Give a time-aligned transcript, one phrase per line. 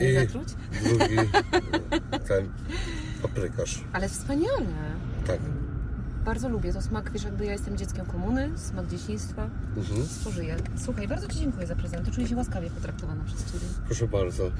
[0.00, 0.48] Nie I zatruć?
[0.82, 1.16] drugi
[2.28, 2.52] ten
[3.22, 3.80] paprykarz.
[3.92, 4.66] Ale wspaniale.
[5.26, 5.40] Tak.
[6.26, 6.72] Bardzo lubię.
[6.72, 9.50] To smak, wiesz, jakby ja jestem dzieckiem komuny, smak dzieciństwa.
[9.76, 10.06] Mhm.
[10.06, 10.56] Spożyję.
[10.84, 12.10] Słuchaj, bardzo Ci dziękuję za prezent.
[12.10, 13.66] Czuję się łaskawie potraktowana przez Ciebie.
[13.86, 14.50] Proszę bardzo.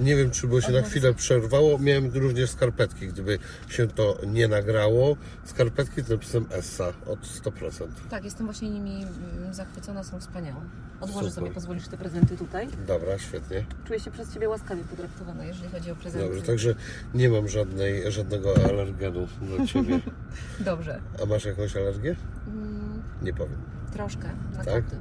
[0.00, 1.78] Nie wiem, czy było się na chwilę przerwało.
[1.78, 3.08] Miałem również skarpetki.
[3.08, 3.38] Gdyby
[3.68, 7.86] się to nie nagrało, skarpetki z napisem Essa od 100%.
[8.10, 10.60] Tak, jestem właśnie nimi mm, zachwycona, są wspaniałe.
[11.00, 11.32] Odłożę Super.
[11.32, 12.68] sobie, pozwolisz te prezenty tutaj.
[12.86, 13.64] Dobra, świetnie.
[13.84, 16.28] Czuję się przez Ciebie łaskawie potraktowana, jeżeli chodzi o prezenty.
[16.28, 16.74] Dobrze, także
[17.14, 20.00] nie mam żadnej, żadnego alergenu dla Ciebie.
[20.60, 21.00] Dobrze.
[21.22, 22.16] A masz jakąś alergię?
[22.46, 23.58] Mm, Nie powiem.
[23.92, 24.84] troszkę na Tak?
[24.84, 24.96] koty.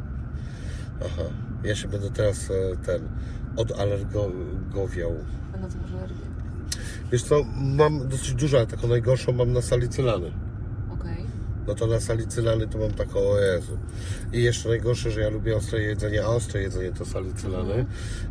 [1.05, 1.22] Aha.
[1.64, 3.08] Ja się będę teraz e, ten
[3.55, 5.16] odalergowiał.
[5.54, 6.26] A na co może alergię?
[7.12, 10.32] Wiesz co, mam dosyć dużo, ale taką najgorszą mam na salicylany.
[11.70, 13.77] No to na salicylany to mam taką, o Jezu.
[14.34, 17.85] I jeszcze najgorsze, że ja lubię ostre jedzenie, a ostre jedzenie to salicylany, Mhm.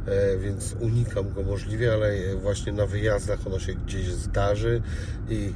[0.06, 4.82] e, więc unikam go możliwie, ale właśnie na wyjazdach ono się gdzieś zdarzy
[5.28, 5.52] i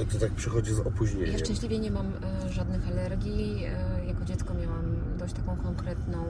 [0.00, 1.38] e, to tak przychodzi z Ja opóźnieniem.
[1.38, 2.06] szczęśliwie nie mam
[2.46, 3.62] e, żadnych alergii.
[4.06, 6.24] Jako dziecko miałam dość taką konkretną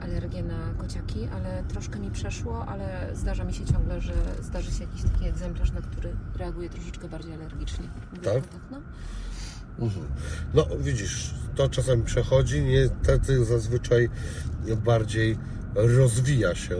[0.00, 4.84] alergię na kociaki, ale troszkę mi przeszło, ale zdarza mi się ciągle, że zdarzy się
[4.84, 7.84] jakiś taki egzemplarz, na który reaguję troszeczkę bardziej alergicznie.
[8.12, 8.42] Mówię Tak?
[8.42, 8.80] kotach, no.
[9.78, 10.06] Mhm.
[10.54, 14.08] No widzisz, to czasami przechodzi, niestety zazwyczaj
[14.84, 15.38] bardziej
[15.74, 16.76] rozwija się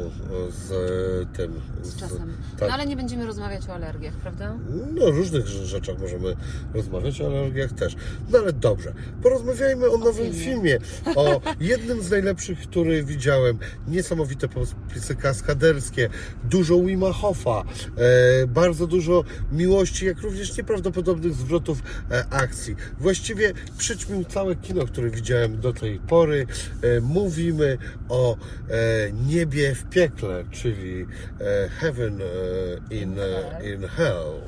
[0.50, 1.60] z e, tym.
[1.82, 2.32] Z czasem.
[2.58, 2.68] tak.
[2.68, 4.56] No ale nie będziemy rozmawiać o alergiach, prawda?
[4.94, 6.36] No, o różnych rze- rzeczach możemy
[6.74, 7.96] rozmawiać, o alergiach też.
[8.30, 10.44] No ale dobrze, porozmawiajmy o nowym filmie.
[10.44, 10.78] filmie.
[11.16, 13.58] O jednym z najlepszych, który widziałem.
[13.88, 16.08] Niesamowite podpisy kaskaderskie,
[16.44, 17.62] dużo Wima Hofa,
[17.96, 22.76] e, bardzo dużo miłości, jak również nieprawdopodobnych zwrotów e, akcji.
[23.00, 26.46] Właściwie przyćmił całe kino, które widziałem do tej pory.
[26.82, 27.78] E, mówimy
[28.08, 28.36] o
[28.70, 28.83] e,
[29.26, 31.06] niebie w piekle, czyli
[31.40, 34.40] e, heaven e, in, e, in hell.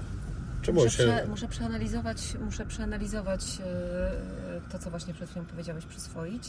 [0.63, 1.03] Czemu Muszę, się...
[1.05, 6.45] prze, muszę przeanalizować, muszę przeanalizować e, to, co właśnie przed chwilą powiedziałeś, przyswoić.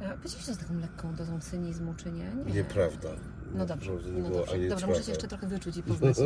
[0.00, 2.30] E, Powiedziałeś to z taką lekką dozą cynizmu, czy nie?
[2.46, 2.52] Nie.
[2.52, 3.08] Nieprawda.
[3.54, 5.02] No dobrze, no dobrze, dobrze muszę.
[5.04, 6.16] Cię jeszcze trochę wyczuć i poznać.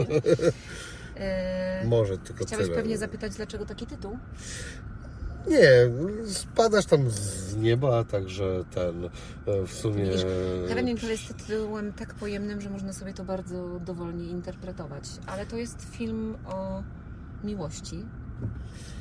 [1.17, 2.77] E, Może tylko Chciałeś tyle.
[2.77, 4.19] pewnie zapytać, dlaczego taki tytuł?
[5.49, 5.71] Nie,
[6.33, 9.11] spadasz tam z nieba, także ten e,
[9.67, 10.07] w sumie...
[10.69, 15.05] Hell jest tytułem tak pojemnym, że można sobie to bardzo dowolnie interpretować.
[15.27, 16.83] Ale to jest film o
[17.45, 18.05] miłości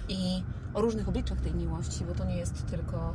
[0.09, 0.43] i
[0.73, 3.13] o różnych obliczach tej miłości, bo to nie jest tylko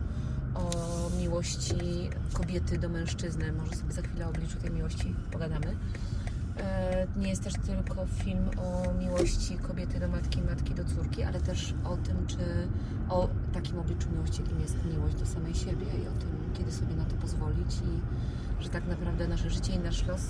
[0.54, 0.70] o
[1.18, 3.52] miłości kobiety do mężczyzny.
[3.52, 5.76] Może sobie za chwilę o obliczu tej miłości pogadamy.
[6.60, 11.40] E, Nie jest też tylko film o miłości kobiety do matki, matki do córki, ale
[11.40, 12.36] też o tym, czy
[13.08, 16.96] o takim obliczu miłości, jakim jest miłość do samej siebie i o tym, kiedy sobie
[16.96, 18.00] na to pozwolić i
[18.64, 20.20] że tak naprawdę nasze życie i nasz los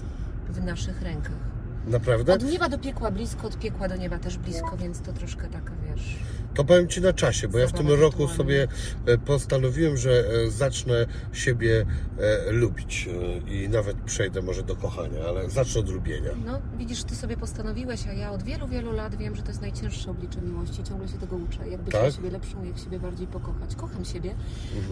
[0.48, 1.56] w naszych rękach.
[1.87, 2.34] Naprawdę?
[2.34, 5.72] Od nieba do piekła blisko, od piekła do nieba też blisko, więc to troszkę taka,
[5.87, 6.16] wiesz...
[6.56, 8.69] To powiem Ci na czasie, bo ja w tym roku sobie
[9.06, 11.87] e, postanowiłem, że e, zacznę siebie
[12.19, 13.09] e, lubić
[13.49, 16.31] i nawet przejdę może do kochania, ale zacznę od lubienia.
[16.47, 19.61] No, widzisz, ty sobie postanowiłeś, a ja od wielu, wielu lat wiem, że to jest
[19.61, 20.84] najcięższe oblicze miłości.
[20.84, 21.69] Ciągle się tego uczę.
[21.69, 22.03] Jak być Tak?
[22.03, 23.75] dla siebie lepszą, jak siebie bardziej pokochać.
[23.77, 24.34] Kocham siebie,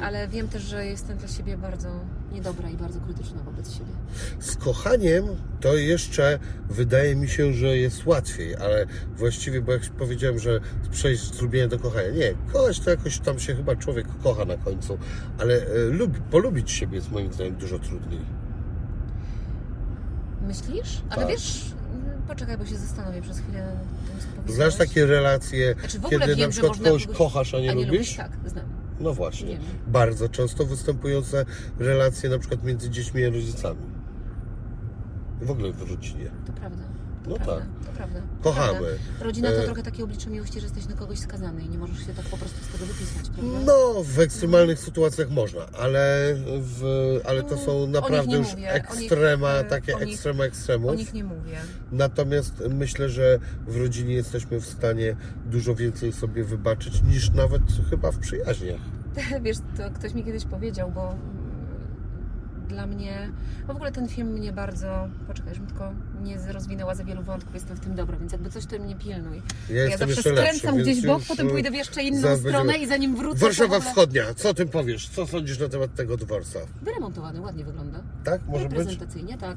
[0.02, 1.88] ale wiem też, że jestem dla siebie bardzo
[2.32, 3.92] niedobra i bardzo krytyczna wobec siebie.
[4.40, 5.24] Z kochaniem
[5.60, 6.38] to jeszcze
[6.70, 8.86] wydaje mi się, że jest łatwiej, ale
[9.16, 10.60] właściwie, bo jak powiedziałem, że
[10.90, 12.10] przejść z lubienia do kochania.
[12.10, 14.98] Nie, kochać to jakoś tam się chyba człowiek kocha na końcu,
[15.38, 18.20] ale e, lubi, polubić siebie jest moim zdaniem dużo trudniej.
[20.46, 21.02] Myślisz?
[21.10, 21.30] Ale Tak.
[21.30, 21.64] wiesz,
[22.28, 23.76] poczekaj, bo się zastanowię przez chwilę.
[24.48, 27.84] Znasz takie relacje, Znaczy, kiedy wiem, na przykład kogoś kogoś- kochasz, a nie, A nie
[27.84, 27.92] lubisz?
[27.98, 28.16] lubisz?
[28.16, 28.64] Tak, znam.
[29.00, 29.48] No właśnie.
[29.48, 29.62] Wiem.
[29.86, 31.44] Bardzo często występujące
[31.78, 33.80] relacje na przykład między dziećmi a rodzicami.
[35.42, 36.30] W ogóle w rodzinie.
[36.46, 36.82] To prawda.
[37.24, 37.86] To No prawda, tak.
[37.86, 38.20] To prawda.
[38.42, 38.78] Kochamy.
[38.78, 39.24] Prawda.
[39.24, 41.98] Rodzina to E, trochę takie oblicze miłości, że jesteś na kogoś skazany i nie możesz
[42.06, 43.58] się tak po prostu z tego wypisać, prawda?
[43.66, 46.82] No, w ekstremalnych sytuacjach można, ale, w,
[47.24, 50.90] ale to są Mm, naprawdę już mówię, o nich, ekstrema, e, takie nich- ekstrema ekstremów.
[50.90, 51.56] O nich nie mówię.
[51.92, 55.16] Natomiast myślę, że w rodzinie jesteśmy w stanie
[55.46, 58.80] dużo więcej sobie wybaczyć niż nawet chyba w przyjaźniach.
[59.42, 61.14] Wiesz, to ktoś mi kiedyś powiedział, bo
[62.68, 63.30] dla mnie,
[63.66, 67.54] bo w ogóle ten film mnie bardzo, poczekaj, żebym tylko nie rozwinęła za wielu wątków,
[67.54, 69.42] jestem w tym dobra, więc jakby coś to mnie pilnuj.
[69.70, 72.78] Ja, Ja, zawsze lepszy, skręcam gdzieś bok, potem e, pójdę w jeszcze inną stronę będziemy-
[72.78, 73.90] i zanim wrócę, Warszawa ogóle...
[73.90, 75.08] Wschodnia, co o tym powiesz?
[75.08, 76.58] Co sądzisz na temat tego dworca?
[76.82, 78.02] Wyremontowany, ładnie wygląda.
[78.24, 78.78] Tak, może być?
[78.78, 79.56] Reprezentacyjnie, tak.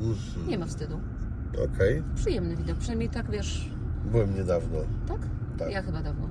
[0.00, 0.48] Mhm.
[0.48, 1.00] Nie ma wstydu.
[1.74, 3.68] Okej, Przyjemny widok, przynajmniej tak, wiesz,
[4.04, 4.78] byłem niedawno.
[5.08, 5.18] tak?
[5.58, 5.70] Tak.
[5.72, 6.28] Ja chyba dawno.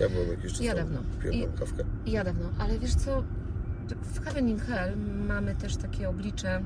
[0.00, 0.98] Ja byłem jakiś czas Ja dawno.
[1.22, 1.84] Piłem I- kawkę.
[2.06, 3.22] Ja dawno, ale wiesz co,
[3.92, 4.96] w Heaven Hell
[5.26, 6.60] mamy też takie oblicze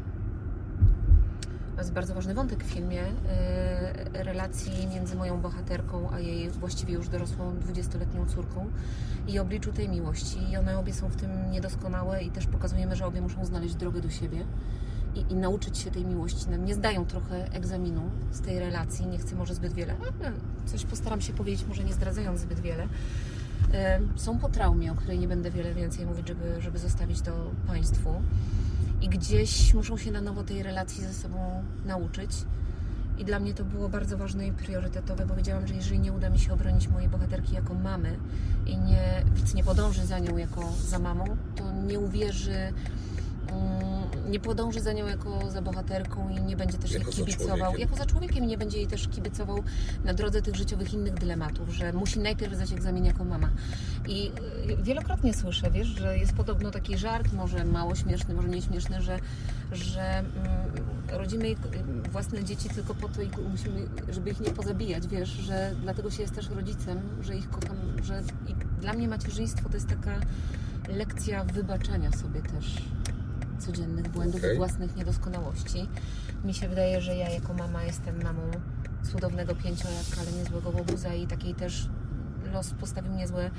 [1.75, 6.95] To jest bardzo ważny wątek w filmie e, relacji między moją bohaterką a jej właściwie
[6.95, 8.67] już dorosłą 20-letnią córką
[9.29, 10.51] i obliczu tej miłości.
[10.51, 14.01] I one obie są w tym niedoskonałe i też pokazujemy, że obie muszą znaleźć drogę
[14.01, 14.45] do siebie
[15.15, 16.47] i, i nauczyć się tej miłości.
[16.51, 20.33] No, nie zdają trochę egzaminu z tej relacji, nie chcę może zbyt wiele, ale
[20.67, 22.89] coś postaram się powiedzieć, może nie zdradzając zbyt wiele.
[24.17, 27.33] Są po traumie, o której nie będę wiele więcej mówić, żeby, żeby zostawić to
[27.67, 28.23] Państwu
[29.03, 32.31] i gdzieś muszą się na nowo tej relacji ze sobą nauczyć.
[33.19, 36.31] I dla mnie to było bardzo ważne i priorytetowe, bo wiedziałam, że jeżeli nie uda
[36.31, 38.17] mi się obronić mojej bohaterki jako mamy
[38.67, 39.25] i nie,
[39.55, 41.25] nie podąży za nią jako za mamą,
[41.57, 42.73] to nie uwierzy,
[44.31, 47.57] nie podąży za nią jako za bohaterką i nie będzie też jej Jako za kibicował.
[47.57, 47.81] człowiekiem.
[47.81, 49.63] Jako za człowiekiem i nie będzie jej też kibicował
[50.05, 53.49] na drodze tych życiowych innych dylematów, że musi najpierw zdać egzamin jako mama.
[54.09, 54.33] I
[54.71, 59.03] y, wielokrotnie słyszę, wiesz, że jest podobno taki żart, może mało śmieszny, może nie śmieszny,
[59.03, 59.19] że,
[59.73, 60.29] że mm,
[61.13, 61.59] rodzimy ich-
[62.13, 66.35] własne dzieci tylko po to, musimy, żeby ich nie pozabijać, wiesz, że dlatego się jest
[66.35, 68.23] też rodzicem, że ich kocham, że
[68.81, 70.21] dla mnie macierzyństwo to jest taka
[70.89, 72.83] lekcja wybaczania sobie też
[73.59, 74.55] codziennych błędów Okej.
[74.55, 75.89] i własnych niedoskonałości.
[76.45, 78.51] Mi się wydaje, że ja jako mama jestem mamą
[79.13, 81.89] cudownego pięciolatka, ale niezłego łobuza i takiej też
[82.53, 83.51] los postawił niezłe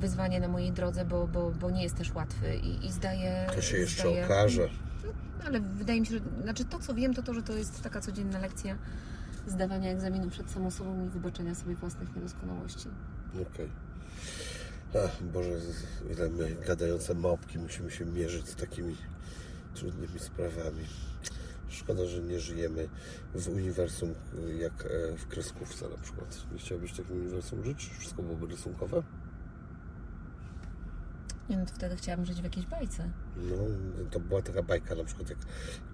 [0.00, 3.46] wyzwanie na mojej drodze, bo, bo, bo nie jest też łatwy i, i zdaję...
[3.54, 4.68] To się jeszcze zdaję, okaże.
[5.46, 8.00] Ale wydaje mi się, że znaczy to co wiem, to to, że to jest taka
[8.00, 8.78] codzienna lekcja
[9.46, 12.88] zdawania egzaminu przed samą sobą i wybaczenia sobie własnych niedoskonałości.
[13.34, 13.68] Okej.
[15.04, 15.50] Ach, Boże,
[16.10, 18.96] ile my gadające małpki musimy się mierzyć z takimi
[19.74, 20.84] trudnymi sprawami.
[21.68, 22.88] Szkoda, że nie żyjemy
[23.34, 24.14] w uniwersum
[24.58, 26.46] jak e, w kreskówce na przykład.
[26.52, 27.90] Nie chciałbyś w takim uniwersum żyć?
[27.98, 29.02] Wszystko byłoby rysunkowe?
[31.50, 33.10] Nie no, to wtedy chciałabym żyć w jakiejś bajce.
[33.36, 33.56] No,
[34.10, 35.38] to była taka bajka na przykład jak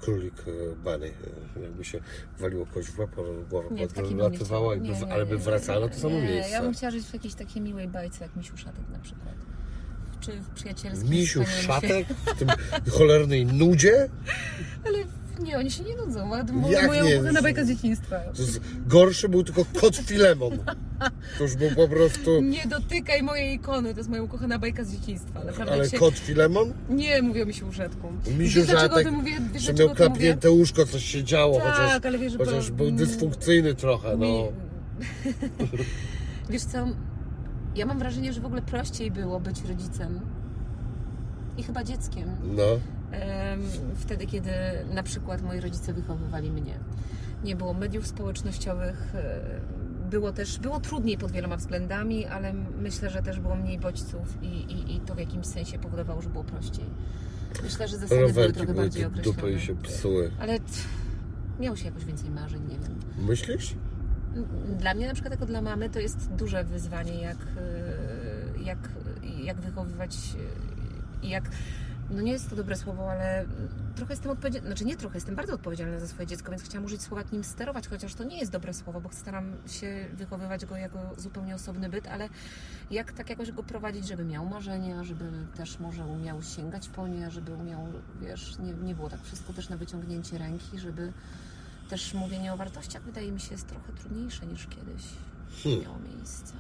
[0.01, 1.13] królik e, Bany.
[1.57, 2.01] e, Jakby się
[2.39, 3.11] waliło kogoś w łeb,
[3.51, 4.75] głowa Nie, w takim bym nie latywała, chciała.
[4.75, 6.53] jakby, Nie, nie, ale by wracała na to samo nie, miejsce.
[6.53, 9.35] Ja bym chciała żyć w jakiejś takiej miłej bajce, jak Misiu Szatek na przykład.
[10.21, 12.49] Czy w przyjacielskim Misiu się- Szatek w tym
[12.91, 14.09] cholernej nudzie?
[14.87, 14.99] Ale
[15.41, 16.31] nie, oni się nie nudzą.
[16.71, 17.17] Jak moja nie?
[17.17, 18.21] ukochana bajka z dzieciństwa.
[18.87, 20.59] Gorszy był tylko kot Filemon.
[21.39, 22.41] To już był po prostu...
[22.43, 25.45] Nie dotykaj mojej ikony, to jest moja ukochana bajka z dzieciństwa.
[25.45, 25.99] Naprawdę Ale się...
[25.99, 26.73] kot Filemon?
[26.89, 27.67] Nie, mówię mi się
[29.05, 29.33] tym mówię?
[29.53, 32.91] Wiesz, że miał klapnięte łóżko, coś się działo, Tak, chociaż, ale wiesz, chociaż bo- był
[32.91, 34.27] dysfunkcyjny trochę, no.
[34.27, 34.49] Mi...
[36.51, 36.87] Wiesz co,
[37.77, 40.21] ja mam wrażenie, że w ogóle prościej było być rodzicem
[41.57, 42.63] i chyba dzieckiem No,
[43.97, 44.51] wtedy, kiedy
[44.95, 46.75] na przykład moi rodzice wychowywali mnie.
[47.45, 49.41] Nie było mediów społecznościowych, e,
[50.11, 52.53] było też, było trudniej pod wieloma względami, ale
[52.83, 56.29] myślę, że też było mniej bodźców i, i, i to w jakimś sensie powodowało, że
[56.29, 56.85] było prościej.
[57.63, 59.57] Myślę, że zasady były rowerki trochę były bardziej tu dupy określone.
[59.57, 60.31] i się psuły.
[60.41, 60.89] Ale pff,
[61.61, 63.27] miało się jakoś więcej marzeń, nie wiem.
[63.27, 63.75] Myślisz?
[64.79, 68.79] Dla mnie na przykład jako dla mamy to jest duże wyzwanie, jak, y, jak,
[69.43, 70.17] jak wychowywać
[71.23, 71.45] y, i jak,
[72.11, 73.45] no nie jest to dobre słowo, ale
[73.97, 77.03] trochę jestem odpowiedzialna, znaczy nie trochę, jestem bardzo odpowiedzialna za swoje dziecko, więc chciałam użyć
[77.03, 80.99] słowa nim sterować, chociaż to nie jest dobre słowo, bo staram się wychowywać go jako
[81.17, 82.29] zupełnie osobny byt, ale
[82.91, 85.25] jak tak jakoś go prowadzić, żeby miał marzenia, żeby
[85.57, 87.87] też może umiał sięgać po nie, żeby umiał,
[88.21, 91.13] wiesz, nie, nie było tak wszystko też na wyciągnięcie ręki, żeby
[91.91, 95.03] też mówienie o wartościach wydaje mi się jest trochę trudniejsze niż kiedyś
[95.63, 95.83] Hmm.
[95.83, 96.53] miało miejsce.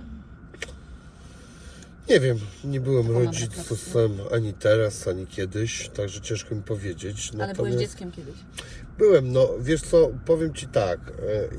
[2.08, 7.30] Nie wiem, nie byłem Taką rodzicem ani teraz, ani kiedyś, także ciężko mi powiedzieć.
[7.40, 8.34] Ale byłeś dzieckiem kiedyś.
[8.98, 11.12] Byłem, no wiesz co, powiem Ci tak, e,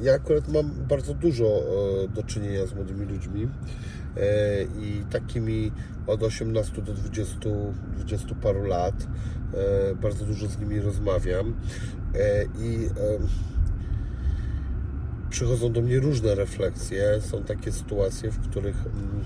[0.03, 3.47] ja akurat mam bardzo dużo e, do czynienia z młodymi ludźmi
[4.17, 5.71] e, i takimi
[6.07, 7.35] od 18 do 20,
[7.97, 8.95] 20 paru lat,
[10.01, 11.55] bardzo dużo z nimi rozmawiam
[12.59, 12.89] i
[15.31, 19.23] przychodzą do mnie różne refleksje, są takie sytuacje, w których mm,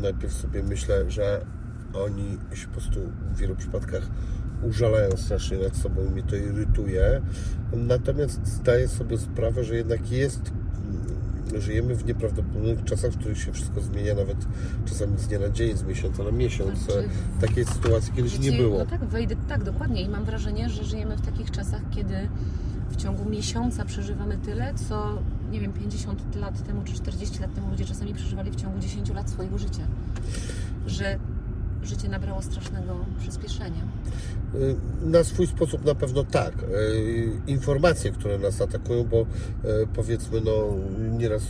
[0.00, 1.46] najpierw sobie myślę, że
[1.94, 3.00] oni się po prostu
[3.34, 4.02] w wielu przypadkach
[4.62, 7.20] użalają strasznie nad sobą i mnie to irytuje.
[7.72, 10.52] Natomiast zdaję sobie sprawę, że jednak jest,
[11.50, 14.36] mm, żyjemy w nieprawdopodobnych czasach, w których się wszystko zmienia, nawet
[14.86, 16.78] czasami z dnia na dzień, z miesiąca na miesiąc.
[16.78, 17.08] Znaczy,
[17.40, 18.78] Takiej sytuacji kiedyś nie Wiecie, było.
[18.78, 20.02] No tak, wejdę, tak, dokładnie.
[20.02, 22.28] I mam wrażenie, że żyjemy w takich czasach, kiedy
[22.98, 25.18] ciągu miesiąca przeżywamy tyle, co
[25.50, 29.10] nie wiem, 50 lat temu czy 40 lat temu ludzie czasami przeżywali w ciągu 10
[29.10, 29.82] lat swojego życia.
[30.86, 31.18] Że,
[31.82, 33.82] życie nabrało strasznego przyspieszenia.
[34.54, 34.76] Y,
[35.06, 36.52] Na swój sposób na pewno tak.
[36.62, 39.26] Y, Informacje, które nas atakują, bo y,
[39.94, 40.52] powiedzmy, no
[41.18, 41.42] nieraz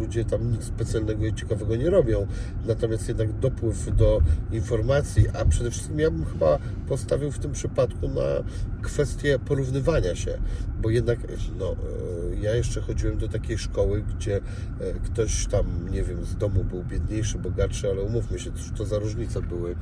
[0.00, 2.26] ludzie tam nic specjalnego i ciekawego nie robią,
[2.66, 4.20] natomiast jednak dopływ do
[4.52, 6.58] informacji, a przede wszystkim ja bym chyba
[6.88, 8.22] postawił w tym przypadku na
[8.82, 10.38] kwestię porównywania się,
[10.86, 11.18] bo jednak
[11.58, 14.40] no, y, ja jeszcze chodziłem do takiej szkoły, gdzie y,
[15.04, 18.98] ktoś tam, nie wiem, z domu był biedniejszy, bogatszy, ale umówmy się, cóż to za
[18.98, 19.76] różnice były, y,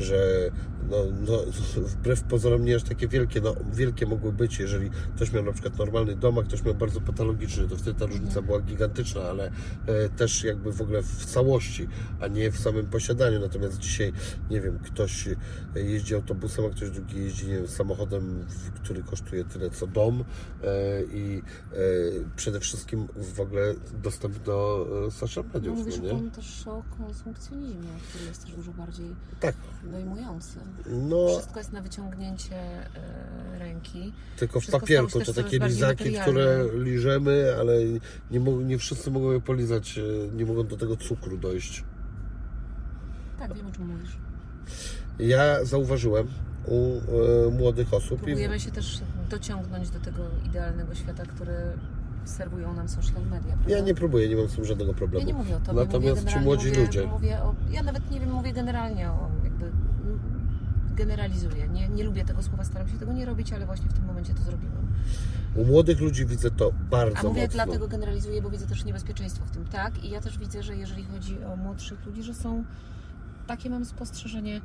[0.00, 0.50] że
[0.90, 1.38] no, no,
[1.92, 5.78] wbrew pozorom nie aż takie wielkie, no wielkie mogły być, jeżeli ktoś miał na przykład
[5.78, 9.50] normalny dom, a ktoś miał bardzo patologiczny, to wtedy ta różnica była gigantyczna, ale
[9.86, 11.88] e, też jakby w ogóle w całości,
[12.20, 13.40] a nie w samym posiadaniu.
[13.40, 14.12] Natomiast dzisiaj,
[14.50, 15.28] nie wiem, ktoś
[15.74, 20.24] jeździ autobusem, a ktoś drugi jeździ nie wiem, samochodem, który kosztuje tyle co dom
[20.64, 21.76] e, i e,
[22.36, 26.30] przede wszystkim w ogóle dostęp do e, social No, mediów, mówisz no nie?
[26.30, 29.06] też o konsumpcjonizmie, który jest też dużo bardziej
[29.40, 29.54] Tak,
[29.92, 30.58] dojmujący.
[30.86, 32.56] no Wszystko jest na wyciągnięcie
[33.58, 34.12] ręki.
[34.36, 37.74] Tylko w Wszystko papierku, stało się to takie lizaki, które liżemy, ale
[38.30, 40.00] nie, nie wszyscy mogą je polizać,
[40.34, 41.84] nie mogą do tego cukru dojść.
[43.38, 44.16] Tak, wiem o czym mówisz.
[45.18, 46.28] Ja zauważyłem
[46.66, 47.00] u
[47.46, 49.00] e, młodych osób i Próbujemy się też
[49.30, 51.54] dociągnąć do tego idealnego świata, który
[52.24, 53.50] serwują nam social media.
[53.50, 53.80] ja prawda?
[53.80, 55.26] nie próbuję, nie mam z tym żadnego Ja problemu.
[55.26, 57.06] nie mówię o tobie, Natomiast ci młodzi mówię, ludzie?
[57.06, 59.70] Mówię o, ja nawet nie wiem, mówię generalnie o jakby
[60.96, 61.68] generalizuję.
[61.68, 64.34] Nie, nie lubię tego słowa, staram się tego nie robić, ale właśnie w tym momencie
[64.34, 64.88] to zrobiłam.
[65.56, 67.64] U młodych ludzi widzę to bardzo A mówię mocno.
[67.64, 70.04] dlatego generalizuję, bo widzę też niebezpieczeństwo w tym, tak?
[70.04, 72.64] I ja też widzę, że jeżeli chodzi o młodszych ludzi, że są
[73.46, 74.60] takie mam spostrzeżenie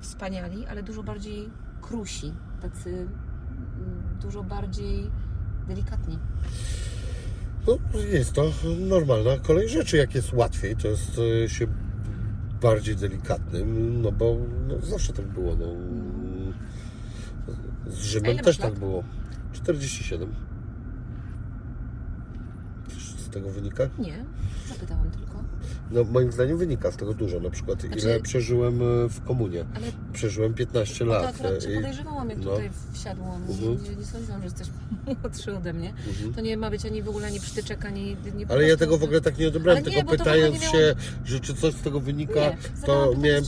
[0.00, 1.48] wspaniali, ale dużo bardziej
[1.82, 3.06] krusi, tacy
[4.22, 5.10] dużo bardziej
[5.68, 6.18] delikatni.
[7.66, 7.78] No,
[8.12, 8.52] jest to
[8.88, 9.96] normalna kolej rzeczy.
[9.96, 11.66] Jak jest łatwiej, to jest e, się
[12.62, 14.36] bardziej delikatnym, no bo
[14.68, 15.56] no, zawsze tak było.
[15.56, 15.66] No.
[17.86, 19.04] Z Rzymem ile też tak było.
[19.52, 20.34] 47.
[22.88, 23.88] Coś z tego wynika?
[23.98, 24.24] Nie,
[24.68, 25.44] zapytałam tylko.
[25.90, 27.40] No, moim zdaniem wynika z tego dużo.
[27.40, 29.64] Na przykład, ile Znaczy- przeżyłem e, w komunie.
[29.74, 31.34] Ale Przeżyłem 15 o to lat.
[31.34, 32.50] akurat e, Cię i- podejrzewałam, jak no.
[32.50, 33.46] tutaj wsiadłam.
[33.48, 33.84] Nie, Mhm.
[33.84, 34.68] nie, nie sądziłam, że jesteś
[35.22, 35.94] młodszy ode mnie.
[36.08, 36.34] Mhm.
[36.34, 38.16] To nie ma być ani w ogóle ani przytyczek, ani...
[38.34, 40.94] Nie Ale ja tego w ogóle tak nie odebrałem, nie, tylko to pytając nie się,
[41.24, 43.44] że czy coś z tego wynika, Nie, to miałem,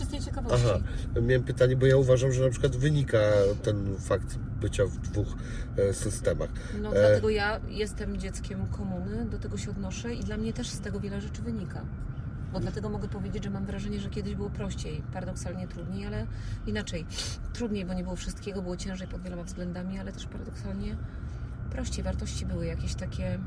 [0.52, 0.78] aha,
[1.23, 3.19] miałem pytanie, bo ja uważam, że na przykład wynika
[3.62, 5.28] ten fakt bycia w dwóch
[5.76, 6.50] e, systemach.
[6.83, 7.00] No E.
[7.00, 11.00] dlatego ja jestem dzieckiem komuny, do tego się odnoszę i dla mnie też z tego
[11.00, 11.85] wiele rzeczy wynika.
[12.52, 16.26] Bo dlatego mogę powiedzieć, że mam wrażenie, że kiedyś było prościej, paradoksalnie trudniej, ale
[16.66, 17.06] inaczej.
[17.52, 20.97] Trudniej, bo nie było wszystkiego, było ciężej pod wieloma względami, ale też paradoksalnie
[21.71, 22.04] prościej.
[22.04, 23.38] Wartości były jakieś takie.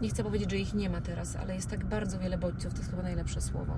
[0.00, 2.78] Nie chcę powiedzieć, że ich nie ma teraz, ale jest tak bardzo wiele bodźców, to
[2.78, 3.76] jest chyba najlepsze słowo.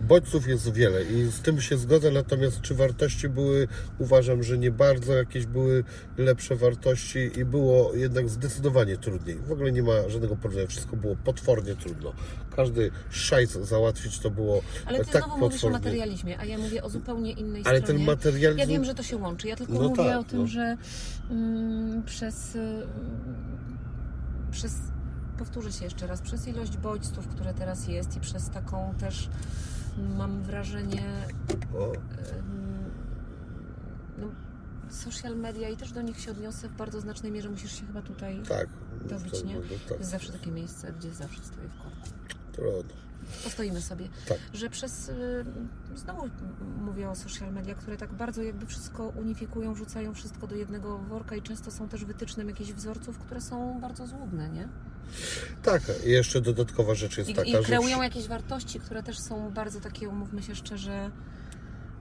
[0.00, 4.70] Bodźców jest wiele i z tym się zgodzę, natomiast czy wartości były, uważam, że nie
[4.70, 5.84] bardzo jakieś były
[6.18, 9.36] lepsze wartości i było jednak zdecydowanie trudniej.
[9.36, 12.12] W ogóle nie ma żadnego porównania, wszystko było potwornie trudno.
[12.56, 15.78] Każdy szajs załatwić to było Ale ty tak znowu mówisz o potwornie.
[15.78, 17.98] materializmie, a ja mówię o zupełnie innej Ale stronie.
[17.98, 18.58] ten materializm...
[18.60, 19.48] Ja wiem, że to się łączy.
[19.48, 20.46] Ja tylko No mówię tak, o tym, no.
[20.46, 20.76] że
[21.30, 22.86] mm, przez, y,
[24.50, 24.74] przez,
[25.34, 29.28] powtórzę się jeszcze raz, przez ilość bodźców, które teraz jest i przez taką też,
[30.16, 31.02] mam wrażenie,
[34.18, 34.26] no,
[34.90, 37.50] social media i też do nich się odniosę w bardzo znacznej mierze.
[37.50, 38.42] Musisz się chyba tutaj...
[38.48, 38.68] tak.
[39.08, 39.54] Dobić, nie?
[39.54, 39.98] To tak.
[39.98, 42.08] jest zawsze takie miejsce, gdzie zawsze stoję w korku.
[42.52, 43.03] Trudno.
[43.44, 44.08] Postoimy sobie.
[44.28, 44.38] Tak.
[44.52, 45.44] Że przez, y,
[45.94, 46.28] znowu
[46.80, 51.36] mówię o social media, które tak bardzo jakby wszystko unifikują, wrzucają wszystko do jednego worka
[51.36, 54.68] i często są też wytycznym jakichś wzorców, które są bardzo złudne, nie?
[55.62, 57.62] Tak, jeszcze dodatkowa rzecz jest I, taka, i że...
[57.62, 61.10] kreują jakieś wartości, które też są bardzo takie, umówmy się szczerze,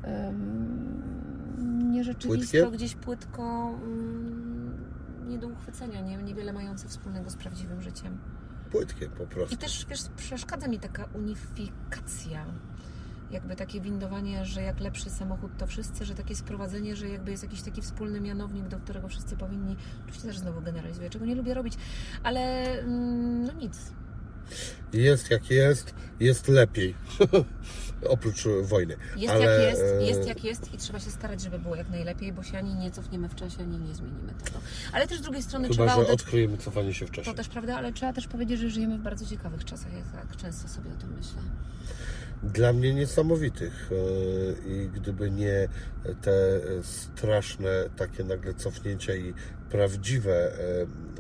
[0.04, 2.78] um, nierzeczywisto, Płytkie?
[2.78, 4.86] gdzieś płytko, um,
[5.28, 8.18] nie do uchwycenia, nie, niewiele mające wspólnego z prawdziwym życiem.
[8.74, 9.56] Płytkie po prostu.
[9.56, 12.46] I też, wiesz, przeszkadza mi taka unifikacja.
[13.32, 17.44] Jakby takie windowanie, że jak lepszy samochód to wszyscy, że takie sprowadzenie, że jakby jest
[17.44, 19.76] jakiś taki wspólny mianownik, do którego wszyscy powinni.
[20.04, 21.74] Oczywiście też znowu generalizuję, czego nie lubię robić,
[22.24, 23.92] ale mm, no nic.
[24.94, 26.96] Jest jak jest, jest lepiej.
[28.10, 28.96] Oprócz e, wojny.
[29.18, 31.90] Jest Ale, jak jest, e, jest jak jest i trzeba się starać, żeby było jak
[31.90, 34.60] najlepiej, bo się ani nie cofniemy w czasie, ani nie zmienimy tego.
[34.92, 37.32] Ale też z drugiej strony Chyba, trzeba że oddać odkryjemy cofanie się w czasie.
[37.32, 39.94] To też prawda, ale trzeba też powiedzieć, że żyjemy w bardzo ciekawych czasach.
[39.94, 41.42] Ja tak często sobie o tym myślę.
[42.44, 43.90] Dla mnie niesamowitych.
[43.92, 45.68] e, I gdyby nie
[46.22, 49.34] te straszne takie nagle cofnięcia i
[49.78, 50.52] prawdziwe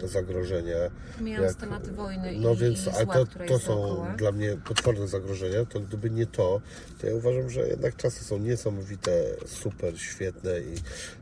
[0.04, 0.76] e, zagrożenia.
[1.18, 4.14] Pomijając jak- wojny No i, więc, i a zła, to, to są dookoła.
[4.18, 6.62] dla mnie potworne zagrożenia, to gdyby nie to,
[7.02, 9.12] to ja uważam, że jednak czasy są niesamowite,
[9.46, 10.76] super, świetne i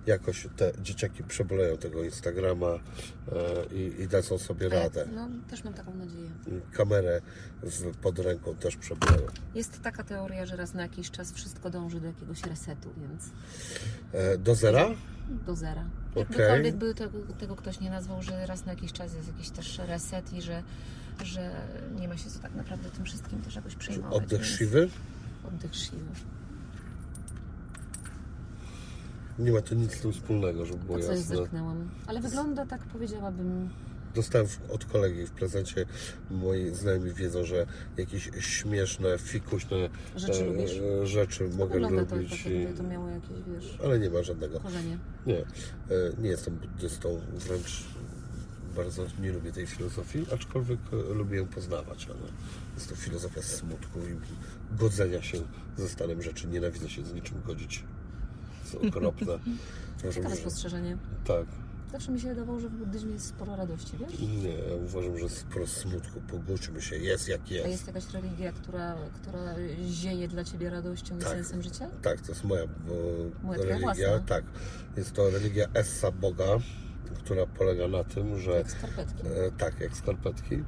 [0.06, 5.08] jakoś te dzieciaki przeboleją tego Instagrama e, i, i dadzą sobie radę.
[5.16, 6.30] No, też mam taką nadzieję.
[6.74, 7.22] Kamerę
[7.64, 9.28] w, pod ręką też przeboleją.
[9.56, 13.24] Jest taka teoria, że raz na jakiś czas wszystko dąży do jakiegoś resetu, więc
[14.14, 14.90] E, do zera?
[15.46, 15.84] Do zera.
[16.16, 19.78] Jakbykolwiek by tego, tego ktoś nie nazwał, że raz na jakiś czas jest jakiś też
[19.78, 20.64] reset i że,
[21.24, 21.52] że
[22.00, 24.24] nie ma się co tak naprawdę tym wszystkim też jakoś przejmować.
[24.24, 24.90] Oddech siwy?
[25.48, 26.06] Oddech siwy.
[29.40, 31.36] Nie ma to nic z tym wspólnego, żeby było coś jasne.
[31.36, 31.90] zerknęłam.
[32.08, 33.70] Ale wygląda tak, powiedziałabym,
[34.15, 35.86] Dostałem od kolegi w prezencie.
[36.32, 37.65] Moi znajomi wiedzą, że
[37.98, 40.72] jakieś śmieszne, fikuśne Rzeczy e, lubisz?
[41.01, 42.46] e, rzeczy mogę wygląda to lubić.
[42.46, 44.60] i- jakby to miało jakieś, wiesz, Ale nie ma żadnego.
[44.60, 44.98] korzenie.
[45.25, 45.46] Nie, e,
[46.22, 47.84] nie jestem buddystą, wręcz
[48.75, 52.20] bardzo nie lubię tej filozofii, aczkolwiek e, lubię ją poznawać, ale
[52.75, 54.15] jest to filozofia smutku i
[54.80, 55.38] godzenia się
[55.77, 56.48] ze stanem rzeczy.
[56.48, 57.84] Nienawidzę się z niczym godzić.
[58.63, 59.34] Jest okropne.
[59.34, 60.98] Uważam, Ciekawe że, spostrzeżenie.
[61.25, 61.46] tak.
[61.92, 64.20] Zawsze mi się wydawało, że w buddyzmie jest sporo radości, wiesz?
[64.20, 67.68] Nie, ja uważam, że sporo smutku, pogódźmy się, jest jak A jest.
[67.70, 69.56] jest jakaś religia, która, która
[69.90, 71.30] zieje dla Ciebie radością i Tak.
[71.30, 71.88] sensem życia?
[72.02, 72.64] Tak, to jest moja
[73.44, 73.80] Moja religia.
[73.80, 74.20] własna.
[74.20, 74.44] Tak,
[74.98, 76.46] jest to religia Essa Boga,
[77.18, 79.28] która polega na tym, że Jak skarpetki.
[79.28, 80.56] E, tak, jak skarpetki.
[80.56, 80.64] E,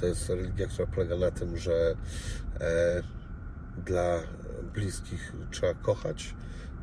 [0.00, 1.94] to jest religia, która polega na tym, że
[2.60, 3.02] e,
[3.86, 4.20] dla
[4.74, 6.34] bliskich trzeba kochać,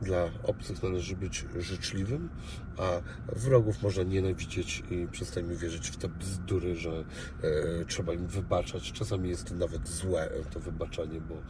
[0.01, 2.29] dla obcych należy być życzliwym,
[2.77, 3.01] a
[3.35, 8.91] wrogów można nienawidzieć i przestańmy wierzyć w te bzdury, że e, trzeba im wybaczać.
[8.91, 11.41] Czasami jest to nawet złe to wybaczanie, bo e,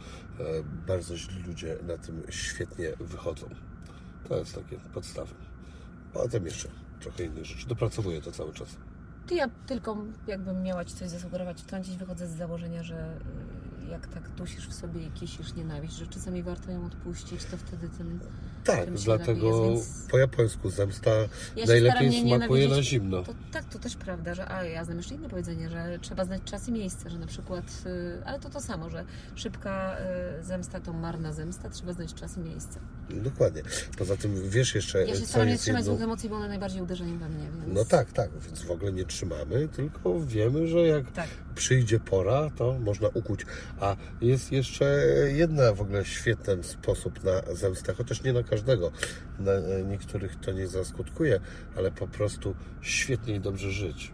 [0.86, 3.48] bardzo źli ludzie na tym świetnie wychodzą.
[4.28, 5.34] To jest takie podstawy.
[6.12, 6.68] Potem jeszcze
[7.00, 7.68] trochę innych rzeczy.
[7.68, 8.76] Dopracowuję to cały czas.
[9.30, 13.20] Ja tylko jakbym miała Ci coś zasugerować, wtrącić, wychodzę z założenia, że
[13.90, 17.88] jak tak dusisz w sobie i kisisz nienawiść, że czasami warto ją odpuścić, to wtedy
[17.98, 18.20] tym...
[18.64, 21.10] Tak, Tym się dlatego jest, więc- po japońsku zemsta
[21.56, 23.22] Ja najlepiej smakuje na zimno.
[23.22, 26.42] To, tak, to też prawda, że a ja znam jeszcze inne powiedzenie, że trzeba znać
[26.44, 29.04] czas i miejsce, że na przykład, y, ale to to samo, że
[29.34, 29.96] szybka
[30.40, 32.80] y, zemsta to marna zemsta, trzeba znać czas i miejsce.
[33.10, 33.62] Dokładnie.
[33.98, 37.18] Poza tym wiesz jeszcze, Ja się staram nie trzymać złych emocji, bo one najbardziej uderzają
[37.18, 37.74] we mnie, więc...
[37.74, 41.28] No tak, tak, więc w ogóle nie trzymamy, tylko wiemy, że jak Tak.
[41.58, 43.46] Przyjdzie pora, to można ukuć.
[43.80, 44.84] A jest jeszcze
[45.26, 48.92] jedna w ogóle świetny sposób na zemstę, chociaż nie na każdego.
[49.38, 51.40] Na e, niektórych to nie zaskutkuje,
[51.76, 54.12] ale po prostu świetnie i dobrze żyć.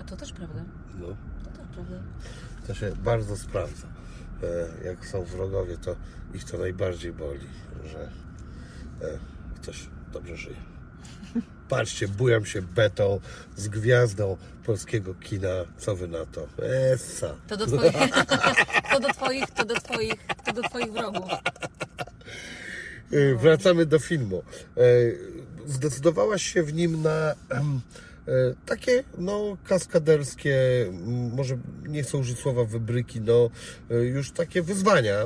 [0.00, 0.64] A to też prawda.
[1.00, 1.06] No.
[1.44, 1.96] To też prawda.
[2.66, 3.86] To się bardzo sprawdza.
[4.42, 5.96] E, Jak są wrogowie, to
[6.34, 7.46] ich to najbardziej boli,
[7.84, 8.00] że
[9.02, 9.18] e,
[9.56, 10.77] ktoś dobrze żyje.
[11.68, 13.20] Patrzcie, bujam się betą
[13.56, 15.64] z gwiazdą polskiego kina.
[15.78, 16.46] Co wy na to?
[16.92, 17.34] Essa.
[17.48, 17.92] To do twoich,
[18.92, 21.30] to do twoich, to do twoich, to do twoich wrogów.
[23.12, 24.42] E, Wracamy do filmu.
[24.76, 24.80] E,
[25.66, 27.62] Zdecydowałaś się w nim na e,
[28.66, 30.56] takie, no, kaskaderskie,
[31.32, 33.50] może nie chcę użyć słowa wybryki, no,
[33.90, 35.16] już takie wyzwania.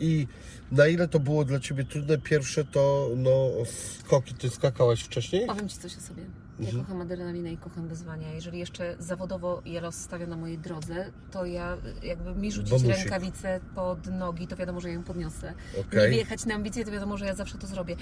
[0.00, 0.26] I
[0.72, 3.50] na ile to było dla Ciebie trudne pierwsze, to no,
[3.98, 5.46] skoki, Ty skakałaś wcześniej?
[5.46, 6.22] Powiem Ci coś o sobie.
[6.60, 6.84] Ja Mhm.
[6.84, 8.32] kocham adrenalinę i kocham wyzwania.
[8.32, 12.96] Jeżeli jeszcze zawodowo je rozstawia na mojej drodze, to ja jakby mi rzucić Bonusik.
[12.96, 15.54] rękawicę pod nogi, to wiadomo, że ja ją podniosę.
[15.80, 16.10] Okej.
[16.10, 17.96] Mi wjechać na ambicje, to wiadomo, że ja zawsze to zrobię.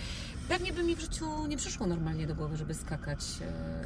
[0.48, 3.20] Pewnie by mi w życiu nie przyszło normalnie do głowy, żeby skakać.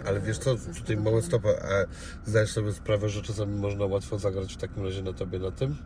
[0.03, 1.85] e, Ale wiesz co, tutaj małe stopa, a
[2.31, 5.77] zdajesz sobie sprawę, że czasami można łatwo zagrać w takim razie na Tobie na tym?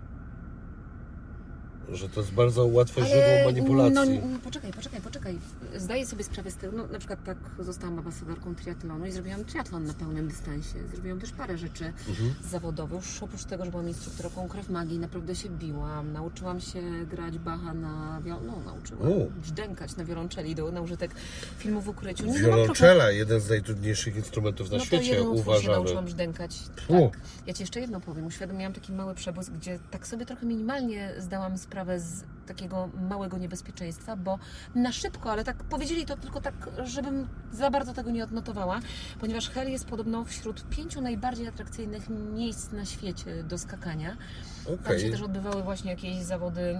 [1.92, 4.20] Że to jest bardzo łatwe źródło manipulacji.
[4.32, 5.38] No, poczekaj, poczekaj, poczekaj.
[5.76, 9.84] Zdaję sobie sprawę z tego, no, na przykład tak zostałam ambasadorką triatlonu i zrobiłam triatlon
[9.84, 10.88] na pełnym dystansie.
[10.92, 12.34] Zrobiłam też parę rzeczy Mhm.
[12.50, 13.04] zawodowych.
[13.04, 16.12] Już oprócz tego, że byłam instruktorką krew magii, naprawdę się biłam.
[16.12, 18.38] Nauczyłam się grać bacha na wiol...
[18.46, 19.30] no nauczyłam U.
[19.40, 21.10] brzdękać na wiolonczeli do, na użytek
[21.58, 22.22] filmu w ukryciu.
[22.26, 25.68] No, mam trochę- Wiolonczela, jeden z najtrudniejszych instrumentów na no to świecie, jedną utwór się
[25.68, 26.58] nauczyłam brzdękać.
[26.88, 27.18] Tak.
[27.46, 28.26] Ja Ci jeszcze jedno powiem.
[28.26, 34.16] Uświadomiłam taki mały przebłysk, gdzie tak sobie trochę minimalnie zdałam sprawę z takiego małego niebezpieczeństwa,
[34.16, 34.38] bo
[34.74, 38.80] na szybko, ale tak powiedzieli to tylko tak, żebym za bardzo tego nie odnotowała,
[39.20, 44.16] ponieważ Hel jest podobno wśród pięciu najbardziej atrakcyjnych miejsc na świecie do skakania.
[44.64, 45.00] Tam Okej.
[45.00, 46.78] się też odbywały właśnie jakieś zawody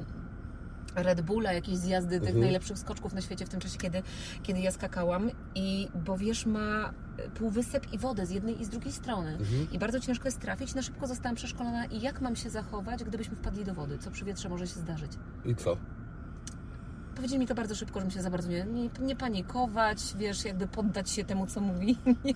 [1.02, 2.40] Red Bulla, jakieś zjazdy tych Mhm.
[2.40, 4.02] najlepszych skoczków na świecie w tym czasie, kiedy,
[4.42, 5.30] kiedy ja skakałam.
[5.54, 6.92] I bo wiesz, ma
[7.34, 9.30] półwysep i wodę z jednej i z drugiej strony.
[9.30, 9.68] Mhm.
[9.72, 10.74] I bardzo ciężko jest trafić.
[10.74, 14.24] Na szybko zostałam przeszkolona i jak mam się zachować, gdybyśmy wpadli do wody, co przy
[14.24, 15.12] wietrze może się zdarzyć.
[15.44, 15.76] I co?
[17.16, 20.66] Powiedzieli mi to bardzo szybko, żebym się za bardzo nie, nie, nie panikować, wiesz, jakby
[20.68, 22.34] poddać się temu, co mówi, nie,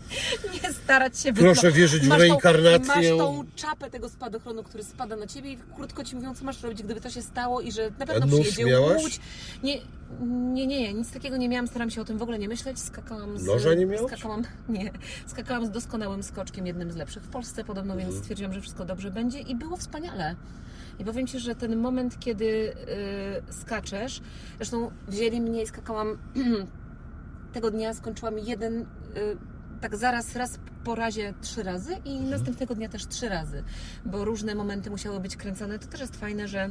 [0.62, 2.86] nie starać się Proszę wierzyć w masz tą, reinkarnację.
[2.94, 6.62] masz tą czapę tego spadochronu, który spada na ciebie i krótko ci mówią, co masz
[6.62, 9.02] robić, gdyby to się stało i że na pewno nóż przyjedzie miałaś?
[9.02, 9.20] łódź.
[9.62, 9.76] Nie,
[10.20, 12.78] nie, nie, nie, nic takiego nie miałam, staram się o tym w ogóle nie myśleć.
[12.78, 13.44] Skakałam z...
[13.46, 14.12] Noża nie miałaś?
[14.12, 14.90] Skakałam, nie,
[15.26, 18.10] skakałam z doskonałym skoczkiem, jednym z lepszych w Polsce podobno, Mhm.
[18.10, 20.36] więc stwierdziłam, że wszystko dobrze będzie i było wspaniale.
[21.00, 22.44] I powiem Ci, że ten moment, kiedy
[23.48, 24.20] y, skaczesz,
[24.56, 26.18] zresztą wzięli mnie i skakałam
[27.54, 28.86] tego dnia, skończyłam jeden, y,
[29.80, 32.30] tak zaraz, raz po razie trzy razy i Mhm.
[32.30, 33.62] następnego dnia też trzy razy,
[34.04, 35.78] bo różne momenty musiały być kręcone.
[35.78, 36.70] To też jest fajne, że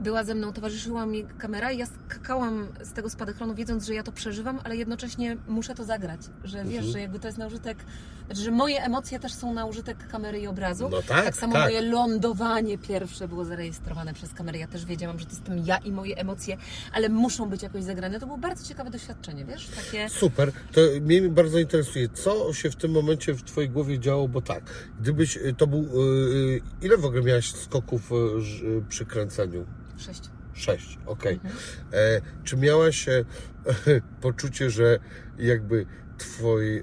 [0.00, 4.02] była ze mną, towarzyszyła mi kamera i ja skakałam z tego spadochronu, wiedząc, że ja
[4.02, 6.92] to przeżywam, ale jednocześnie muszę to zagrać, że wiesz, Mhm.
[6.92, 7.78] że jakby to jest na użytek,
[8.26, 10.88] znaczy, że moje emocje też są na użytek kamery i obrazu.
[10.88, 11.64] No tak, samo tak.
[11.64, 14.58] moje lądowanie pierwsze było zarejestrowane przez kamerę.
[14.58, 16.56] Ja też wiedziałam, że to jestem ja i moje emocje,
[16.92, 18.20] ale muszą być jakoś zagrane.
[18.20, 19.68] To było bardzo ciekawe doświadczenie, wiesz?
[19.68, 20.08] Takie...
[20.08, 24.42] Super, to mnie bardzo interesuje, co się w tym momencie w Twojej głowie działo, bo
[24.42, 24.62] tak,
[25.00, 28.14] gdybyś, y, to był, y, ile w ogóle miałaś skoków y,
[28.66, 29.66] y, przy kręceniu?
[29.96, 30.22] Sześć.
[30.56, 31.34] Sześć, okej.
[31.34, 31.54] Mhm.
[31.92, 33.24] E, Czy miałaś e,
[34.20, 34.98] poczucie, że
[35.38, 35.86] jakby
[36.18, 36.82] twoi, e,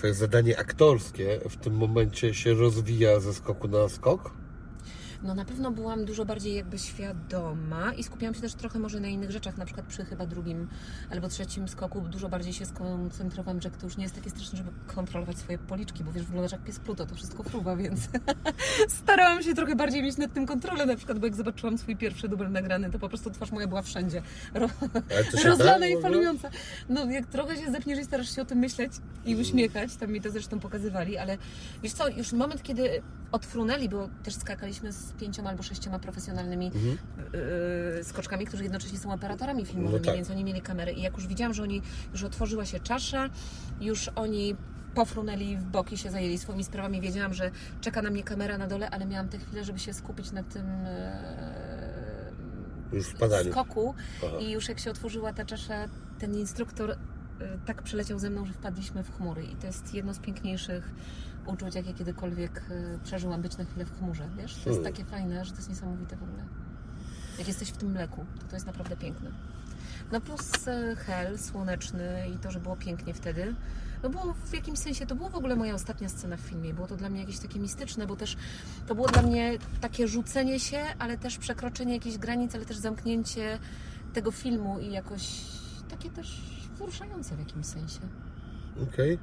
[0.00, 4.30] Twoje zadanie aktorskie w tym momencie się rozwija ze skoku na skok?
[5.22, 9.08] No na pewno byłam dużo bardziej jakby świadoma i skupiałam się też trochę może na
[9.08, 10.68] innych rzeczach, na przykład przy chyba drugim
[11.10, 14.70] albo trzecim skoku dużo bardziej się skoncentrowałam, że to już nie jest takie straszne, żeby
[14.86, 18.00] kontrolować swoje policzki, bo wiesz, wyglądasz jak pies Pluto, to wszystko fruwa, więc
[19.02, 22.28] starałam się trochę bardziej mieć nad tym kontrolę, na przykład, bo jak zobaczyłam swój pierwszy
[22.28, 24.22] dubel nagrany, to po prostu twarz moja była wszędzie,
[24.54, 24.68] ro,
[25.44, 26.10] rozlana i ogóle?
[26.10, 26.50] falująca.
[26.88, 28.92] No jak trochę się zepniesz i starasz się o tym myśleć
[29.26, 31.38] i uśmiechać, tam mi to zresztą pokazywali, ale
[31.82, 33.02] wiesz co, już moment, kiedy
[33.32, 36.98] odfrunęli, bo też skakaliśmy z pięcioma albo sześcioma profesjonalnymi Mhm.
[37.96, 40.14] yy, skoczkami, którzy jednocześnie są operatorami filmowymi, No tak.
[40.14, 43.30] więc oni mieli kamery i jak już widziałam, że oni, już otworzyła się czasza,
[43.80, 44.56] już oni
[44.94, 48.90] pofrunęli w boki, się zajęli swoimi sprawami, wiedziałam, że czeka na mnie kamera na dole,
[48.90, 50.66] ale miałam tę chwilę, żeby się skupić na tym
[52.92, 53.14] yy, Już
[53.50, 53.94] skoku
[54.26, 54.36] Aha.
[54.40, 56.96] i już jak się otworzyła ta czasza, ten instruktor y,
[57.66, 60.90] tak przeleciał ze mną, że wpadliśmy w chmury i to jest jedno z piękniejszych
[61.50, 64.52] uczuć, jakie kiedykolwiek y, przeżyłam, być na chwilę w chmurze, wiesz?
[64.52, 64.84] To jest Hmm.
[64.84, 66.44] takie fajne, że to jest niesamowite w ogóle.
[67.38, 69.30] Jak jesteś w tym mleku, to to jest naprawdę piękne.
[70.12, 73.54] No plus y, hel słoneczny i to, że było pięknie wtedy.
[74.02, 76.74] No bo w jakimś sensie to była w ogóle moja ostatnia scena w filmie.
[76.74, 78.36] Było to dla mnie jakieś takie mistyczne, bo też
[78.86, 83.58] to było dla mnie takie rzucenie się, ale też przekroczenie jakichś granic, ale też zamknięcie
[84.12, 85.40] tego filmu i jakoś
[85.88, 86.42] takie też
[86.74, 88.00] wzruszające w jakimś sensie.
[88.82, 89.18] Okej.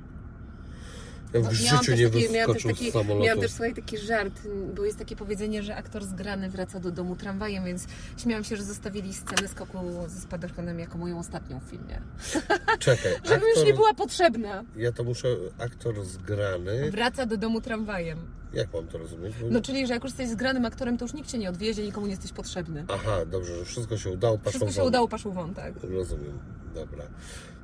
[1.34, 3.24] Ja w No, życiu też nie taki- miałam też taki- samolotu.
[3.26, 4.42] Miałam też słuchaj taki żart,
[4.76, 7.86] bo jest takie powiedzenie, że aktor zgrany wraca do domu tramwajem, więc
[8.18, 12.02] śmiałam się, że zostawili scenę skoku ze spadochronem jako moją ostatnią w filmie.
[12.80, 14.64] Czekaj, Żeby już nie aktor, była potrzebna.
[14.76, 15.28] ja to muszę,
[15.60, 18.20] aktor zgrany, Wraca do domu tramwajem.
[18.54, 19.34] jak mam to rozumieć?
[19.42, 19.48] Bo...
[19.50, 22.06] No czyli, że jak już jesteś zgranym aktorem, to już nikt cię nie odwiezie, nikomu
[22.08, 22.86] nie jesteś potrzebny.
[22.88, 24.88] Aha, dobrze, że wszystko się udało, paszą Wszystko się won.
[24.88, 25.74] udało, paszł won, tak.
[25.84, 26.40] Rozumiem,
[26.74, 27.04] dobra.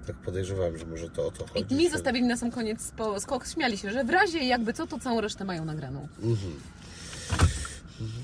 [0.07, 1.73] Tak podejrzewałem, że może to o to chodzi.
[1.73, 4.87] I mi zostawili na sam koniec po skok, śmiali się, że w razie jakby co,
[4.87, 6.07] to całą resztę mają nagraną.
[6.23, 6.53] Mhm.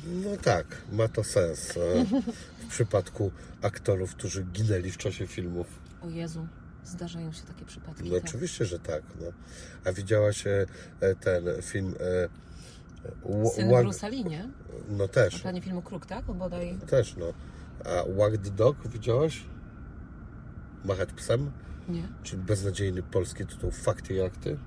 [0.05, 2.05] No tak, ma to sens e,
[2.59, 5.67] w przypadku aktorów, którzy ginęli w czasie filmów.
[6.01, 6.47] O Jezu,
[6.85, 8.09] zdarzają się takie przypadki.
[8.09, 8.25] No tak.
[8.25, 9.03] oczywiście, że tak.
[9.21, 9.25] No.
[9.85, 10.65] A widziałaś e,
[11.19, 14.49] ten film e, Syn Wag- Bruce'a Lee, nie?
[14.89, 16.29] No też, planie filmu Kruk, tak?
[16.29, 16.77] O, bodaj.
[16.89, 17.25] też no.
[17.85, 19.43] A Wag the Dog widziałaś?
[20.85, 21.51] Machać psem?
[21.89, 22.03] Nie.
[22.23, 24.57] Czyli beznadziejny polski tytuł Fakty i akty.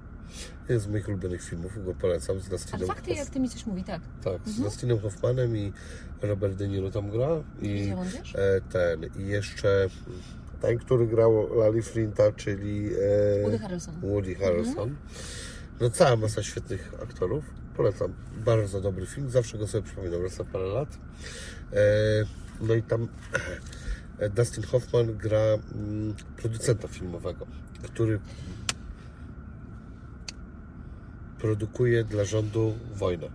[0.63, 3.19] Jeden z moich ulubionych filmów, go polecam z A Dustinem, fakty, Hoff...
[3.19, 4.01] jak ty mi coś mówi, tak.
[4.25, 4.65] tak, z Mhm.
[4.65, 5.73] Dustinem Hoffmanem i
[6.23, 7.29] Robert De Niro tam gra.
[7.63, 9.89] I Widziałam, e, ten, i jeszcze
[10.61, 12.91] ten, który grał Lali Flinta, czyli
[13.39, 14.01] e, Woody Harrelson.
[14.01, 14.97] Woody Harrelson.
[15.81, 17.45] No cała masa świetnych aktorów.
[17.77, 18.13] Polecam.
[18.45, 19.31] Bardzo dobry film.
[19.31, 20.89] Zawsze go sobie przypominam raz na parę lat.
[21.73, 21.77] E,
[22.61, 23.09] no i tam
[24.31, 27.47] Dustin Hoffman gra mm, producenta filmowego,
[27.83, 28.21] który
[31.39, 33.31] produkuje dla rządu wojnę.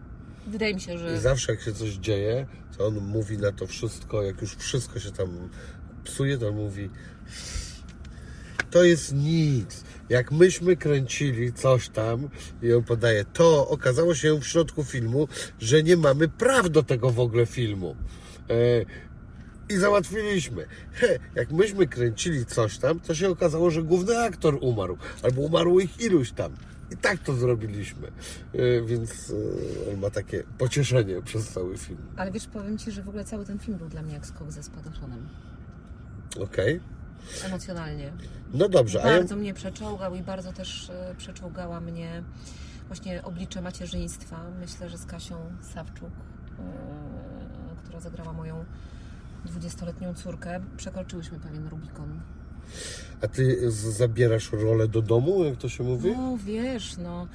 [0.47, 2.45] Wydaje mi się, I że zawsze jak się coś dzieje,
[2.77, 5.49] to on mówi na to wszystko, jak już wszystko się tam
[6.03, 6.89] psuje, to on mówi
[8.71, 9.83] to jest nic.
[10.09, 12.29] Jak myśmy kręcili coś tam
[12.61, 15.27] i on podaje, to okazało się w środku filmu,
[15.59, 17.95] że nie mamy praw do tego w ogóle filmu.
[18.49, 18.53] E,
[19.69, 20.65] I załatwiliśmy.
[20.93, 24.97] He, jak myśmy kręcili coś tam, to się okazało, że główny aktor umarł.
[25.23, 26.51] Albo umarło ich iluś tam.
[26.91, 28.07] i tak to zrobiliśmy.
[28.53, 29.33] E, Więc
[29.87, 31.99] e, on ma takie pocieszenie przez cały film.
[32.17, 34.51] Ale wiesz, powiem Ci, że w ogóle cały ten film był dla mnie jak skok
[34.51, 35.27] ze spadoczonem.
[36.39, 36.79] Okej?
[37.45, 38.13] Emocjonalnie.
[38.53, 39.17] No dobrze, a ja...
[39.17, 42.23] Bardzo mnie przeczołgał i bardzo też e, przeczołgała mnie
[42.87, 44.43] właśnie oblicze macierzyństwa.
[44.59, 45.35] Myślę, że z Kasią
[45.73, 46.09] Sawczuk,
[47.83, 48.65] która zagrała moją
[49.47, 52.21] 20-letnią córkę, przekroczyłyśmy pewien Rubikon.
[53.21, 56.11] A ty zabierasz rolę do domu, jak to się mówi?
[56.17, 57.27] No wiesz, no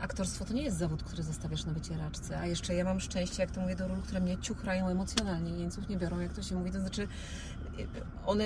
[0.00, 3.50] aktorstwo to nie jest zawód, który zostawiasz na wycieraczce, a jeszcze ja mam szczęście, jak
[3.50, 6.70] to mówię, do ról, które mnie ciuchrają emocjonalnie, jeńców nie biorą, jak to się mówi,
[6.70, 7.08] to znaczy
[8.26, 8.44] one,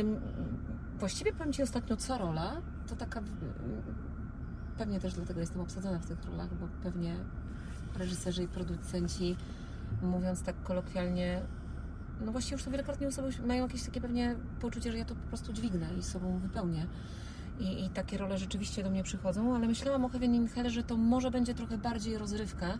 [0.99, 3.33] właściwie powiem Ci ostatnio, co rola, to taka, mm,
[4.79, 7.17] pewnie też dlatego jestem obsadzona w tych rolach, bo pewnie
[7.99, 9.37] reżyserzy i producenci,
[10.03, 11.43] mówiąc tak kolokwialnie,
[12.21, 15.29] no właściwie już to wielokrotnie osoby mają jakieś takie pewnie poczucie, że ja to po
[15.29, 16.87] prostu dźwignę i sobą wypełnię.
[17.61, 20.97] I, I takie role rzeczywiście do mnie przychodzą, ale myślałam o Kevinie Michale, że to
[20.97, 22.79] może będzie trochę bardziej rozrywka.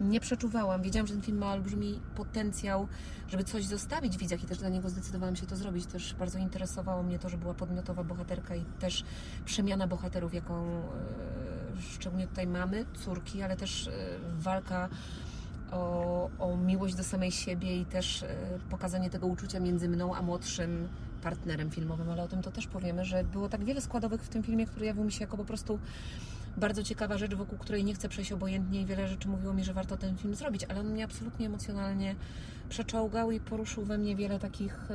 [0.00, 0.82] Nie przeczuwałam.
[0.82, 2.88] Wiedziałam, że ten film ma olbrzymi potencjał,
[3.28, 5.86] żeby coś zostawić w widzach i też dla niego zdecydowałam się to zrobić.
[5.86, 9.04] Też bardzo interesowało mnie to, że była podmiotowa bohaterka i też
[9.44, 10.82] przemiana bohaterów, jaką e,
[11.80, 13.90] szczególnie tutaj mamy, córki, ale też e,
[14.38, 14.88] walka
[15.70, 18.26] o, o miłość do samej siebie i też e,
[18.70, 20.88] pokazanie tego uczucia między mną a młodszym
[21.22, 24.42] partnerem filmowym, ale o tym to też powiemy, że było tak wiele składowych w tym
[24.42, 25.78] filmie, który jawił mi się jako po prostu
[26.56, 29.74] bardzo ciekawa rzecz, wokół której nie chcę przejść obojętnie i wiele rzeczy mówiło mi, że
[29.74, 32.14] warto ten film zrobić, ale on mnie absolutnie emocjonalnie
[32.68, 34.88] przeczołgał i poruszył we mnie wiele takich...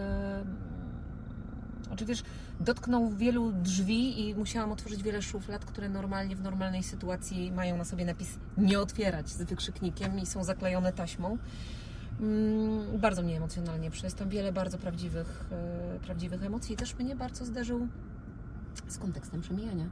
[2.06, 2.24] Wiesz,
[2.60, 7.86] dotknął wielu drzwi i musiałam otworzyć wiele szuflad, które normalnie w normalnej sytuacji mają na
[7.86, 11.38] sobie napis nie otwierać z wykrzyknikiem i są zaklejone taśmą.
[12.22, 17.16] Mm, Bardzo mnie emocjonalnie przez tam wiele bardzo prawdziwych, e, prawdziwych emocji i też mnie
[17.16, 17.88] bardzo zderzył
[18.88, 19.90] z kontekstem przemijania.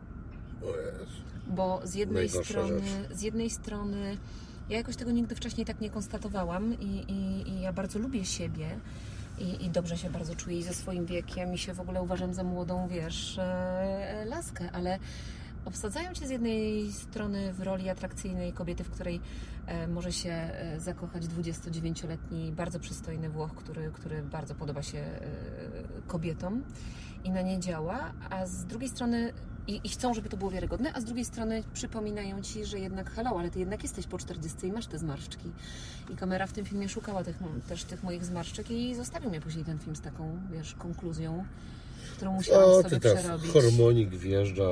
[1.47, 4.17] Bo z jednej Najgorsza strony, z jednej strony
[4.69, 8.80] ja jakoś tego nigdy wcześniej tak nie konstatowałam i, i, i ja bardzo lubię siebie
[9.39, 12.34] i, i dobrze się bardzo czuję i ze swoim wiekiem i się w ogóle uważam
[12.34, 15.00] za młodą, wiesz, e, laskę, ale
[15.67, 19.21] obsadzają cię z jednej strony w roli atrakcyjnej kobiety, w której
[19.65, 25.21] e, może się e, zakochać 29-letni, bardzo przystojny Włoch, który, który bardzo podoba się e,
[26.08, 26.63] kobietom
[27.23, 29.34] i na nie działa, a z drugiej strony
[29.67, 33.12] i, i chcą, żeby to było wiarygodne, a z drugiej strony przypominają ci, że jednak
[33.12, 35.51] hello, ale ty jednak jesteś po 40 i masz te zmarszczki.
[36.10, 39.65] I kamera w tym filmie szukała tych, też tych moich zmarszczek i zostawił mnie później
[39.65, 41.45] ten film z taką, wiesz, konkluzją,
[42.17, 43.51] którą musiałam O, sobie ty przerobić.
[43.51, 44.63] harmonik wjeżdża.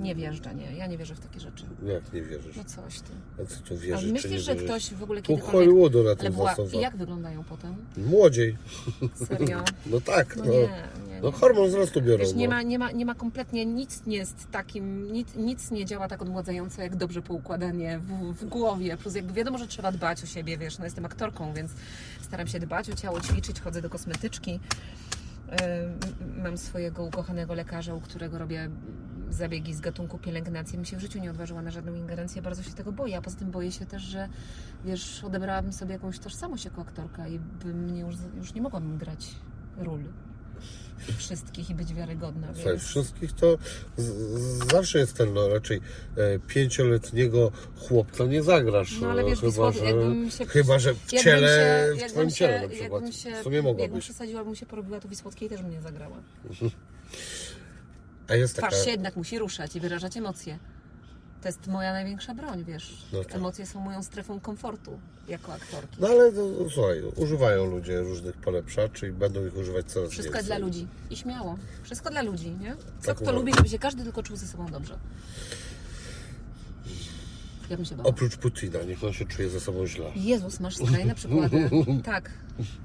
[0.00, 0.76] Nie wjeżdża, nie.
[0.76, 1.64] Ja nie wierzę w takie rzeczy.
[1.86, 2.56] Jak nie wierzysz?
[2.56, 3.12] No coś ty.
[3.42, 5.52] A co tu A wierzysz, nie myślisz, że ktoś w ogóle kiedykolwiek...
[5.52, 6.54] Hollywoodu na tym była...
[6.72, 7.76] I jak wyglądają potem?
[7.96, 8.56] Młodziej.
[9.14, 9.62] Serio?
[9.86, 10.50] No tak, No no.
[10.52, 10.68] nie, nie,
[11.08, 11.20] nie.
[11.22, 12.24] No hormon wzrostu biorą.
[12.24, 12.54] Wiesz, nie no.
[12.54, 16.22] ma, nie, ma, nie ma kompletnie nic nie jest takim, nic, nic nie działa tak
[16.22, 18.96] odmładzająco jak dobrze poukładanie w, w głowie.
[18.96, 21.70] Plus jakby wiadomo, że trzeba dbać o siebie, wiesz, no jestem aktorką, więc
[22.22, 24.60] staram się dbać o ciało, ćwiczyć, chodzę do kosmetyczki.
[25.52, 25.98] Ym,
[26.42, 28.70] Mam swojego ukochanego lekarza, u którego robię
[29.30, 30.76] zabiegi z gatunku pielęgnacji.
[30.76, 33.18] Bym się w życiu nie odważyła na żadną ingerencję, bardzo się tego boję.
[33.18, 34.28] A poza tym boję się też, że
[34.84, 39.36] wiesz, odebrałabym sobie jakąś tożsamość jako aktorka i bym nie, już, już nie mogłabym grać
[39.76, 40.00] ról
[41.18, 42.46] wszystkich i być wiarygodna.
[42.54, 42.84] Słuchaj, Więc...
[42.84, 43.58] wszystkich to
[43.96, 45.80] z, z, zawsze jest ten, no raczej
[46.16, 49.00] e, pięcioletniego chłopca nie zagrasz.
[49.00, 50.46] No ale e, wiesz, chyba, że, jakbym się...
[50.46, 52.92] chyba, że w jakbym ciele, się- w jakbym twoim się- ciele na przykład.
[52.92, 54.04] Jakbym się, w sumie jakbym mogłabyś.
[54.04, 56.16] przesadziła, albo mu się porobiła, to Wisłockiej też mnie zagrała.
[58.28, 58.68] A jest taka...
[58.68, 60.58] Twarz się jednak musi ruszać i wyrażać emocje.
[61.42, 63.04] To jest moja największa broń, wiesz.
[63.12, 63.34] No tak.
[63.34, 65.96] Emocje są moją strefą komfortu jako aktorki.
[66.00, 70.34] No ale no, no, słuchaj, używają ludzie różnych polepszaczy i będą ich używać coraz Wszystko
[70.34, 70.38] więcej.
[70.38, 70.86] jest dla ludzi.
[71.10, 71.56] I śmiało.
[71.82, 72.76] Wszystko dla ludzi, nie?
[73.00, 73.34] Co Tak kto uważam.
[73.40, 74.98] lubi, żeby się każdy tylko czuł ze sobą dobrze.
[77.72, 78.08] Ja bym się bała.
[78.08, 80.10] Oprócz Putina, niech on się czuje ze sobą źle.
[80.16, 81.70] Jezus, masz skrajne przykłady.
[82.04, 82.30] Tak,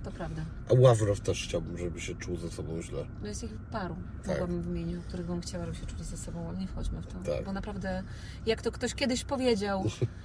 [0.03, 0.41] to prawda.
[0.71, 3.05] A Ławrow też chciałbym, żeby się czuł ze sobą źle.
[3.21, 4.27] No jest ich paru, Tak.
[4.27, 7.13] mogłabym wymienić, których bym chciała, żeby się czuli ze sobą, ale nie wchodźmy w to.
[7.35, 7.45] Tak.
[7.45, 8.03] Bo naprawdę,
[8.45, 9.83] jak to ktoś kiedyś powiedział,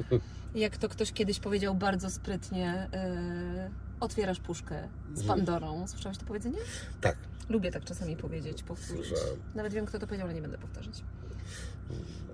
[0.54, 3.70] jak to ktoś kiedyś powiedział bardzo sprytnie, yy,
[4.00, 5.26] otwierasz puszkę z Mhm.
[5.38, 5.88] Pandorą.
[5.88, 6.58] Słyszałeś to powiedzenie?
[7.00, 7.16] Tak,
[7.48, 9.06] Lubię tak czasami powiedzieć, powtórzyć.
[9.06, 9.36] Słyszałem.
[9.54, 10.94] Nawet wiem, kto to powiedział, ale nie będę powtarzać.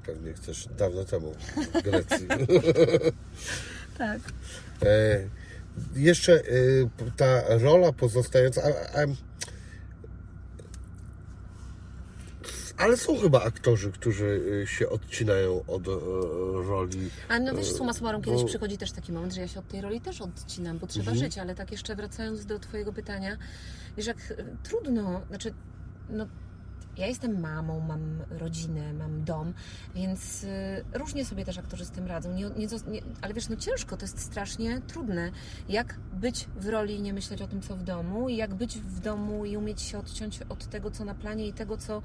[0.07, 1.35] Pewnie chcesz dawno temu
[1.75, 2.27] w Grecji.
[3.99, 4.21] Tak.
[4.83, 5.29] E,
[5.97, 6.43] jeszcze e,
[7.17, 8.63] ta rola pozostająca.
[8.63, 9.05] A, a,
[12.79, 15.91] ale są chyba aktorzy, którzy e, się odcinają od e,
[16.69, 17.11] roli.
[17.29, 19.69] A no wiesz, suma summarum, kiedyś Bo- przychodzi też taki moment, że ja się od
[19.69, 21.19] tej roli też odcinam, bo trzeba Mhm.
[21.19, 23.37] żyć, ale tak jeszcze wracając do Twojego pytania,
[23.97, 25.55] wiesz, jak trudno, znaczy,
[26.11, 26.27] no
[26.99, 29.55] ja jestem mamą, mam rodzinę, mam dom,
[29.95, 30.49] więc y,
[30.93, 32.35] różnie sobie też aktorzy z tym radzą.
[32.35, 35.31] Nie, nie, nie, ale wiesz, no ciężko, to jest strasznie trudne.
[35.69, 38.79] Jak być w roli i nie myśleć o tym, co w domu, i jak być
[38.79, 42.03] w domu i umieć się odciąć od tego, co na planie i tego, co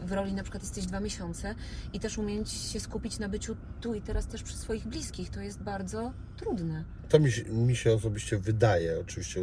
[0.00, 1.54] w roli na przykład jesteś dwa miesiące
[1.92, 5.30] i też umieć się skupić na byciu tu i teraz też przy swoich bliskich.
[5.30, 6.84] To jest bardzo trudne.
[7.08, 9.40] To mi mi się osobiście wydaje, oczywiście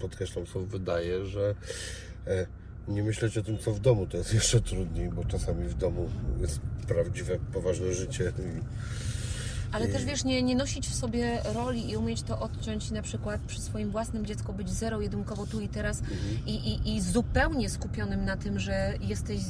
[0.00, 1.54] podkreślam, co wydaje, że
[2.26, 2.46] e,
[2.88, 6.08] nie myśleć o tym, co w domu, to jest jeszcze trudniej, bo czasami w domu
[6.40, 8.32] jest prawdziwe, poważne życie.
[8.38, 8.60] I,
[9.72, 13.02] ale też wiesz, nie, nie nosić w sobie roli i umieć to odciąć i na
[13.02, 16.18] przykład przy swoim własnym dziecku być zero-jedynkowo tu i teraz Mhm.
[16.46, 19.40] i, i, i zupełnie skupionym na tym, że jesteś.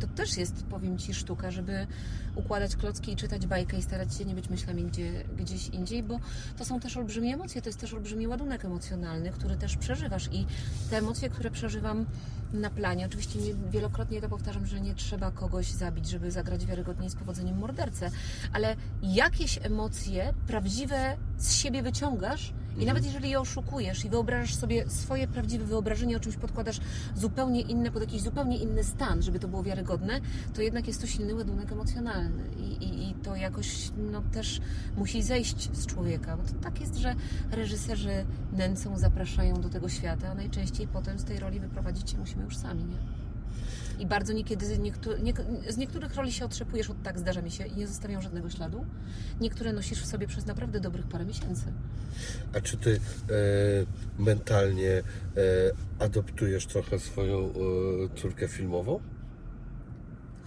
[0.00, 1.86] To też jest, powiem Ci, sztuka, żeby
[2.34, 6.20] układać klocki i czytać bajkę i starać się nie być myślami gdzie, gdzieś indziej, bo
[6.58, 10.46] to są też olbrzymie emocje, to jest też olbrzymi ładunek emocjonalny, który też przeżywasz i
[10.90, 12.06] te emocje, które przeżywam
[12.52, 17.10] na planie, oczywiście nie, wielokrotnie to powtarzam, że nie trzeba kogoś zabić, żeby zagrać wiarygodnie
[17.10, 18.10] z powodzeniem mordercę,
[18.52, 24.90] ale jakieś emocje prawdziwe z siebie wyciągasz i nawet jeżeli je oszukujesz i wyobrażasz sobie
[24.90, 26.80] swoje prawdziwe wyobrażenie, o czymś podkładasz
[27.16, 30.20] zupełnie inne, pod jakiś zupełnie inny stan, żeby to było wiarygodne,
[30.54, 32.23] to jednak jest to silny ładunek emocjonalny
[32.58, 34.60] i, i, i to jakoś no, też
[34.96, 37.14] musi zejść z człowieka, bo to tak jest, że
[37.50, 42.44] reżyserzy nęcą, zapraszają do tego świata, a najczęściej potem z tej roli wyprowadzić się musimy
[42.44, 42.96] już sami, nie?
[43.98, 45.32] I bardzo niekiedy z, niektó- nie,
[45.72, 48.84] z niektórych roli się otrzepujesz od tak, zdarza mi się, i nie zostawiają żadnego śladu.
[49.40, 51.64] Niektóre nosisz w sobie przez naprawdę dobrych parę miesięcy.
[52.54, 53.00] A czy ty e,
[54.22, 55.02] mentalnie e,
[55.98, 57.52] adoptujesz trochę swoją e,
[58.16, 59.00] córkę filmową?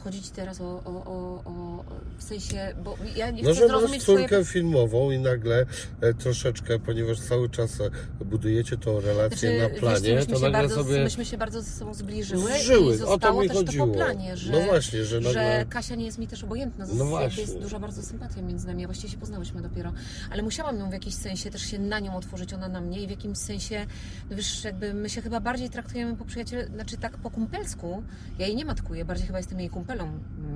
[0.08, 1.84] Chodzić teraz o, o, o, o
[2.18, 4.46] w sensie, bo ja nie No, chcę że masz zrozumieć córkę twoje...
[4.46, 5.66] filmową i nagle
[6.02, 10.42] e, troszeczkę, ponieważ cały czas e, budujecie tą relację Znaczy, na planie, wiesz, to się
[10.42, 12.96] nagle bardzo, sobie myśmy się bardzo ze sobą zbliżyły Zżyły.
[12.96, 13.86] i O to zostało mi też chodziło.
[13.88, 16.86] to po planie, że, No właśnie, że nagle- Kasia nie jest mi też obojętna.
[16.88, 17.42] No No właśnie.
[17.44, 19.94] Jest duża bardzo sympatia między nami, a właściwie się poznałyśmy dopiero.
[20.32, 23.08] Ale musiałam ją w jakiś sensie też się na nią otworzyć, ona na mnie i
[23.08, 23.86] w jakimś sensie,
[24.30, 28.04] no wiesz, jakby my się chyba bardziej traktujemy po przyjacielu, znaczy tak po kumpelsku.
[28.40, 29.70] Ja jej nie matkuję, bardziej chyba jestem jej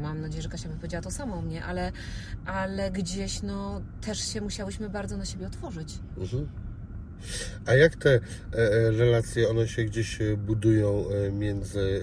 [0.01, 1.91] Mam nadzieję, że Kasia by powiedziała to samo o mnie, ale,
[2.45, 5.99] ale gdzieś no też się musiałyśmy bardzo na siebie otworzyć.
[6.17, 6.47] Mhm.
[7.65, 8.19] A jak te e,
[8.53, 12.01] e, relacje, one się gdzieś e, budują między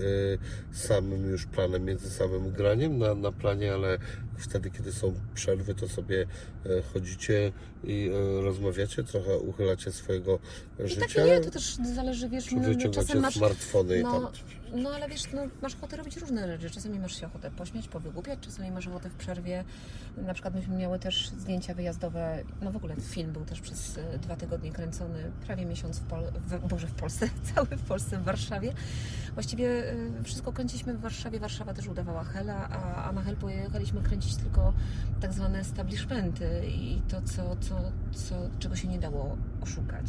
[0.72, 3.98] samym już planem, między samym graniem na, na planie, ale
[4.38, 6.27] wtedy, kiedy są przerwy, to sobie
[6.92, 7.53] chodzicie
[7.85, 8.11] i
[8.42, 10.38] rozmawiacie, trochę uchylacie swojego
[10.85, 11.01] I życia?
[11.01, 13.35] tak i nie, to też zależy, wiesz, Czy no, wyciągacie czasem masz...
[13.35, 14.33] smartfony i No, tam...
[14.74, 16.74] no ale wiesz, no, masz ochotę robić różne rzeczy.
[16.74, 19.64] Czasami masz się ochotę pośmiać, powygłupiać, czasami masz ochotę w przerwie.
[20.16, 22.42] Na przykład myśmy miały też zdjęcia wyjazdowe.
[22.62, 26.24] No w ogóle film był też przez e, dwa tygodnie kręcony, prawie miesiąc w, Pol
[26.46, 28.72] w Boże w Polsce, cały w Polsce, w Warszawie.
[29.35, 31.40] Właściwie e, wszystko kręciliśmy w Warszawie.
[31.40, 34.72] Warszawa też udawała Hela, a, a na Hel pojechaliśmy kręcić tylko
[35.20, 40.07] tak zwane establishmenty i to, co, co, co, czego się nie dało oszukać.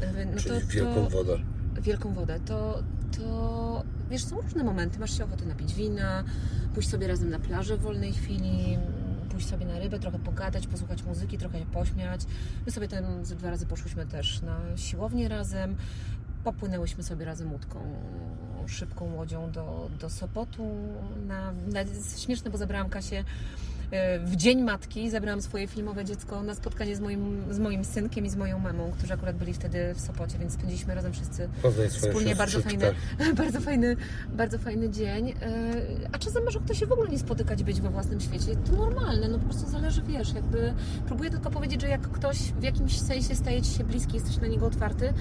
[0.00, 1.38] E, No Czyli wielką wodę.
[1.84, 2.82] Wielką wodę, to,
[3.18, 4.98] to wiesz, są różne momenty.
[4.98, 6.24] Masz się ochotę napić wina,
[6.74, 8.78] pójść sobie razem na plażę w wolnej chwili,
[9.30, 12.20] pójść sobie na rybę, trochę pogadać, posłuchać muzyki, trochę się pośmiać.
[12.66, 12.88] My sobie
[13.22, 15.76] ze dwa razy poszłyśmy też na siłownię razem,
[16.44, 17.80] popłynęłyśmy sobie razem łódką
[18.66, 20.66] szybką łodzią do, do Sopotu.
[21.26, 21.80] Na, na,
[22.16, 23.24] śmieszne, bo zabrałam Kasię
[24.24, 28.30] w Dzień Matki zabrałam swoje filmowe dziecko na spotkanie z moim, z moim synkiem i
[28.30, 32.36] z moją mamą, którzy akurat byli wtedy w Sopocie, więc spędziliśmy razem wszyscy Poznaj wspólnie
[32.36, 32.94] bardzo fajny,
[33.42, 33.96] bardzo fajny,
[34.28, 35.28] bardzo fajny dzień.
[35.28, 35.34] Yy,
[36.12, 38.56] A czasem masz ochotę się w ogóle nie spotykać, być we własnym świecie.
[38.56, 40.74] To normalne, no po prostu zależy, wiesz, jakby
[41.06, 44.46] próbuję tylko powiedzieć, że jak ktoś w jakimś sensie staje ci się bliski, jesteś na
[44.46, 45.12] niego otwarty,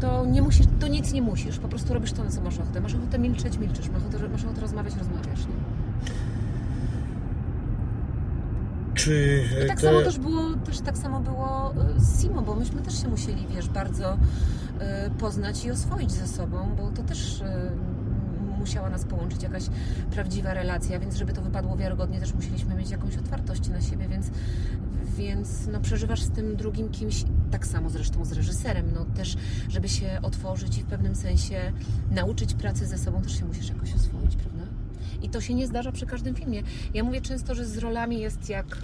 [0.00, 2.80] to nie musisz, to nic nie musisz, po prostu robisz to, na co masz ochotę.
[2.80, 5.40] Masz ochotę milczeć, milczysz, masz ochotę, masz ochotę rozmawiać, rozmawiasz.
[5.40, 5.71] Nie?
[8.94, 9.86] Czy I tak te...
[9.86, 13.46] samo też było, też tak samo było y, z Simo, bo myśmy też się musieli,
[13.54, 17.42] wiesz, bardzo y, poznać i oswoić ze sobą, bo to też
[18.62, 19.62] musiała nas połączyć jakaś
[20.10, 24.30] prawdziwa relacja, więc żeby to wypadło wiarygodnie, też musieliśmy mieć jakąś otwartość na siebie, więc,
[25.16, 29.36] więc no, przeżywasz z tym drugim kimś, tak samo zresztą z reżyserem, no też,
[29.68, 31.72] żeby się otworzyć i w pewnym sensie
[32.10, 34.51] nauczyć pracy ze sobą, też się musisz jakoś oswoić, prawda?
[35.22, 36.62] I to się nie zdarza przy każdym filmie.
[36.94, 38.78] Ja mówię często, że z rolami jest jak e,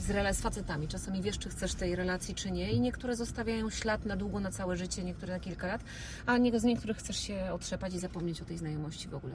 [0.00, 0.88] z, rela- z facetami.
[0.88, 2.72] Czasami wiesz, czy chcesz tej relacji, czy nie.
[2.72, 5.84] I niektóre zostawiają ślad na długo, na całe życie, niektóre na kilka lat,
[6.26, 9.34] a z niektórych chcesz się otrzepać i zapomnieć o tej znajomości w ogóle.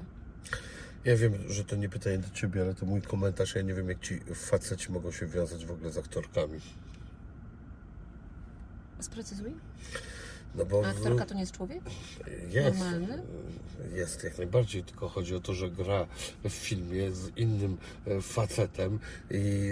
[1.06, 3.56] Ja wiem, że to nie pytanie do Ciebie, ale to mój komentarz.
[3.56, 6.60] Ja nie wiem, jak ci faceci mogą się wiązać w ogóle z aktorkami.
[9.00, 9.54] Sprecyzuj.
[10.56, 11.80] No bo A aktorka to nie jest człowiek?
[12.50, 13.24] jest, normalny?
[13.96, 16.08] jest jak najbardziej, tylko chodzi o to, że gra
[16.44, 17.78] w filmie z innym
[18.08, 19.00] e, facetem
[19.32, 19.70] i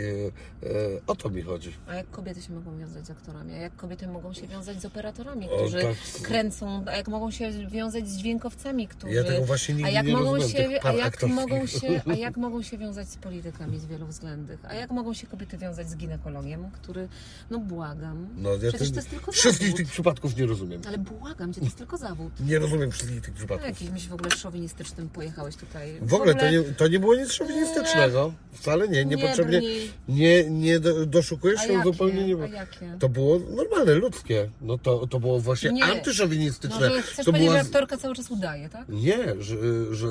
[0.63, 0.71] e, e,
[1.07, 1.73] o to mi chodzi.
[1.87, 3.53] A jak kobiety się mogą wiązać z aktorami?
[3.53, 6.21] A jak kobiety mogą się wiązać z operatorami, O, którzy tak.
[6.21, 6.83] kręcą?
[6.87, 9.13] A jak mogą się wiązać z dźwiękowcami, którzy...
[9.13, 12.13] Ja tego właśnie a nigdy jak nie mogą rozumiem, się, a jak mogą się, a
[12.13, 14.65] jak mogą się wiązać z politykami z wielu względów?
[14.65, 17.07] A jak mogą się kobiety wiązać z ginekologiem, który,
[17.49, 18.27] no błagam.
[18.37, 20.68] No, ja Przecież ten- to jest tylko Wszystkich tych przypadków nie rozumiem.
[20.87, 22.31] Ale błagam cię, to jest tylko zawód.
[22.45, 23.67] Nie rozumiem wszystkich tych przypadków.
[23.67, 25.93] jakimś w ogóle szowinistycznym pojechałeś tutaj.
[26.01, 28.33] W ogóle to nie, to nie było nic szowinistycznego.
[28.53, 29.57] Wcale nie, niepotrzebnie.
[29.59, 29.91] brnij.
[30.07, 31.83] Nie, nie do, doszukujesz A się jakie?
[31.83, 32.43] zupełnie nie.
[32.43, 32.95] A jakie?
[32.99, 34.49] To było normalne, ludzkie.
[34.61, 35.83] No to, to było właśnie Nie.
[35.85, 36.89] antyszowinistyczne.
[36.89, 37.61] No, że chcesz to powiedzieć, była...
[37.61, 38.89] że aktorka cały czas udaje, tak?
[38.89, 39.55] Nie, że,
[39.95, 40.07] że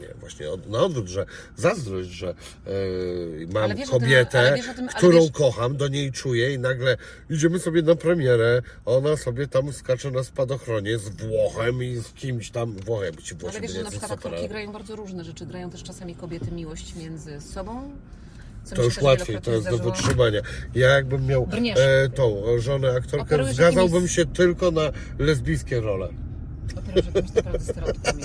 [0.00, 2.34] nie, właśnie od, na odwrót, że zazdrość, że e,
[3.52, 5.88] mam Ale wiesz o tym- kobietę, ale wiesz o tym- ale którą wiesz- kocham, do
[5.88, 6.96] niej czuję i nagle
[7.30, 12.50] idziemy sobie na premierę, ona sobie tam skacze na spadochronie z Włochem i z kimś
[12.50, 15.46] tam, Włochem, ci Włosi Ale wiesz, że na przykład aktorki grają bardzo różne rzeczy.
[15.46, 17.90] Grają też czasami kobiety miłość między sobą.
[18.64, 20.40] Co To już łatwiej, to jest do wytrzymania.
[20.74, 26.08] Ja jakbym miał e, tą żonę aktorkę, zgadzałbym się tylko na lesbijskie role.
[27.60, 28.22] Stereotypami.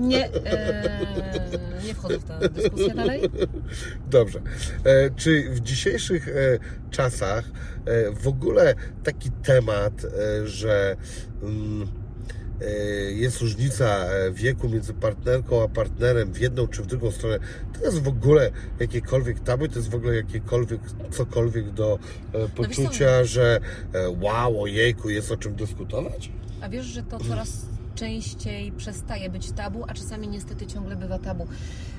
[0.00, 3.22] Nie, e, nie wchodzę w tę dyskusję dalej.
[4.10, 4.40] Dobrze.
[4.84, 6.32] E, czy w dzisiejszych e,
[6.90, 7.44] czasach
[7.84, 10.96] e, w ogóle taki temat, e, że
[11.42, 11.88] mm,
[13.14, 17.38] jest różnica e, wieku między partnerką a partnerem w jedną czy w drugą stronę,
[17.72, 18.50] to jest w ogóle
[18.80, 20.80] jakiekolwiek tabu, to jest w ogóle jakiekolwiek,
[21.10, 21.98] cokolwiek do
[22.32, 23.60] e, poczucia, że
[23.92, 26.30] e, wow, ojejku, jest o czym dyskutować?
[26.60, 31.46] A wiesz, że to coraz częściej przestaje być tabu, a czasami niestety ciągle bywa tabu.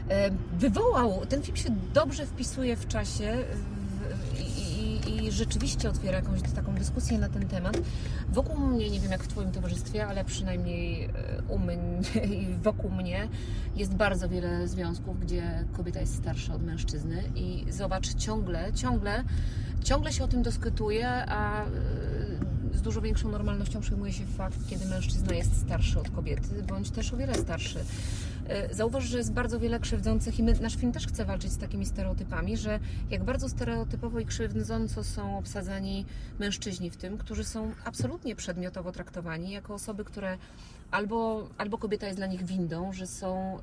[0.09, 3.37] E, Wywołał, ten film się dobrze wpisuje w czasie
[5.07, 7.77] i, rzeczywiście otwiera jakąś taką dyskusję na ten temat.
[8.29, 11.09] Wokół mnie, nie wiem jak w Twoim towarzystwie, ale przynajmniej e,
[11.47, 11.77] u mnie
[12.41, 13.27] i wokół mnie
[13.75, 19.23] jest bardzo wiele związków, gdzie kobieta jest starsza od mężczyzny i zobacz, ciągle, ciągle,
[19.83, 21.67] ciągle się o tym dyskutuje, a e,
[22.73, 27.13] z dużo większą normalnością przyjmuje się fakt, kiedy mężczyzna jest starszy od kobiety, bądź też
[27.13, 27.79] o wiele starszy.
[28.49, 31.57] E, Zauważ, że jest bardzo wiele krzywdzących i my, nasz film też chce walczyć z
[31.57, 32.79] takimi stereotypami, że
[33.09, 36.05] jak bardzo stereotypowo i krzywdząco są obsadzani
[36.39, 40.37] mężczyźni w tym, którzy są absolutnie przedmiotowo traktowani jako osoby, które
[40.91, 43.61] albo, albo kobieta jest dla nich windą, że są y,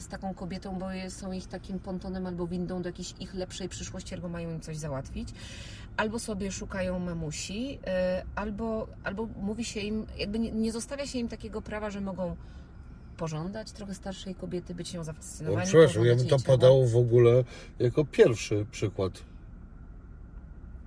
[0.00, 3.68] z taką kobietą, bo je- są ich takim pontonem albo windą do jakiejś ich lepszej
[3.68, 5.28] przyszłości, albo mają im coś załatwić,
[5.96, 7.80] albo sobie szukają mamusi, y,
[8.34, 12.36] albo, albo mówi się im, jakby nie, nie zostawia się im takiego prawa, że mogą
[13.22, 15.66] pożądać trochę starszej kobiety, być nią No, zafascynowani.
[15.66, 17.44] przepraszam, ja bym to podał w ogóle
[17.78, 19.12] jako pierwszy przykład.